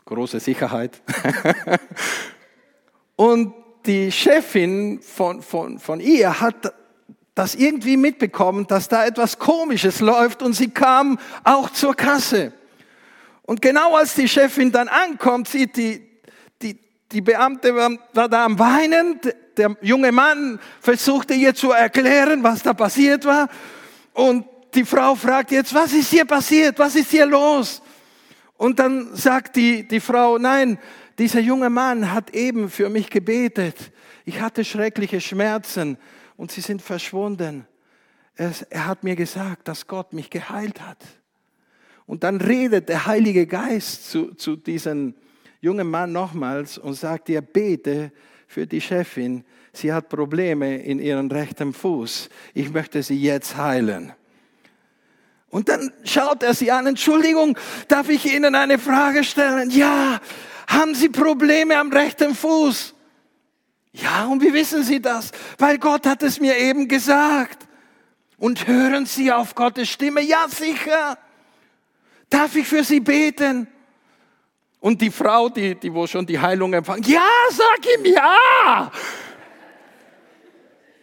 große 0.07 0.41
Sicherheit. 0.41 1.01
und 3.17 3.55
die 3.87 4.11
Chefin 4.11 5.01
von, 5.01 5.43
von, 5.43 5.79
von 5.79 6.01
ihr 6.01 6.41
hat 6.41 6.75
das 7.35 7.55
irgendwie 7.55 7.97
mitbekommen, 7.97 8.67
dass 8.67 8.89
da 8.89 9.07
etwas 9.07 9.39
Komisches 9.39 10.01
läuft 10.01 10.43
und 10.43 10.55
sie 10.55 10.71
kam 10.71 11.19
auch 11.45 11.71
zur 11.71 11.95
Kasse. 11.95 12.53
Und 13.43 13.63
genau 13.63 13.95
als 13.97 14.15
die 14.15 14.29
Chefin 14.29 14.73
dann 14.73 14.89
ankommt, 14.89 15.49
sieht 15.49 15.77
die, 15.77 16.07
die, 16.63 16.79
die 17.13 17.21
Beamte 17.21 17.75
war, 17.75 17.91
da 18.29 18.45
am 18.45 18.59
Weinen, 18.59 19.21
der 19.57 19.77
junge 19.83 20.13
Mann 20.13 20.59
versuchte 20.81 21.35
ihr 21.35 21.55
zu 21.55 21.71
erklären, 21.71 22.43
was 22.43 22.63
da 22.63 22.75
passiert 22.75 23.25
war. 23.25 23.49
Und 24.13 24.45
die 24.75 24.85
Frau 24.85 25.15
fragt 25.15 25.51
jetzt, 25.51 25.75
was 25.75 25.93
ist 25.93 26.11
hier 26.11 26.25
passiert? 26.25 26.79
Was 26.79 26.95
ist 26.95 27.11
hier 27.11 27.27
los? 27.27 27.83
Und 28.57 28.79
dann 28.79 29.15
sagt 29.15 29.57
die, 29.57 29.87
die 29.87 30.01
Frau, 30.01 30.39
nein, 30.39 30.79
dieser 31.19 31.41
junge 31.41 31.71
Mann 31.71 32.13
hat 32.13 32.35
eben 32.35 32.71
für 32.71 32.89
mich 32.89 33.11
gebetet. 33.11 33.77
Ich 34.25 34.41
hatte 34.41 34.65
schreckliche 34.65 35.21
Schmerzen 35.21 35.97
und 36.37 36.53
sie 36.53 36.61
sind 36.61 36.83
verschwunden. 36.83 37.67
Er, 38.37 38.53
er 38.71 38.87
hat 38.87 39.05
mir 39.05 39.17
gesagt, 39.17 39.69
dass 39.69 39.87
Gott 39.87 40.13
mich 40.13 40.31
geheilt 40.31 40.81
hat. 40.81 41.05
Und 42.07 42.25
dann 42.25 42.41
redet 42.41 42.89
der 42.89 43.07
Heilige 43.07 43.47
Geist 43.47 44.11
zu, 44.11 44.35
zu 44.35 44.57
diesem 44.57 45.15
jungen 45.61 45.89
Mann 45.89 46.13
nochmals 46.13 46.79
und 46.79 46.95
sagt 46.95 47.29
ihr, 47.29 47.41
bete 47.41 48.13
für 48.47 48.67
die 48.67 48.81
Chefin. 48.81 49.45
Sie 49.73 49.93
hat 49.93 50.09
Probleme 50.09 50.83
in 50.83 50.99
ihrem 50.99 51.31
rechten 51.31 51.73
Fuß. 51.73 52.29
Ich 52.55 52.71
möchte 52.73 53.03
sie 53.03 53.21
jetzt 53.21 53.57
heilen. 53.57 54.13
Und 55.51 55.69
dann 55.69 55.93
schaut 56.05 56.43
er 56.43 56.55
sie 56.55 56.71
an, 56.71 56.87
Entschuldigung, 56.87 57.59
darf 57.89 58.09
ich 58.09 58.25
Ihnen 58.33 58.55
eine 58.55 58.79
Frage 58.79 59.25
stellen? 59.25 59.71
Ja, 59.71 60.21
haben 60.69 60.95
Sie 60.95 61.09
Probleme 61.09 61.77
am 61.77 61.93
rechten 61.93 62.35
Fuß? 62.35 62.95
Ja, 63.93 64.27
und 64.27 64.43
wie 64.43 64.53
wissen 64.53 64.85
Sie 64.85 65.03
das? 65.03 65.33
Weil 65.59 65.79
Gott 65.79 66.07
hat 66.07 66.23
es 66.23 66.39
mir 66.39 66.57
eben 66.57 66.87
gesagt. 66.87 67.67
Und 68.39 68.69
hören 68.69 69.07
Sie 69.07 69.33
auf 69.33 69.55
Gottes 69.57 69.91
Stimme? 69.91 70.23
Ja, 70.23 70.47
sicher. 70.49 71.19
Darf 72.31 72.55
ich 72.55 72.67
für 72.67 72.85
Sie 72.85 73.01
beten? 73.01 73.67
Und 74.79 75.03
die 75.03 75.11
Frau, 75.11 75.49
die, 75.49 75.75
die 75.75 75.93
wo 75.93 76.07
schon 76.07 76.25
die 76.25 76.39
Heilung 76.39 76.73
empfangen, 76.73 77.03
ja, 77.03 77.29
sag 77.51 77.85
ihm 77.99 78.15
ja. 78.15 78.91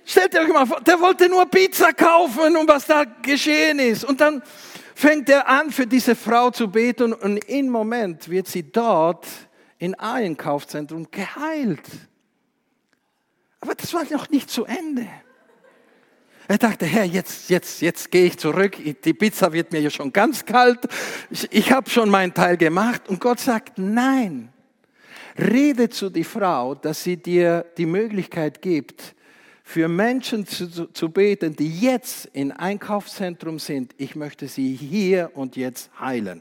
Stellt 0.10 0.34
euch 0.39 0.47
mal 0.47 0.66
vor, 0.66 0.80
der 0.80 1.01
wollte 1.01 1.28
nur 1.28 1.45
Pizza 1.47 1.91
kaufen 1.91 2.55
und 2.55 2.66
was 2.70 2.86
da 2.86 3.03
geschehen 3.03 3.78
ist. 3.80 4.05
Und 4.05 4.22
dann 4.22 4.41
fängt 4.95 5.28
er 5.28 5.49
an, 5.49 5.70
für 5.70 5.86
diese 5.86 6.16
Frau 6.16 6.49
zu 6.49 6.70
beten 6.70 7.12
und 7.12 7.38
im 7.49 7.68
Moment 7.68 8.30
wird 8.30 8.47
sie 8.47 8.64
dort 8.72 9.28
in 9.78 9.95
Einkaufszentrum 9.95 11.12
geheilt. 11.12 11.84
Aber 13.60 13.76
das 13.76 13.93
war 13.93 14.05
noch 14.10 14.30
nicht 14.30 14.49
zu 14.49 14.64
Ende. 14.64 15.05
Er 16.47 16.58
dachte, 16.58 16.86
Herr, 16.86 17.03
jetzt, 17.03 17.49
jetzt, 17.49 17.82
jetzt 17.82 18.10
gehe 18.10 18.28
ich 18.28 18.38
zurück. 18.38 18.78
Die 19.03 19.14
Pizza 19.14 19.51
wird 19.51 19.74
mir 19.74 19.82
ja 19.82 19.89
schon 19.89 20.14
ganz 20.14 20.45
kalt. 20.45 20.88
Ich, 21.30 21.51
ich 21.51 21.72
habe 21.74 21.89
schon 21.89 22.10
meinen 22.10 22.34
Teil 22.34 22.55
gemacht. 22.55 23.10
Und 23.10 23.20
Gott 23.20 23.41
sagt, 23.41 23.78
nein. 23.78 24.53
Rede 25.38 25.89
zu 25.89 26.10
die 26.10 26.24
Frau, 26.24 26.76
dass 26.76 27.03
sie 27.03 27.18
dir 27.18 27.66
die 27.78 27.86
Möglichkeit 27.86 28.62
gibt, 28.62 29.16
für 29.68 29.89
Menschen 29.89 30.47
zu, 30.47 30.88
zu 30.93 31.09
beten, 31.09 31.53
die 31.53 31.82
jetzt 31.82 32.28
in 32.28 32.53
Einkaufszentrum 32.53 33.59
sind. 33.59 33.93
Ich 33.97 34.15
möchte 34.15 34.47
sie 34.47 34.74
hier 34.74 35.32
und 35.34 35.57
jetzt 35.57 35.91
heilen. 35.99 36.39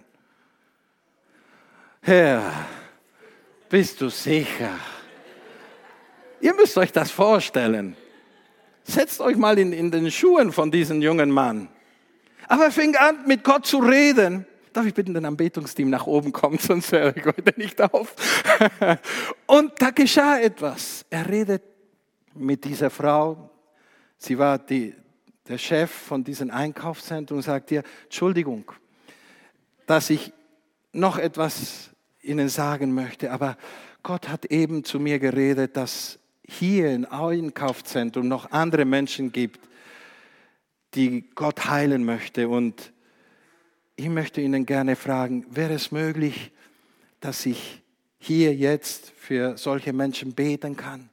Herr, 2.02 2.52
bist 3.68 4.00
du 4.00 4.10
sicher? 4.10 4.78
Ihr 6.40 6.54
müsst 6.54 6.78
euch 6.78 6.92
das 6.92 7.10
vorstellen. 7.10 7.96
Setzt 8.84 9.20
euch 9.20 9.36
mal 9.36 9.58
in, 9.58 9.72
in 9.72 9.90
den 9.90 10.08
Schuhen 10.12 10.52
von 10.52 10.70
diesem 10.70 11.02
jungen 11.02 11.32
Mann. 11.32 11.66
Aber 12.46 12.66
er 12.66 12.70
fing 12.70 12.94
an, 12.94 13.26
mit 13.26 13.42
Gott 13.42 13.66
zu 13.66 13.78
reden. 13.80 14.46
Darf 14.72 14.86
ich 14.86 14.94
bitten, 14.94 15.14
den 15.14 15.24
Anbetungsteam 15.24 15.90
nach 15.90 16.06
oben 16.06 16.30
kommen, 16.30 16.58
sonst 16.60 16.92
höre 16.92 17.16
ich 17.16 17.24
heute 17.24 17.54
nicht 17.56 17.82
auf. 17.82 18.14
Und 19.46 19.72
da 19.80 19.90
geschah 19.90 20.38
etwas. 20.38 21.04
Er 21.10 21.28
redet 21.28 21.75
mit 22.38 22.64
dieser 22.64 22.90
Frau. 22.90 23.50
Sie 24.18 24.38
war 24.38 24.58
die, 24.58 24.94
der 25.48 25.58
Chef 25.58 25.90
von 25.90 26.24
diesem 26.24 26.50
Einkaufszentrum 26.50 27.38
und 27.38 27.42
sagt 27.42 27.70
ihr, 27.70 27.82
Entschuldigung, 28.04 28.70
dass 29.86 30.10
ich 30.10 30.32
noch 30.92 31.18
etwas 31.18 31.90
Ihnen 32.22 32.48
sagen 32.48 32.94
möchte, 32.94 33.30
aber 33.30 33.56
Gott 34.02 34.28
hat 34.28 34.46
eben 34.46 34.84
zu 34.84 34.98
mir 34.98 35.18
geredet, 35.18 35.76
dass 35.76 36.18
hier 36.48 36.92
im 36.92 37.06
Einkaufszentrum 37.06 38.28
noch 38.28 38.50
andere 38.50 38.84
Menschen 38.84 39.32
gibt, 39.32 39.60
die 40.94 41.28
Gott 41.34 41.68
heilen 41.68 42.04
möchte. 42.04 42.48
Und 42.48 42.92
ich 43.96 44.08
möchte 44.08 44.40
Ihnen 44.40 44.66
gerne 44.66 44.96
fragen, 44.96 45.46
wäre 45.50 45.74
es 45.74 45.92
möglich, 45.92 46.52
dass 47.20 47.46
ich 47.46 47.82
hier 48.18 48.54
jetzt 48.54 49.10
für 49.16 49.56
solche 49.56 49.92
Menschen 49.92 50.34
beten 50.34 50.76
kann? 50.76 51.10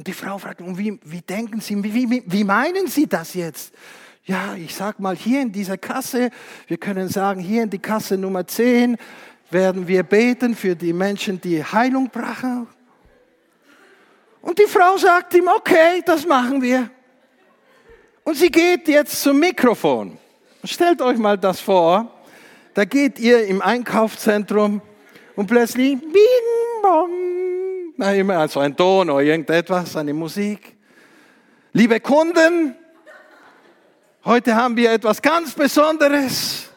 Und 0.00 0.06
die 0.06 0.14
Frau 0.14 0.38
fragt, 0.38 0.62
und 0.62 0.78
wie, 0.78 0.98
wie 1.04 1.20
denken 1.20 1.60
Sie, 1.60 1.76
wie, 1.84 2.10
wie, 2.10 2.22
wie 2.24 2.42
meinen 2.42 2.86
Sie 2.86 3.06
das 3.06 3.34
jetzt? 3.34 3.74
Ja, 4.24 4.54
ich 4.54 4.74
sag 4.74 4.98
mal, 4.98 5.14
hier 5.14 5.42
in 5.42 5.52
dieser 5.52 5.76
Kasse, 5.76 6.30
wir 6.68 6.78
können 6.78 7.10
sagen, 7.10 7.38
hier 7.38 7.64
in 7.64 7.68
die 7.68 7.80
Kasse 7.80 8.16
Nummer 8.16 8.46
10 8.46 8.96
werden 9.50 9.86
wir 9.86 10.02
beten 10.02 10.56
für 10.56 10.74
die 10.74 10.94
Menschen, 10.94 11.38
die 11.38 11.62
Heilung 11.62 12.08
brauchen. 12.08 12.66
Und 14.40 14.58
die 14.58 14.64
Frau 14.64 14.96
sagt 14.96 15.34
ihm, 15.34 15.48
okay, 15.54 16.00
das 16.06 16.26
machen 16.26 16.62
wir. 16.62 16.88
Und 18.24 18.38
sie 18.38 18.50
geht 18.50 18.88
jetzt 18.88 19.20
zum 19.20 19.38
Mikrofon. 19.38 20.16
Stellt 20.64 21.02
euch 21.02 21.18
mal 21.18 21.36
das 21.36 21.60
vor. 21.60 22.10
Da 22.72 22.86
geht 22.86 23.18
ihr 23.18 23.46
im 23.46 23.60
Einkaufszentrum 23.60 24.80
und 25.36 25.46
plötzlich, 25.46 26.00
bing, 26.00 26.82
bong, 26.82 27.29
na 28.00 28.14
immer 28.14 28.38
also 28.38 28.60
ein 28.60 28.74
Ton 28.74 29.10
oder 29.10 29.22
irgendetwas, 29.22 29.94
eine 29.94 30.14
Musik. 30.14 30.74
Liebe 31.74 32.00
Kunden, 32.00 32.74
heute 34.24 34.54
haben 34.54 34.74
wir 34.74 34.90
etwas 34.90 35.20
ganz 35.20 35.52
Besonderes. 35.52 36.70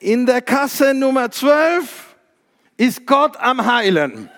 In 0.00 0.26
der 0.26 0.42
Kasse 0.42 0.92
Nummer 0.94 1.30
12 1.30 2.16
ist 2.76 3.06
Gott 3.06 3.36
am 3.36 3.64
Heilen. 3.64 4.28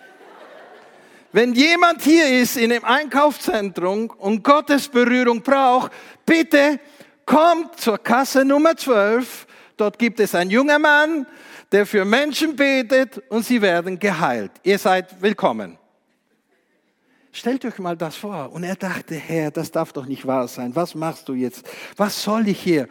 Wenn 1.33 1.55
jemand 1.55 2.03
hier 2.03 2.29
ist 2.43 2.59
in 2.59 2.69
dem 2.69 2.85
Einkaufszentrum 2.85 4.11
und 4.11 4.45
Gottes 4.45 4.89
Berührung 4.89 5.41
braucht, 5.41 5.91
bitte 6.27 6.81
kommt 7.25 7.81
zur 7.81 7.97
Kasse 7.97 8.45
Nummer 8.45 8.77
12. 8.77 9.47
Dort 9.79 9.99
gibt 9.99 10.21
es 10.21 10.35
einen 10.35 10.51
jungen 10.51 10.83
Mann, 10.83 11.27
der 11.73 11.87
für 11.87 12.05
Menschen 12.05 12.57
betet 12.57 13.19
und 13.29 13.45
sie 13.45 13.61
werden 13.61 13.99
geheilt. 13.99 14.53
Ihr 14.63 14.79
seid 14.79 15.21
willkommen. 15.21 15.79
Stellt 17.31 17.65
euch 17.65 17.79
mal 17.79 17.97
das 17.97 18.17
vor. 18.17 18.51
Und 18.53 18.65
er 18.65 18.77
dachte, 18.77 19.15
Herr, 19.15 19.51
das 19.51 19.71
darf 19.71 19.93
doch 19.93 20.07
nicht 20.07 20.27
wahr 20.27 20.49
sein. 20.49 20.75
Was 20.75 20.95
machst 20.95 21.29
du 21.29 21.35
jetzt? 21.35 21.69
Was 21.97 22.23
soll 22.23 22.49
ich 22.49 22.61
hier? 22.61 22.89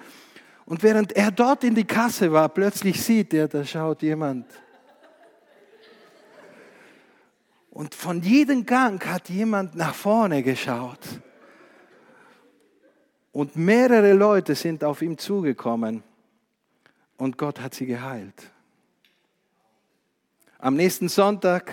Und 0.65 0.83
während 0.83 1.13
er 1.13 1.31
dort 1.31 1.63
in 1.63 1.75
die 1.75 1.85
Kasse 1.85 2.31
war, 2.31 2.49
plötzlich 2.49 3.01
sieht 3.01 3.33
er, 3.33 3.47
da 3.47 3.65
schaut 3.65 4.01
jemand 4.01 4.45
Und 7.77 7.93
von 7.93 8.23
jedem 8.23 8.65
Gang 8.65 9.05
hat 9.05 9.29
jemand 9.29 9.75
nach 9.75 9.93
vorne 9.93 10.41
geschaut. 10.41 10.97
Und 13.31 13.55
mehrere 13.55 14.13
Leute 14.13 14.55
sind 14.55 14.83
auf 14.83 15.03
ihn 15.03 15.15
zugekommen 15.15 16.01
und 17.17 17.37
Gott 17.37 17.61
hat 17.61 17.75
sie 17.75 17.85
geheilt. 17.85 18.51
Am 20.59 20.73
nächsten 20.73 21.07
Sonntag 21.07 21.71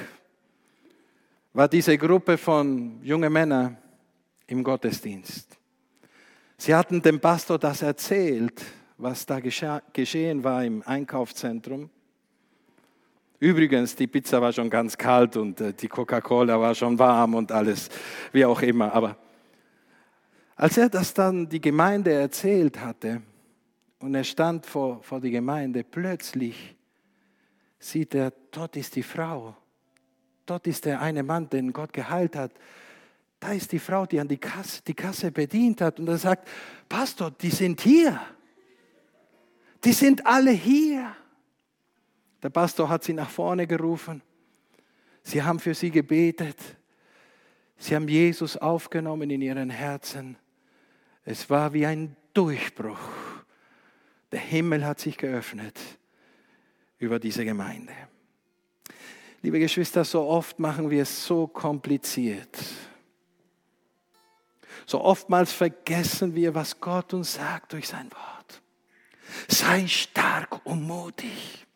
war 1.55 1.69
diese 1.69 1.97
Gruppe 1.97 2.37
von 2.37 3.01
jungen 3.03 3.33
Männern 3.33 3.79
im 4.47 4.63
Gottesdienst. 4.63 5.57
Sie 6.59 6.75
hatten 6.75 7.01
dem 7.01 7.19
Pastor 7.19 7.59
das 7.59 7.81
erzählt, 7.81 8.63
was 8.99 9.25
da 9.25 9.41
geschehen 9.41 10.45
war 10.45 10.65
im 10.65 10.83
Einkaufszentrum. 10.85 11.89
Übrigens, 13.41 13.97
die 13.97 14.07
Pizza 14.07 14.43
war 14.43 14.53
schon 14.53 14.69
ganz 14.69 14.99
kalt 14.99 15.37
und 15.39 15.61
äh, 15.63 15.73
die 15.73 15.89
Coca-Cola 15.89 16.61
war 16.61 16.75
schon 16.75 16.99
warm 16.99 17.35
und 17.35 17.53
alles, 17.53 17.89
wie 18.33 18.45
auch 18.45 18.61
immer. 18.61 18.93
Aber 18.93 19.17
als 20.57 20.77
er 20.77 20.91
das 20.91 21.15
dann 21.15 21.49
die 21.49 21.61
Gemeinde 21.61 22.13
erzählt 22.13 22.81
hatte 22.81 23.23
und 23.99 24.15
er 24.15 24.25
stand 24.25 24.67
vor, 24.67 25.03
vor 25.03 25.21
die 25.21 25.31
Gemeinde, 25.31 25.85
plötzlich 25.85 26.74
sieht 27.85 28.15
er, 28.15 28.33
dort 28.51 28.77
ist 28.77 28.97
die 28.97 29.03
Frau. 29.03 29.57
Dort 30.47 30.67
ist 30.67 30.85
der 30.85 31.01
eine 31.01 31.23
Mann, 31.23 31.49
den 31.49 31.73
Gott 31.73 31.93
geheilt 31.93 32.37
hat. 32.37 32.53
Da 33.41 33.53
ist 33.53 33.73
die 33.73 33.79
Frau, 33.79 34.07
die 34.07 34.21
an 34.21 34.29
die 34.29 34.39
Kasse, 34.39 34.83
die 34.87 34.95
Kasse 34.95 35.31
bedient 35.31 35.81
hat. 35.81 36.01
Und 36.01 36.09
er 36.09 36.19
sagt, 36.19 36.49
Pastor, 36.89 37.31
die 37.31 37.51
sind 37.51 37.81
hier. 37.81 38.21
Die 39.85 39.93
sind 39.93 40.27
alle 40.27 40.51
hier. 40.51 41.15
Der 42.43 42.51
Pastor 42.51 42.89
hat 42.89 43.05
sie 43.05 43.13
nach 43.13 43.31
vorne 43.31 43.67
gerufen. 43.67 44.23
Sie 45.23 45.43
haben 45.43 45.59
für 45.59 45.75
sie 45.75 45.91
gebetet. 45.91 46.59
Sie 47.77 47.95
haben 47.95 48.09
Jesus 48.09 48.57
aufgenommen 48.57 49.31
in 49.31 49.43
ihren 49.43 49.71
Herzen. 49.71 50.37
Es 51.25 51.49
war 51.49 51.73
wie 51.73 51.87
ein 51.87 52.17
Durchbruch. 52.35 52.99
Der 54.33 54.41
Himmel 54.41 54.85
hat 54.85 55.01
sich 55.01 55.17
geöffnet 55.17 55.79
über 57.05 57.19
diese 57.19 57.45
Gemeinde. 57.45 57.93
Liebe 59.43 59.59
Geschwister, 59.59 60.05
so 60.05 60.23
oft 60.23 60.59
machen 60.59 60.89
wir 60.89 61.03
es 61.03 61.27
so 61.27 61.47
kompliziert. 61.47 62.59
So 64.87 65.01
oftmals 65.03 65.53
vergessen 65.53 66.35
wir, 66.35 66.55
was 66.55 66.81
Gott 66.81 67.15
uns 67.15 67.35
sagt 67.35 67.75
durch 67.75 67.89
sein 67.89 68.11
Wort. 68.11 68.63
Sei 69.49 69.87
stark 69.87 70.65
und 70.65 70.83
mutig. 70.83 71.67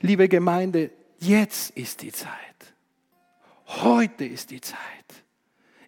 Liebe 0.00 0.28
Gemeinde, 0.28 0.90
jetzt 1.18 1.70
ist 1.76 2.02
die 2.02 2.12
Zeit. 2.12 2.30
Heute 3.66 4.24
ist 4.24 4.50
die 4.50 4.60
Zeit. 4.60 4.78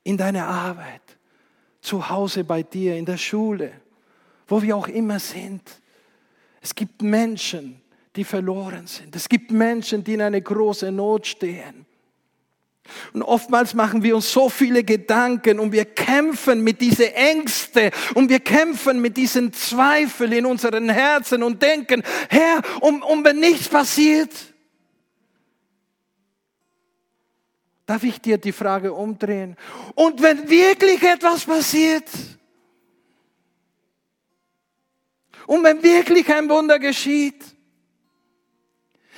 In 0.02 0.16
deiner 0.16 0.46
Arbeit, 0.46 1.02
zu 1.80 2.08
Hause 2.08 2.44
bei 2.44 2.62
dir, 2.62 2.96
in 2.96 3.06
der 3.06 3.16
Schule, 3.16 3.72
wo 4.46 4.60
wir 4.60 4.76
auch 4.76 4.88
immer 4.88 5.18
sind. 5.18 5.62
Es 6.60 6.74
gibt 6.74 7.02
Menschen, 7.02 7.80
die 8.18 8.24
verloren 8.24 8.88
sind. 8.88 9.14
Es 9.14 9.28
gibt 9.28 9.52
Menschen, 9.52 10.02
die 10.02 10.14
in 10.14 10.22
eine 10.22 10.42
große 10.42 10.90
Not 10.90 11.24
stehen. 11.24 11.86
Und 13.12 13.22
oftmals 13.22 13.74
machen 13.74 14.02
wir 14.02 14.16
uns 14.16 14.32
so 14.32 14.48
viele 14.48 14.82
Gedanken 14.82 15.60
und 15.60 15.70
wir 15.70 15.84
kämpfen 15.84 16.64
mit 16.64 16.80
diesen 16.80 17.12
Ängste 17.14 17.92
und 18.14 18.28
wir 18.28 18.40
kämpfen 18.40 19.00
mit 19.00 19.16
diesen 19.16 19.52
Zweifeln 19.52 20.32
in 20.32 20.46
unseren 20.46 20.88
Herzen 20.88 21.44
und 21.44 21.62
denken, 21.62 22.02
Herr, 22.28 22.60
um, 22.80 23.02
um 23.02 23.24
wenn 23.24 23.38
nichts 23.38 23.68
passiert, 23.68 24.32
darf 27.86 28.02
ich 28.02 28.20
dir 28.20 28.38
die 28.38 28.52
Frage 28.52 28.92
umdrehen. 28.92 29.56
Und 29.94 30.20
wenn 30.22 30.50
wirklich 30.50 31.02
etwas 31.04 31.44
passiert, 31.44 32.08
Und 35.48 35.64
wenn 35.64 35.82
wirklich 35.82 36.30
ein 36.30 36.46
Wunder 36.50 36.78
geschieht, 36.78 37.42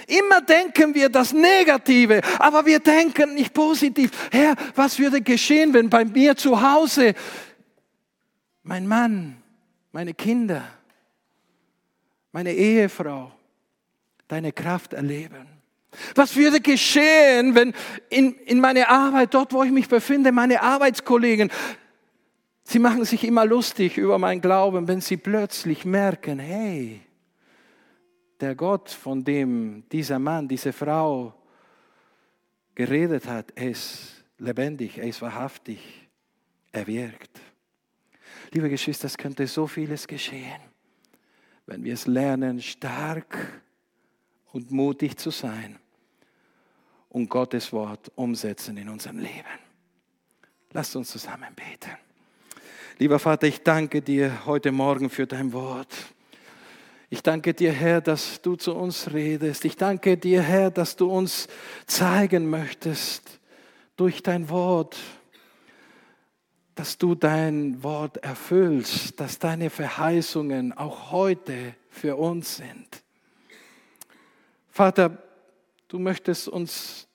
Immer 0.07 0.40
denken 0.40 0.94
wir 0.94 1.09
das 1.09 1.32
Negative, 1.32 2.20
aber 2.38 2.66
wir 2.66 2.80
denken 2.80 3.34
nicht 3.34 3.55
positiv. 3.55 4.11
Herr, 4.30 4.55
was 4.74 4.98
würde 4.98 5.20
geschehen, 5.20 5.72
wenn 5.74 5.90
bei 5.90 6.05
mir 6.05 6.36
zu 6.36 6.61
Hause 6.61 7.14
mein 8.62 8.86
Mann, 8.86 9.36
meine 9.92 10.14
Kinder, 10.14 10.62
meine 12.32 12.53
Ehefrau 12.53 13.32
deine 14.28 14.53
Kraft 14.53 14.92
erleben? 14.92 15.46
Was 16.14 16.36
würde 16.36 16.61
geschehen, 16.61 17.55
wenn 17.55 17.74
in, 18.09 18.34
in 18.46 18.61
meine 18.61 18.88
Arbeit, 18.88 19.34
dort 19.34 19.53
wo 19.53 19.62
ich 19.64 19.72
mich 19.72 19.88
befinde, 19.88 20.30
meine 20.30 20.62
Arbeitskollegen, 20.62 21.51
sie 22.62 22.78
machen 22.78 23.05
sich 23.05 23.24
immer 23.24 23.44
lustig 23.44 23.98
über 23.98 24.18
meinen 24.18 24.40
Glauben, 24.40 24.86
wenn 24.86 25.01
sie 25.01 25.16
plötzlich 25.16 25.84
merken, 25.84 26.38
hey, 26.38 27.01
der 28.41 28.55
Gott, 28.55 28.91
von 28.91 29.24
dem 29.24 29.84
dieser 29.91 30.18
Mann, 30.18 30.49
diese 30.49 30.72
Frau 30.72 31.34
geredet 32.74 33.26
hat, 33.26 33.53
er 33.55 33.70
ist 33.70 34.24
lebendig, 34.38 34.99
er 34.99 35.09
ist 35.09 35.22
wahrhaftig, 35.22 36.09
er 36.72 36.86
wirkt. 36.86 37.41
Liebe 38.53 38.70
Geschwister, 38.70 39.07
es 39.07 39.16
könnte 39.16 39.47
so 39.47 39.66
vieles 39.66 40.07
geschehen, 40.07 40.61
wenn 41.66 41.84
wir 41.84 41.95
es 41.95 42.07
lernen, 42.07 42.61
stark 42.61 43.62
und 44.53 44.70
mutig 44.70 45.16
zu 45.16 45.30
sein 45.30 45.78
und 47.11 47.28
Gottes 47.28 47.72
Wort 47.72 48.11
umsetzen 48.14 48.76
in 48.76 48.88
unserem 48.88 49.18
Leben. 49.18 49.59
Lasst 50.72 50.97
uns 50.97 51.11
zusammen 51.11 51.55
beten. 51.55 51.97
Lieber 52.99 53.18
Vater, 53.18 53.47
ich 53.47 53.62
danke 53.62 54.03
dir 54.03 54.47
heute 54.47 54.72
Morgen 54.72 55.11
für 55.11 55.26
dein 55.26 55.53
Wort. 55.53 55.95
Ich 57.12 57.24
danke 57.24 57.54
dir, 57.54 57.72
Herr, 57.72 58.00
dass 58.00 58.40
du 58.40 58.54
zu 58.54 58.72
uns 58.72 59.12
redest. 59.12 59.64
Ich 59.64 59.76
danke 59.76 60.16
dir, 60.16 60.42
Herr, 60.42 60.70
dass 60.70 60.94
du 60.94 61.11
uns 61.11 61.48
zeigen 61.86 62.48
möchtest 62.48 63.40
durch 63.96 64.22
dein 64.22 64.48
Wort, 64.48 64.96
dass 66.76 66.98
du 66.98 67.16
dein 67.16 67.82
Wort 67.82 68.18
erfüllst, 68.18 69.18
dass 69.18 69.40
deine 69.40 69.70
Verheißungen 69.70 70.72
auch 70.72 71.11
heute 71.11 71.74
für 71.88 72.14
uns 72.14 72.58
sind. 72.58 73.02
Vater, 74.68 75.20
du 75.88 75.98
möchtest 75.98 76.46
uns 76.46 77.08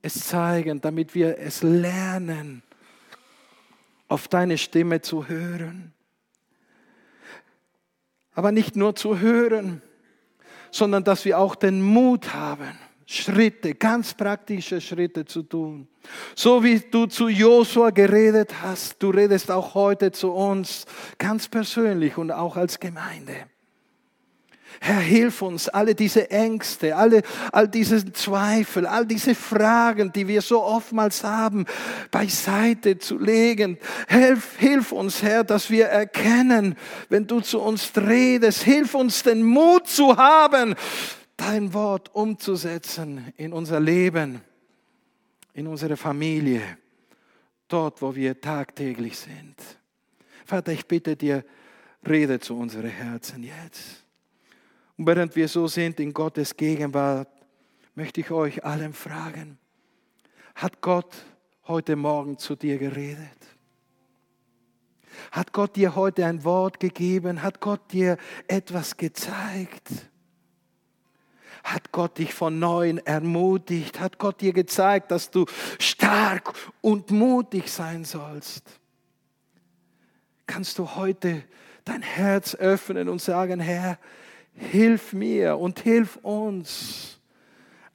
es 0.00 0.26
zeigen, 0.26 0.80
damit 0.80 1.14
wir 1.14 1.38
es 1.38 1.62
lernen, 1.62 2.62
auf 4.08 4.26
deine 4.26 4.56
Stimme 4.56 5.02
zu 5.02 5.28
hören 5.28 5.92
aber 8.36 8.52
nicht 8.52 8.76
nur 8.76 8.94
zu 8.94 9.18
hören, 9.18 9.82
sondern 10.70 11.02
dass 11.02 11.24
wir 11.24 11.38
auch 11.38 11.56
den 11.56 11.82
Mut 11.82 12.34
haben, 12.34 12.78
Schritte, 13.06 13.74
ganz 13.74 14.14
praktische 14.14 14.80
Schritte 14.80 15.24
zu 15.24 15.42
tun. 15.42 15.88
So 16.34 16.62
wie 16.62 16.78
du 16.78 17.06
zu 17.06 17.28
Josua 17.28 17.90
geredet 17.90 18.62
hast, 18.62 19.02
du 19.02 19.10
redest 19.10 19.50
auch 19.50 19.74
heute 19.74 20.12
zu 20.12 20.32
uns 20.32 20.84
ganz 21.18 21.48
persönlich 21.48 22.18
und 22.18 22.30
auch 22.30 22.56
als 22.56 22.78
Gemeinde. 22.78 23.46
Herr, 24.80 25.00
hilf 25.00 25.42
uns, 25.42 25.68
alle 25.68 25.94
diese 25.94 26.30
Ängste, 26.30 26.96
alle, 26.96 27.22
all 27.52 27.68
diese 27.68 28.12
Zweifel, 28.12 28.86
all 28.86 29.06
diese 29.06 29.34
Fragen, 29.34 30.12
die 30.12 30.28
wir 30.28 30.42
so 30.42 30.62
oftmals 30.62 31.24
haben, 31.24 31.66
beiseite 32.10 32.98
zu 32.98 33.18
legen. 33.18 33.78
Hilf, 34.08 34.56
hilf 34.58 34.92
uns, 34.92 35.22
Herr, 35.22 35.44
dass 35.44 35.70
wir 35.70 35.86
erkennen, 35.86 36.76
wenn 37.08 37.26
du 37.26 37.40
zu 37.40 37.60
uns 37.60 37.92
redest, 37.96 38.62
hilf 38.62 38.94
uns 38.94 39.22
den 39.22 39.42
Mut 39.42 39.88
zu 39.88 40.16
haben, 40.16 40.74
dein 41.36 41.72
Wort 41.74 42.14
umzusetzen 42.14 43.32
in 43.36 43.52
unser 43.52 43.80
Leben, 43.80 44.40
in 45.52 45.66
unsere 45.66 45.96
Familie, 45.96 46.62
dort, 47.68 48.02
wo 48.02 48.14
wir 48.14 48.40
tagtäglich 48.40 49.18
sind. 49.18 49.54
Vater, 50.44 50.72
ich 50.72 50.86
bitte 50.86 51.16
dir, 51.16 51.44
rede 52.06 52.38
zu 52.38 52.56
unseren 52.56 52.88
Herzen 52.88 53.42
jetzt. 53.42 54.05
Und 54.96 55.06
während 55.06 55.36
wir 55.36 55.48
so 55.48 55.68
sind 55.68 56.00
in 56.00 56.12
Gottes 56.12 56.56
Gegenwart, 56.56 57.28
möchte 57.94 58.20
ich 58.20 58.30
euch 58.30 58.64
allen 58.64 58.92
fragen, 58.92 59.58
hat 60.54 60.80
Gott 60.80 61.14
heute 61.66 61.96
Morgen 61.96 62.38
zu 62.38 62.56
dir 62.56 62.78
geredet? 62.78 63.28
Hat 65.32 65.52
Gott 65.52 65.76
dir 65.76 65.94
heute 65.96 66.24
ein 66.26 66.44
Wort 66.44 66.80
gegeben? 66.80 67.42
Hat 67.42 67.60
Gott 67.60 67.92
dir 67.92 68.16
etwas 68.48 68.96
gezeigt? 68.96 69.90
Hat 71.64 71.90
Gott 71.92 72.18
dich 72.18 72.32
von 72.32 72.58
neuem 72.58 72.98
ermutigt? 72.98 73.98
Hat 73.98 74.18
Gott 74.18 74.40
dir 74.40 74.52
gezeigt, 74.52 75.10
dass 75.10 75.30
du 75.30 75.46
stark 75.78 76.54
und 76.80 77.10
mutig 77.10 77.70
sein 77.70 78.04
sollst? 78.04 78.80
Kannst 80.46 80.78
du 80.78 80.94
heute 80.94 81.42
dein 81.84 82.02
Herz 82.02 82.54
öffnen 82.54 83.08
und 83.08 83.20
sagen, 83.20 83.58
Herr, 83.58 83.98
Hilf 84.56 85.12
mir 85.12 85.58
und 85.58 85.80
hilf 85.80 86.16
uns 86.16 87.20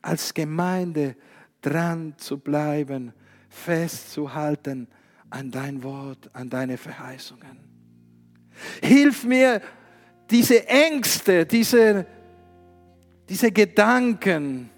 als 0.01 0.33
Gemeinde 0.33 1.15
dran 1.61 2.13
zu 2.17 2.37
bleiben, 2.37 3.13
festzuhalten 3.49 4.87
an 5.29 5.51
dein 5.51 5.83
Wort, 5.83 6.29
an 6.33 6.49
deine 6.49 6.77
Verheißungen. 6.77 7.59
Hilf 8.81 9.23
mir, 9.23 9.61
diese 10.29 10.67
Ängste, 10.67 11.45
diese, 11.45 12.05
diese 13.27 13.51
Gedanken, 13.51 14.69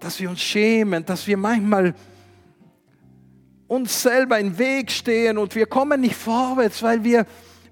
dass 0.00 0.20
wir 0.20 0.28
uns 0.30 0.40
schämen, 0.40 1.04
dass 1.04 1.26
wir 1.26 1.36
manchmal 1.36 1.94
uns 3.66 4.02
selber 4.02 4.38
im 4.38 4.56
Weg 4.58 4.90
stehen 4.90 5.38
und 5.38 5.54
wir 5.54 5.66
kommen 5.66 6.00
nicht 6.00 6.14
vorwärts, 6.14 6.82
weil 6.82 7.02
wir 7.02 7.26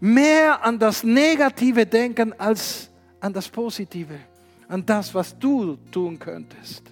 mehr 0.05 0.63
an 0.63 0.79
das 0.79 1.03
Negative 1.03 1.87
denken 1.87 2.39
als 2.39 2.91
an 3.21 3.33
das 3.33 3.49
Positive, 3.49 4.19
an 4.69 4.85
das, 4.85 5.15
was 5.15 5.37
du 5.39 5.77
tun 5.91 6.19
könntest. 6.19 6.83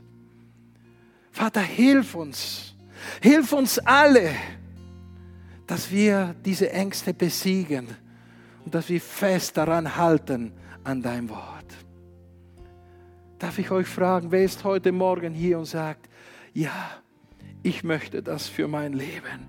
Vater, 1.30 1.60
hilf 1.60 2.14
uns, 2.14 2.74
hilf 3.20 3.52
uns 3.52 3.78
alle, 3.80 4.30
dass 5.66 5.90
wir 5.90 6.34
diese 6.42 6.72
Ängste 6.72 7.12
besiegen 7.12 7.86
und 8.64 8.74
dass 8.74 8.88
wir 8.88 9.00
fest 9.00 9.58
daran 9.58 9.94
halten 9.94 10.54
an 10.82 11.02
dein 11.02 11.28
Wort. 11.28 11.66
Darf 13.38 13.58
ich 13.58 13.70
euch 13.70 13.88
fragen, 13.88 14.30
wer 14.30 14.42
ist 14.44 14.64
heute 14.64 14.90
Morgen 14.90 15.34
hier 15.34 15.58
und 15.58 15.66
sagt, 15.66 16.08
ja, 16.54 16.90
ich 17.62 17.84
möchte 17.84 18.22
das 18.22 18.48
für 18.48 18.68
mein 18.68 18.94
Leben. 18.94 19.48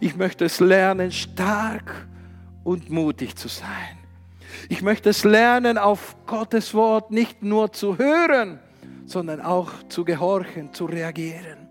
Ich 0.00 0.16
möchte 0.16 0.44
es 0.44 0.60
lernen, 0.60 1.10
stark 1.12 2.08
und 2.64 2.90
mutig 2.90 3.36
zu 3.36 3.48
sein. 3.48 3.98
Ich 4.68 4.82
möchte 4.82 5.10
es 5.10 5.24
lernen, 5.24 5.78
auf 5.78 6.16
Gottes 6.26 6.74
Wort 6.74 7.10
nicht 7.10 7.42
nur 7.42 7.72
zu 7.72 7.98
hören, 7.98 8.58
sondern 9.06 9.40
auch 9.40 9.70
zu 9.88 10.04
gehorchen, 10.04 10.72
zu 10.72 10.86
reagieren. 10.86 11.68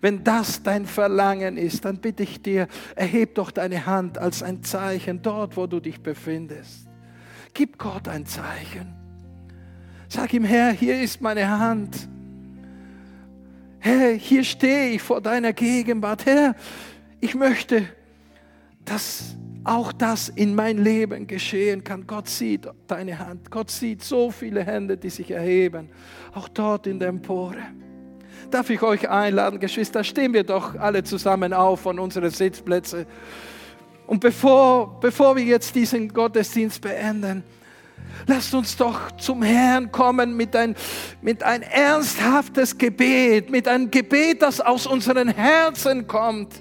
Wenn 0.00 0.24
das 0.24 0.62
dein 0.62 0.86
Verlangen 0.86 1.56
ist, 1.56 1.84
dann 1.84 1.98
bitte 1.98 2.22
ich 2.22 2.42
dir, 2.42 2.68
erheb 2.94 3.34
doch 3.34 3.50
deine 3.50 3.86
Hand 3.86 4.18
als 4.18 4.42
ein 4.42 4.62
Zeichen 4.62 5.22
dort, 5.22 5.56
wo 5.56 5.66
du 5.66 5.80
dich 5.80 6.00
befindest. 6.00 6.88
Gib 7.52 7.78
Gott 7.78 8.08
ein 8.08 8.24
Zeichen. 8.24 8.94
Sag 10.08 10.32
ihm, 10.32 10.44
Herr, 10.44 10.72
hier 10.72 11.00
ist 11.00 11.20
meine 11.20 11.48
Hand. 11.48 12.08
Herr, 13.78 14.12
hier 14.12 14.44
stehe 14.44 14.90
ich 14.90 15.02
vor 15.02 15.20
deiner 15.20 15.52
Gegenwart. 15.52 16.26
Herr, 16.26 16.54
ich 17.20 17.34
möchte, 17.34 17.84
dass 18.84 19.36
auch 19.64 19.92
das 19.92 20.28
in 20.28 20.54
mein 20.54 20.78
Leben 20.78 21.26
geschehen 21.26 21.84
kann. 21.84 22.06
Gott 22.06 22.28
sieht 22.28 22.68
deine 22.86 23.18
Hand. 23.18 23.50
Gott 23.50 23.70
sieht 23.70 24.02
so 24.02 24.30
viele 24.30 24.64
Hände, 24.64 24.96
die 24.96 25.10
sich 25.10 25.30
erheben. 25.30 25.88
Auch 26.34 26.48
dort 26.48 26.86
in 26.86 26.98
der 26.98 27.08
Empore. 27.08 27.58
Darf 28.50 28.70
ich 28.70 28.82
euch 28.82 29.08
einladen, 29.08 29.60
Geschwister, 29.60 30.02
stehen 30.02 30.32
wir 30.34 30.44
doch 30.44 30.74
alle 30.74 31.04
zusammen 31.04 31.52
auf 31.52 31.80
von 31.80 31.98
unseren 31.98 32.30
Sitzplätzen. 32.30 33.06
Und 34.06 34.20
bevor, 34.20 34.98
bevor 35.00 35.36
wir 35.36 35.44
jetzt 35.44 35.74
diesen 35.74 36.08
Gottesdienst 36.08 36.80
beenden, 36.80 37.44
lasst 38.26 38.52
uns 38.52 38.76
doch 38.76 39.12
zum 39.12 39.42
Herrn 39.42 39.92
kommen 39.92 40.36
mit 40.36 40.56
ein, 40.56 40.74
mit 41.22 41.42
ein 41.44 41.62
ernsthaftes 41.62 42.76
Gebet, 42.76 43.48
mit 43.48 43.68
einem 43.68 43.90
Gebet, 43.90 44.42
das 44.42 44.60
aus 44.60 44.86
unseren 44.86 45.28
Herzen 45.28 46.06
kommt 46.08 46.60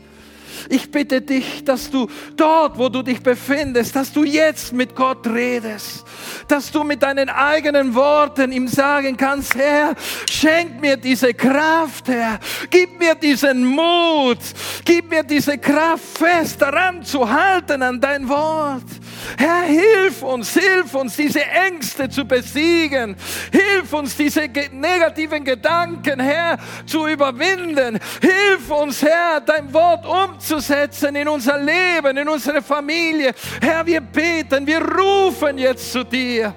Ich 0.69 0.91
bitte 0.91 1.21
dich, 1.21 1.63
dass 1.63 1.89
du 1.89 2.07
dort, 2.35 2.77
wo 2.77 2.89
du 2.89 3.01
dich 3.01 3.21
befindest, 3.21 3.95
dass 3.95 4.11
du 4.11 4.23
jetzt 4.23 4.73
mit 4.73 4.95
Gott 4.95 5.27
redest, 5.27 6.05
dass 6.47 6.71
du 6.71 6.83
mit 6.83 7.03
deinen 7.03 7.29
eigenen 7.29 7.93
Worten 7.95 8.51
ihm 8.51 8.67
sagen 8.67 9.17
kannst, 9.17 9.55
Herr, 9.55 9.95
schenk 10.29 10.81
mir 10.81 10.97
diese 10.97 11.33
Kraft, 11.33 12.07
Herr, 12.07 12.39
gib 12.69 12.99
mir 12.99 13.15
diesen 13.15 13.65
Mut, 13.65 14.39
gib 14.85 15.09
mir 15.09 15.23
diese 15.23 15.57
Kraft 15.57 16.17
fest 16.17 16.61
daran 16.61 17.03
zu 17.03 17.29
halten 17.29 17.81
an 17.81 17.99
dein 17.99 18.27
Wort. 18.27 18.83
Herr, 19.37 19.60
hilf 19.71 20.23
uns, 20.23 20.53
hilf 20.53 20.93
uns, 20.93 21.15
diese 21.15 21.43
Ängste 21.45 22.09
zu 22.09 22.25
besiegen. 22.25 23.15
Hilf 23.51 23.91
uns, 23.93 24.15
diese 24.15 24.41
negativen 24.71 25.43
Gedanken, 25.43 26.19
Herr, 26.19 26.57
zu 26.85 27.07
überwinden. 27.07 27.99
Hilf 28.21 28.69
uns, 28.69 29.01
Herr, 29.01 29.41
dein 29.41 29.73
Wort 29.73 30.05
umzusetzen 30.05 31.15
in 31.15 31.27
unser 31.27 31.57
Leben, 31.57 32.17
in 32.17 32.27
unsere 32.27 32.61
Familie. 32.61 33.33
Herr, 33.61 33.85
wir 33.85 34.01
beten, 34.01 34.65
wir 34.67 34.81
rufen 34.81 35.57
jetzt 35.57 35.91
zu 35.91 36.03
dir. 36.03 36.53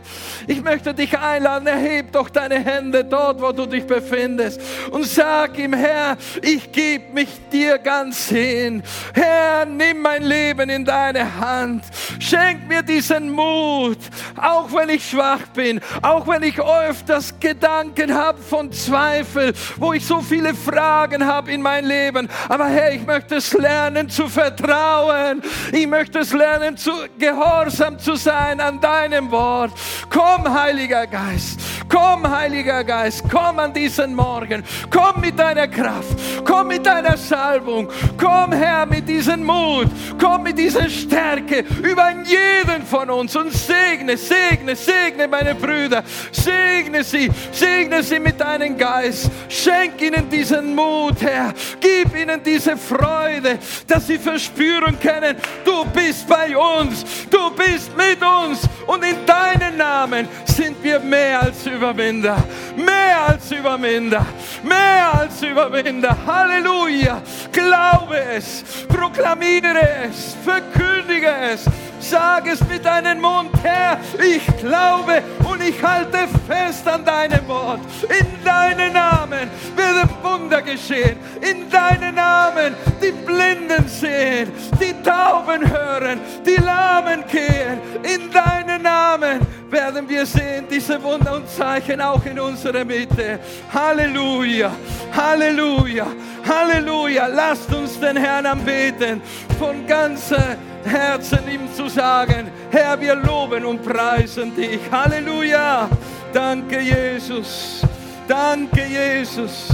Ich 0.46 0.62
möchte 0.62 0.92
dich 0.92 1.16
einladen, 1.18 1.66
erheb 1.66 2.12
doch 2.12 2.28
deine 2.28 2.58
Hände 2.58 3.04
dort, 3.04 3.40
wo 3.40 3.52
du 3.52 3.66
dich 3.66 3.86
befindest 3.86 4.60
und 4.90 5.06
sag 5.06 5.58
ihm, 5.58 5.72
Herr, 5.72 6.16
ich 6.42 6.70
gebe 6.70 7.12
mich 7.12 7.28
dir 7.50 7.78
ganz 7.78 8.28
hin. 8.28 8.82
Herr, 9.14 9.64
nimm 9.64 10.02
mein 10.02 10.22
Leben 10.22 10.68
in 10.68 10.84
deine 10.84 11.40
Hand. 11.40 11.84
Schenk 12.18 12.68
mir 12.68 12.82
diesen 13.04 13.30
Mut, 13.30 13.98
auch 14.40 14.72
wenn 14.72 14.88
ich 14.88 15.10
schwach 15.10 15.40
bin, 15.54 15.80
auch 16.00 16.26
wenn 16.26 16.42
ich 16.42 16.58
öfters 16.58 17.38
Gedanken 17.38 18.14
habe 18.14 18.40
von 18.40 18.72
Zweifel, 18.72 19.52
wo 19.76 19.92
ich 19.92 20.06
so 20.06 20.20
viele 20.20 20.54
Fragen 20.54 21.26
habe 21.26 21.52
in 21.52 21.60
mein 21.60 21.84
Leben. 21.84 22.30
Aber 22.48 22.66
Herr, 22.66 22.92
ich 22.92 23.04
möchte 23.04 23.36
es 23.36 23.52
lernen 23.52 24.08
zu 24.08 24.26
vertrauen. 24.28 25.42
Ich 25.72 25.86
möchte 25.86 26.20
es 26.20 26.32
lernen, 26.32 26.78
zu, 26.78 26.92
gehorsam 27.18 27.98
zu 27.98 28.16
sein 28.16 28.58
an 28.60 28.80
deinem 28.80 29.30
Wort. 29.30 29.72
Komm, 30.08 30.50
Heiliger 30.52 31.06
Geist. 31.06 31.60
Komm, 31.88 32.28
Heiliger 32.28 32.84
Geist. 32.84 33.24
Komm 33.30 33.58
an 33.58 33.74
diesen 33.74 34.14
Morgen. 34.14 34.64
Komm 34.90 35.20
mit 35.20 35.38
deiner 35.38 35.68
Kraft. 35.68 36.18
Komm 36.44 36.68
mit 36.68 36.86
deiner 36.86 37.18
Salbung. 37.18 37.88
Komm, 38.16 38.52
Herr, 38.52 38.86
mit 38.86 39.06
diesem 39.06 39.44
Mut. 39.44 39.88
Komm 40.18 40.44
mit 40.44 40.58
dieser 40.58 40.88
Stärke 40.88 41.64
über 41.82 42.14
jeden 42.24 42.83
von 42.84 43.10
uns 43.10 43.34
und 43.36 43.52
segne, 43.52 44.16
segne, 44.16 44.76
segne 44.76 45.28
meine 45.28 45.54
Brüder. 45.54 46.02
Segne 46.30 47.02
sie. 47.04 47.30
Segne 47.52 48.02
sie 48.02 48.18
mit 48.18 48.40
deinem 48.40 48.76
Geist. 48.76 49.30
Schenk 49.48 50.00
ihnen 50.00 50.28
diesen 50.28 50.74
Mut, 50.74 51.20
Herr. 51.20 51.52
Gib 51.80 52.16
ihnen 52.16 52.42
diese 52.42 52.76
Freude, 52.76 53.58
dass 53.86 54.06
sie 54.06 54.18
verspüren 54.18 54.98
können, 55.00 55.36
du 55.64 55.84
bist 55.86 56.26
bei 56.28 56.56
uns. 56.56 57.04
Du 57.30 57.50
bist 57.50 57.96
mit 57.96 58.18
uns. 58.22 58.68
Und 58.86 59.04
in 59.04 59.24
deinem 59.26 59.76
Namen 59.76 60.28
sind 60.44 60.82
wir 60.82 61.00
mehr 61.00 61.42
als 61.42 61.66
Überwinder. 61.66 62.36
Mehr 62.76 63.28
als 63.28 63.50
Überwinder. 63.50 64.26
Mehr 64.62 65.20
als 65.20 65.42
Überwinder. 65.42 66.16
Halleluja. 66.26 67.22
Glaube 67.52 68.18
es. 68.36 68.64
Proklamiere 68.88 70.06
es. 70.08 70.36
Verkündige 70.44 71.32
es. 71.52 71.64
Sag 72.10 72.46
es 72.46 72.60
mit 72.68 72.84
deinem 72.84 73.20
Mund, 73.20 73.50
Herr, 73.62 73.98
ich 74.22 74.44
glaube 74.58 75.22
und 75.44 75.62
ich 75.62 75.82
halte 75.82 76.28
fest 76.46 76.86
an 76.86 77.02
deinem 77.02 77.48
Wort. 77.48 77.80
In 78.02 78.44
deinem 78.44 78.92
Namen 78.92 79.50
werden 79.74 80.10
Wunder 80.22 80.60
geschehen. 80.60 81.16
In 81.40 81.70
deinem 81.70 82.14
Namen 82.14 82.74
die 83.02 83.10
Blinden 83.10 83.88
sehen, 83.88 84.52
die 84.80 84.92
Tauben 85.02 85.68
hören, 85.70 86.20
die 86.46 86.60
Lahmen 86.62 87.24
gehen. 87.30 87.80
In 88.02 88.30
deinem 88.30 88.82
Namen 88.82 89.40
werden 89.70 90.08
wir 90.08 90.26
sehen 90.26 90.66
diese 90.70 91.02
Wunder 91.02 91.34
und 91.34 91.48
Zeichen 91.48 92.00
auch 92.00 92.24
in 92.24 92.38
unserer 92.38 92.84
Mitte. 92.84 93.38
Halleluja, 93.72 94.70
Halleluja, 95.12 96.06
Halleluja. 96.46 97.26
Lasst 97.26 97.72
uns 97.72 97.98
den 97.98 98.16
Herrn 98.16 98.46
anbeten 98.46 99.20
von 99.58 99.86
ganzer 99.86 100.56
Herzen 100.84 101.40
ihm 101.50 101.72
zu 101.74 101.88
sagen, 101.88 102.50
Herr, 102.70 103.00
wir 103.00 103.14
loben 103.14 103.64
und 103.64 103.82
preisen 103.82 104.54
dich. 104.54 104.80
Halleluja. 104.90 105.88
Danke, 106.32 106.80
Jesus. 106.80 107.82
Danke, 108.28 108.84
Jesus. 108.84 109.68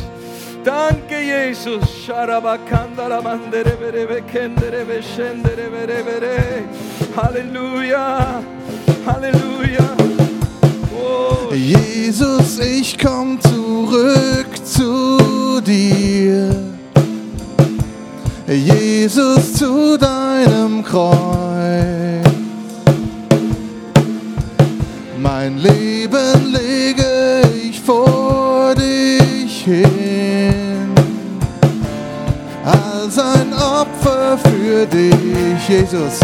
Danke, 0.62 1.20
Jesus. 1.20 2.09
Halleluja. 7.16 8.43
Halleluja. 9.07 9.97
Oh. 10.95 11.55
Jesus, 11.55 12.59
ich 12.59 12.99
komm 12.99 13.38
zurück 13.41 14.49
zu 14.64 15.61
dir. 15.61 16.51
Jesus, 18.47 19.55
zu 19.55 19.97
deinem 19.97 20.82
Kreuz. 20.84 21.30
Mein 25.18 25.59
Leben 25.59 26.53
lege 26.53 27.43
ich 27.62 27.80
vor 27.80 28.74
dich 28.74 29.64
hin. 29.64 30.91
Als 32.64 33.18
ein 33.18 33.53
Opfer 33.53 34.38
für 34.38 34.86
dich, 34.86 35.68
Jesus. 35.68 36.18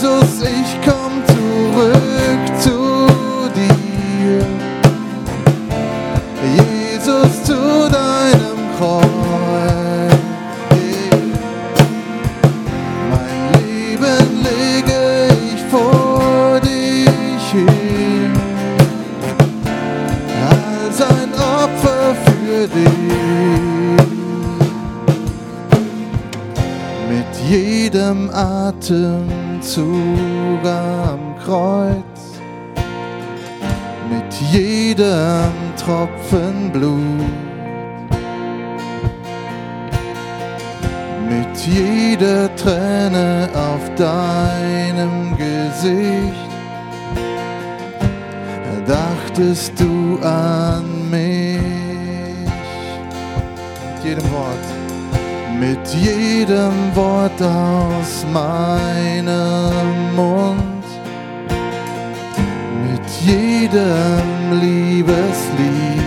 Jesus, 0.00 0.42
ich 0.42 0.78
komm 0.84 1.24
zurück 1.26 2.60
zu 2.60 3.08
dir. 3.52 4.46
Jesus, 6.54 7.42
zu 7.42 7.90
deinem 7.90 8.60
Kreuz. 8.78 10.14
Mein 13.10 13.42
Leben 13.60 14.28
lege 14.44 15.00
ich 15.52 15.60
vor 15.64 16.60
dich 16.60 17.50
hin. 17.50 18.32
Als 20.48 21.02
ein 21.02 21.32
Opfer 21.34 22.14
für 22.24 22.68
dich. 22.68 23.08
Mit 27.10 27.50
jedem 27.50 28.30
Atemzug 29.68 30.64
am 30.64 31.36
Kreuz, 31.44 32.40
mit 34.08 34.34
jedem 34.50 35.52
Tropfen 35.76 36.72
Blut, 36.72 37.02
mit 41.28 41.58
jeder 41.66 42.54
Träne 42.56 43.50
auf 43.54 43.94
deinem 43.96 45.36
Gesicht, 45.36 46.48
dachtest 48.86 49.78
du 49.78 50.18
an 50.22 51.10
mich. 51.10 51.60
Mit 53.84 54.04
jedem 54.04 54.32
Wort 54.32 54.77
mit 55.58 55.88
jedem 55.94 56.94
Wort 56.94 57.42
aus 57.42 58.24
meinem 58.32 60.14
Mund, 60.14 60.84
mit 62.84 63.06
jedem 63.24 64.60
Liebeslied, 64.60 65.97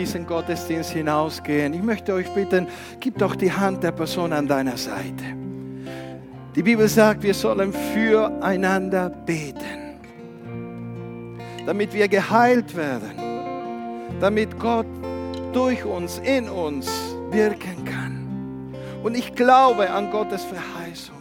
diesem 0.00 0.26
Gottesdienst 0.26 0.92
hinausgehen, 0.92 1.74
ich 1.74 1.82
möchte 1.82 2.14
euch 2.14 2.32
bitten, 2.32 2.66
gib 3.00 3.18
doch 3.18 3.36
die 3.36 3.52
Hand 3.52 3.82
der 3.82 3.92
Person 3.92 4.32
an 4.32 4.46
deiner 4.46 4.78
Seite. 4.78 5.24
Die 6.56 6.62
Bibel 6.62 6.88
sagt, 6.88 7.22
wir 7.22 7.34
sollen 7.34 7.70
füreinander 7.72 9.10
beten, 9.10 9.98
damit 11.66 11.92
wir 11.92 12.08
geheilt 12.08 12.74
werden, 12.74 13.12
damit 14.20 14.58
Gott 14.58 14.86
durch 15.52 15.84
uns, 15.84 16.18
in 16.24 16.48
uns 16.48 16.88
wirken 17.30 17.84
kann. 17.84 18.74
Und 19.02 19.14
ich 19.14 19.34
glaube 19.34 19.90
an 19.90 20.10
Gottes 20.10 20.44
Verheißung. 20.44 21.16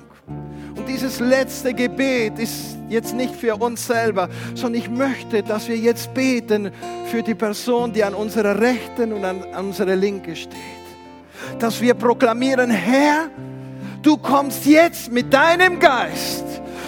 Und 0.78 0.88
dieses 0.88 1.20
letzte 1.20 1.74
Gebet 1.74 2.40
ist 2.40 2.69
jetzt 2.90 3.16
nicht 3.16 3.36
für 3.36 3.56
uns 3.56 3.86
selber, 3.86 4.30
sondern 4.56 4.82
ich 4.82 4.90
möchte, 4.90 5.44
dass 5.44 5.68
wir 5.68 5.78
jetzt 5.78 6.14
beten 6.14 6.72
für 7.06 7.24
die 7.24 7.36
Person, 7.36 7.94
die 7.94 8.04
an 8.04 8.14
unserer 8.14 8.60
rechten 8.60 9.14
und 9.14 9.24
an 9.24 9.44
unserer 9.58 9.96
linken 9.96 10.36
steht. 10.36 10.58
Dass 11.60 11.80
wir 11.80 11.94
proklamieren, 11.94 12.70
Herr, 12.70 13.30
du 14.02 14.18
kommst 14.18 14.66
jetzt 14.66 15.12
mit 15.12 15.34
deinem 15.34 15.80
Geist 15.80 16.46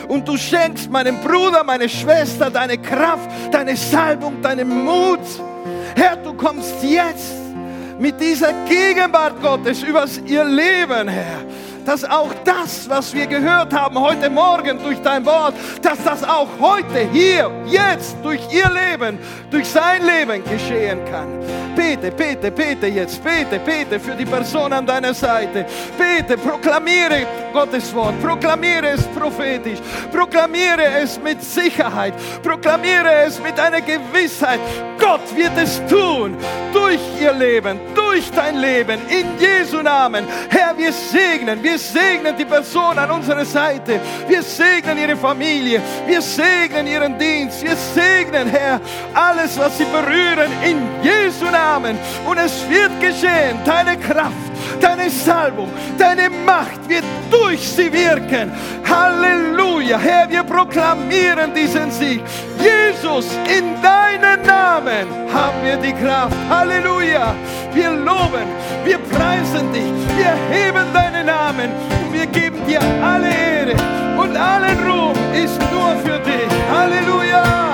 und 0.08 0.28
du 0.28 0.38
schenkst 0.38 0.90
meinem 0.90 1.20
Bruder, 1.22 1.64
meine 1.64 1.88
Schwester 1.88 2.50
deine 2.50 2.78
Kraft, 2.78 3.30
deine 3.52 3.76
Salbung, 3.76 4.42
deinen 4.42 4.84
Mut. 4.84 5.20
Herr, 5.96 6.18
du 6.18 6.34
kommst 6.34 6.84
jetzt 6.84 7.34
mit 8.00 8.20
dieser 8.20 8.52
Gegenwart 8.66 9.42
Gottes 9.42 9.84
übers 9.84 10.20
ihr 10.26 10.44
Leben, 10.44 11.08
Herr 11.08 11.51
dass 11.86 12.04
auch 12.04 12.34
das, 12.44 12.90
was 12.90 13.14
wir 13.14 13.28
gehört 13.28 13.74
haben 13.74 14.00
heute 14.00 14.30
Morgen 14.30 14.80
durch 14.84 15.02
dein 15.02 15.26
Wort, 15.26 15.54
dass 15.82 16.04
das 16.04 16.24
auch 16.24 16.48
heute, 16.60 17.10
hier, 17.12 17.52
jetzt, 17.66 18.18
durch 18.24 18.42
ihr 18.52 18.70
Leben, 18.70 19.18
durch 19.50 19.68
sein 19.68 20.02
Leben 20.06 20.44
geschehen 20.44 21.00
kann. 21.12 21.28
Bete, 21.76 22.12
bete, 22.12 22.52
bete 22.52 22.88
jetzt, 22.88 23.24
bete, 23.24 23.60
bete 23.60 24.00
für 24.00 24.16
die 24.16 24.26
Person 24.26 24.74
an 24.74 24.86
deiner 24.86 25.14
Seite. 25.14 25.66
Bete, 25.98 26.38
proklamiere 26.38 27.26
Gottes 27.52 27.94
Wort, 27.94 28.20
proklamiere 28.22 28.90
es 28.90 29.06
prophetisch, 29.08 29.80
proklamiere 30.12 30.84
es 31.02 31.20
mit 31.20 31.44
Sicherheit, 31.44 32.14
proklamiere 32.44 33.26
es 33.26 33.40
mit 33.40 33.60
einer 33.60 33.82
Gewissheit. 33.82 34.60
Gott 35.00 35.36
wird 35.36 35.58
es 35.58 35.82
tun 35.88 36.38
durch 36.74 37.00
ihr 37.20 37.34
Leben, 37.34 37.80
durch 37.96 38.30
dein 38.32 38.58
Leben, 38.58 39.00
in 39.10 39.26
Jesu 39.40 39.82
Namen. 39.82 40.26
Herr, 40.50 40.78
wir 40.78 40.92
segnen, 40.92 41.62
wir 41.64 41.78
segnen 41.78 42.36
die 42.38 42.46
Person 42.46 42.98
an 42.98 43.12
unserer 43.12 43.46
Seite. 43.46 44.00
Wir 44.28 44.44
segnen 44.44 44.98
ihre 44.98 45.16
Familie. 45.16 45.82
Wir 46.08 46.22
segnen 46.22 46.88
ihren 46.88 47.18
Dienst. 47.18 47.64
Wir 47.64 47.76
segnen, 47.76 48.48
Herr, 48.48 48.80
alles, 49.14 49.58
was 49.58 49.78
sie 49.78 49.86
berühren, 49.86 50.52
in 50.64 50.78
Jesu 51.04 51.46
Namen. 51.46 51.98
Und 52.26 52.38
es 52.38 52.68
wird 52.70 53.00
geschehen. 53.00 53.58
Deine 53.66 53.98
Kraft, 53.98 54.51
deine 54.80 55.10
Salbung, 55.10 55.70
deine 55.98 56.30
Macht 56.30 56.88
wird 56.88 57.04
durch 57.30 57.60
sie 57.60 57.92
wirken. 57.92 58.52
Halleluja. 58.88 59.98
Herr, 59.98 60.30
wir 60.30 60.44
proklamieren 60.44 61.54
diesen 61.54 61.92
Sieg. 61.92 62.22
Jesus, 62.60 63.28
in 63.48 63.82
deinen 63.82 64.46
Namen 64.46 65.08
haben 65.34 65.64
wir 65.64 65.78
die 65.78 65.94
Kraft. 65.94 66.36
Halleluja. 66.50 67.34
Wir 67.74 67.92
loben, 67.92 68.48
wir 68.84 68.98
preisen 68.98 69.72
dich, 69.72 69.92
wir 70.18 70.34
heben 70.52 70.94
deinen 70.94 71.26
Namen 71.26 71.72
und 72.04 72.14
wir 72.14 72.26
geben 72.26 72.60
dir 72.68 72.82
alle 73.02 73.30
Ehre 73.30 73.76
und 74.18 74.36
allen 74.36 74.78
Ruhm 74.86 75.16
ist 75.34 75.58
nur 75.72 75.96
für 76.04 76.20
dich. 76.20 76.50
Halleluja. 76.70 77.71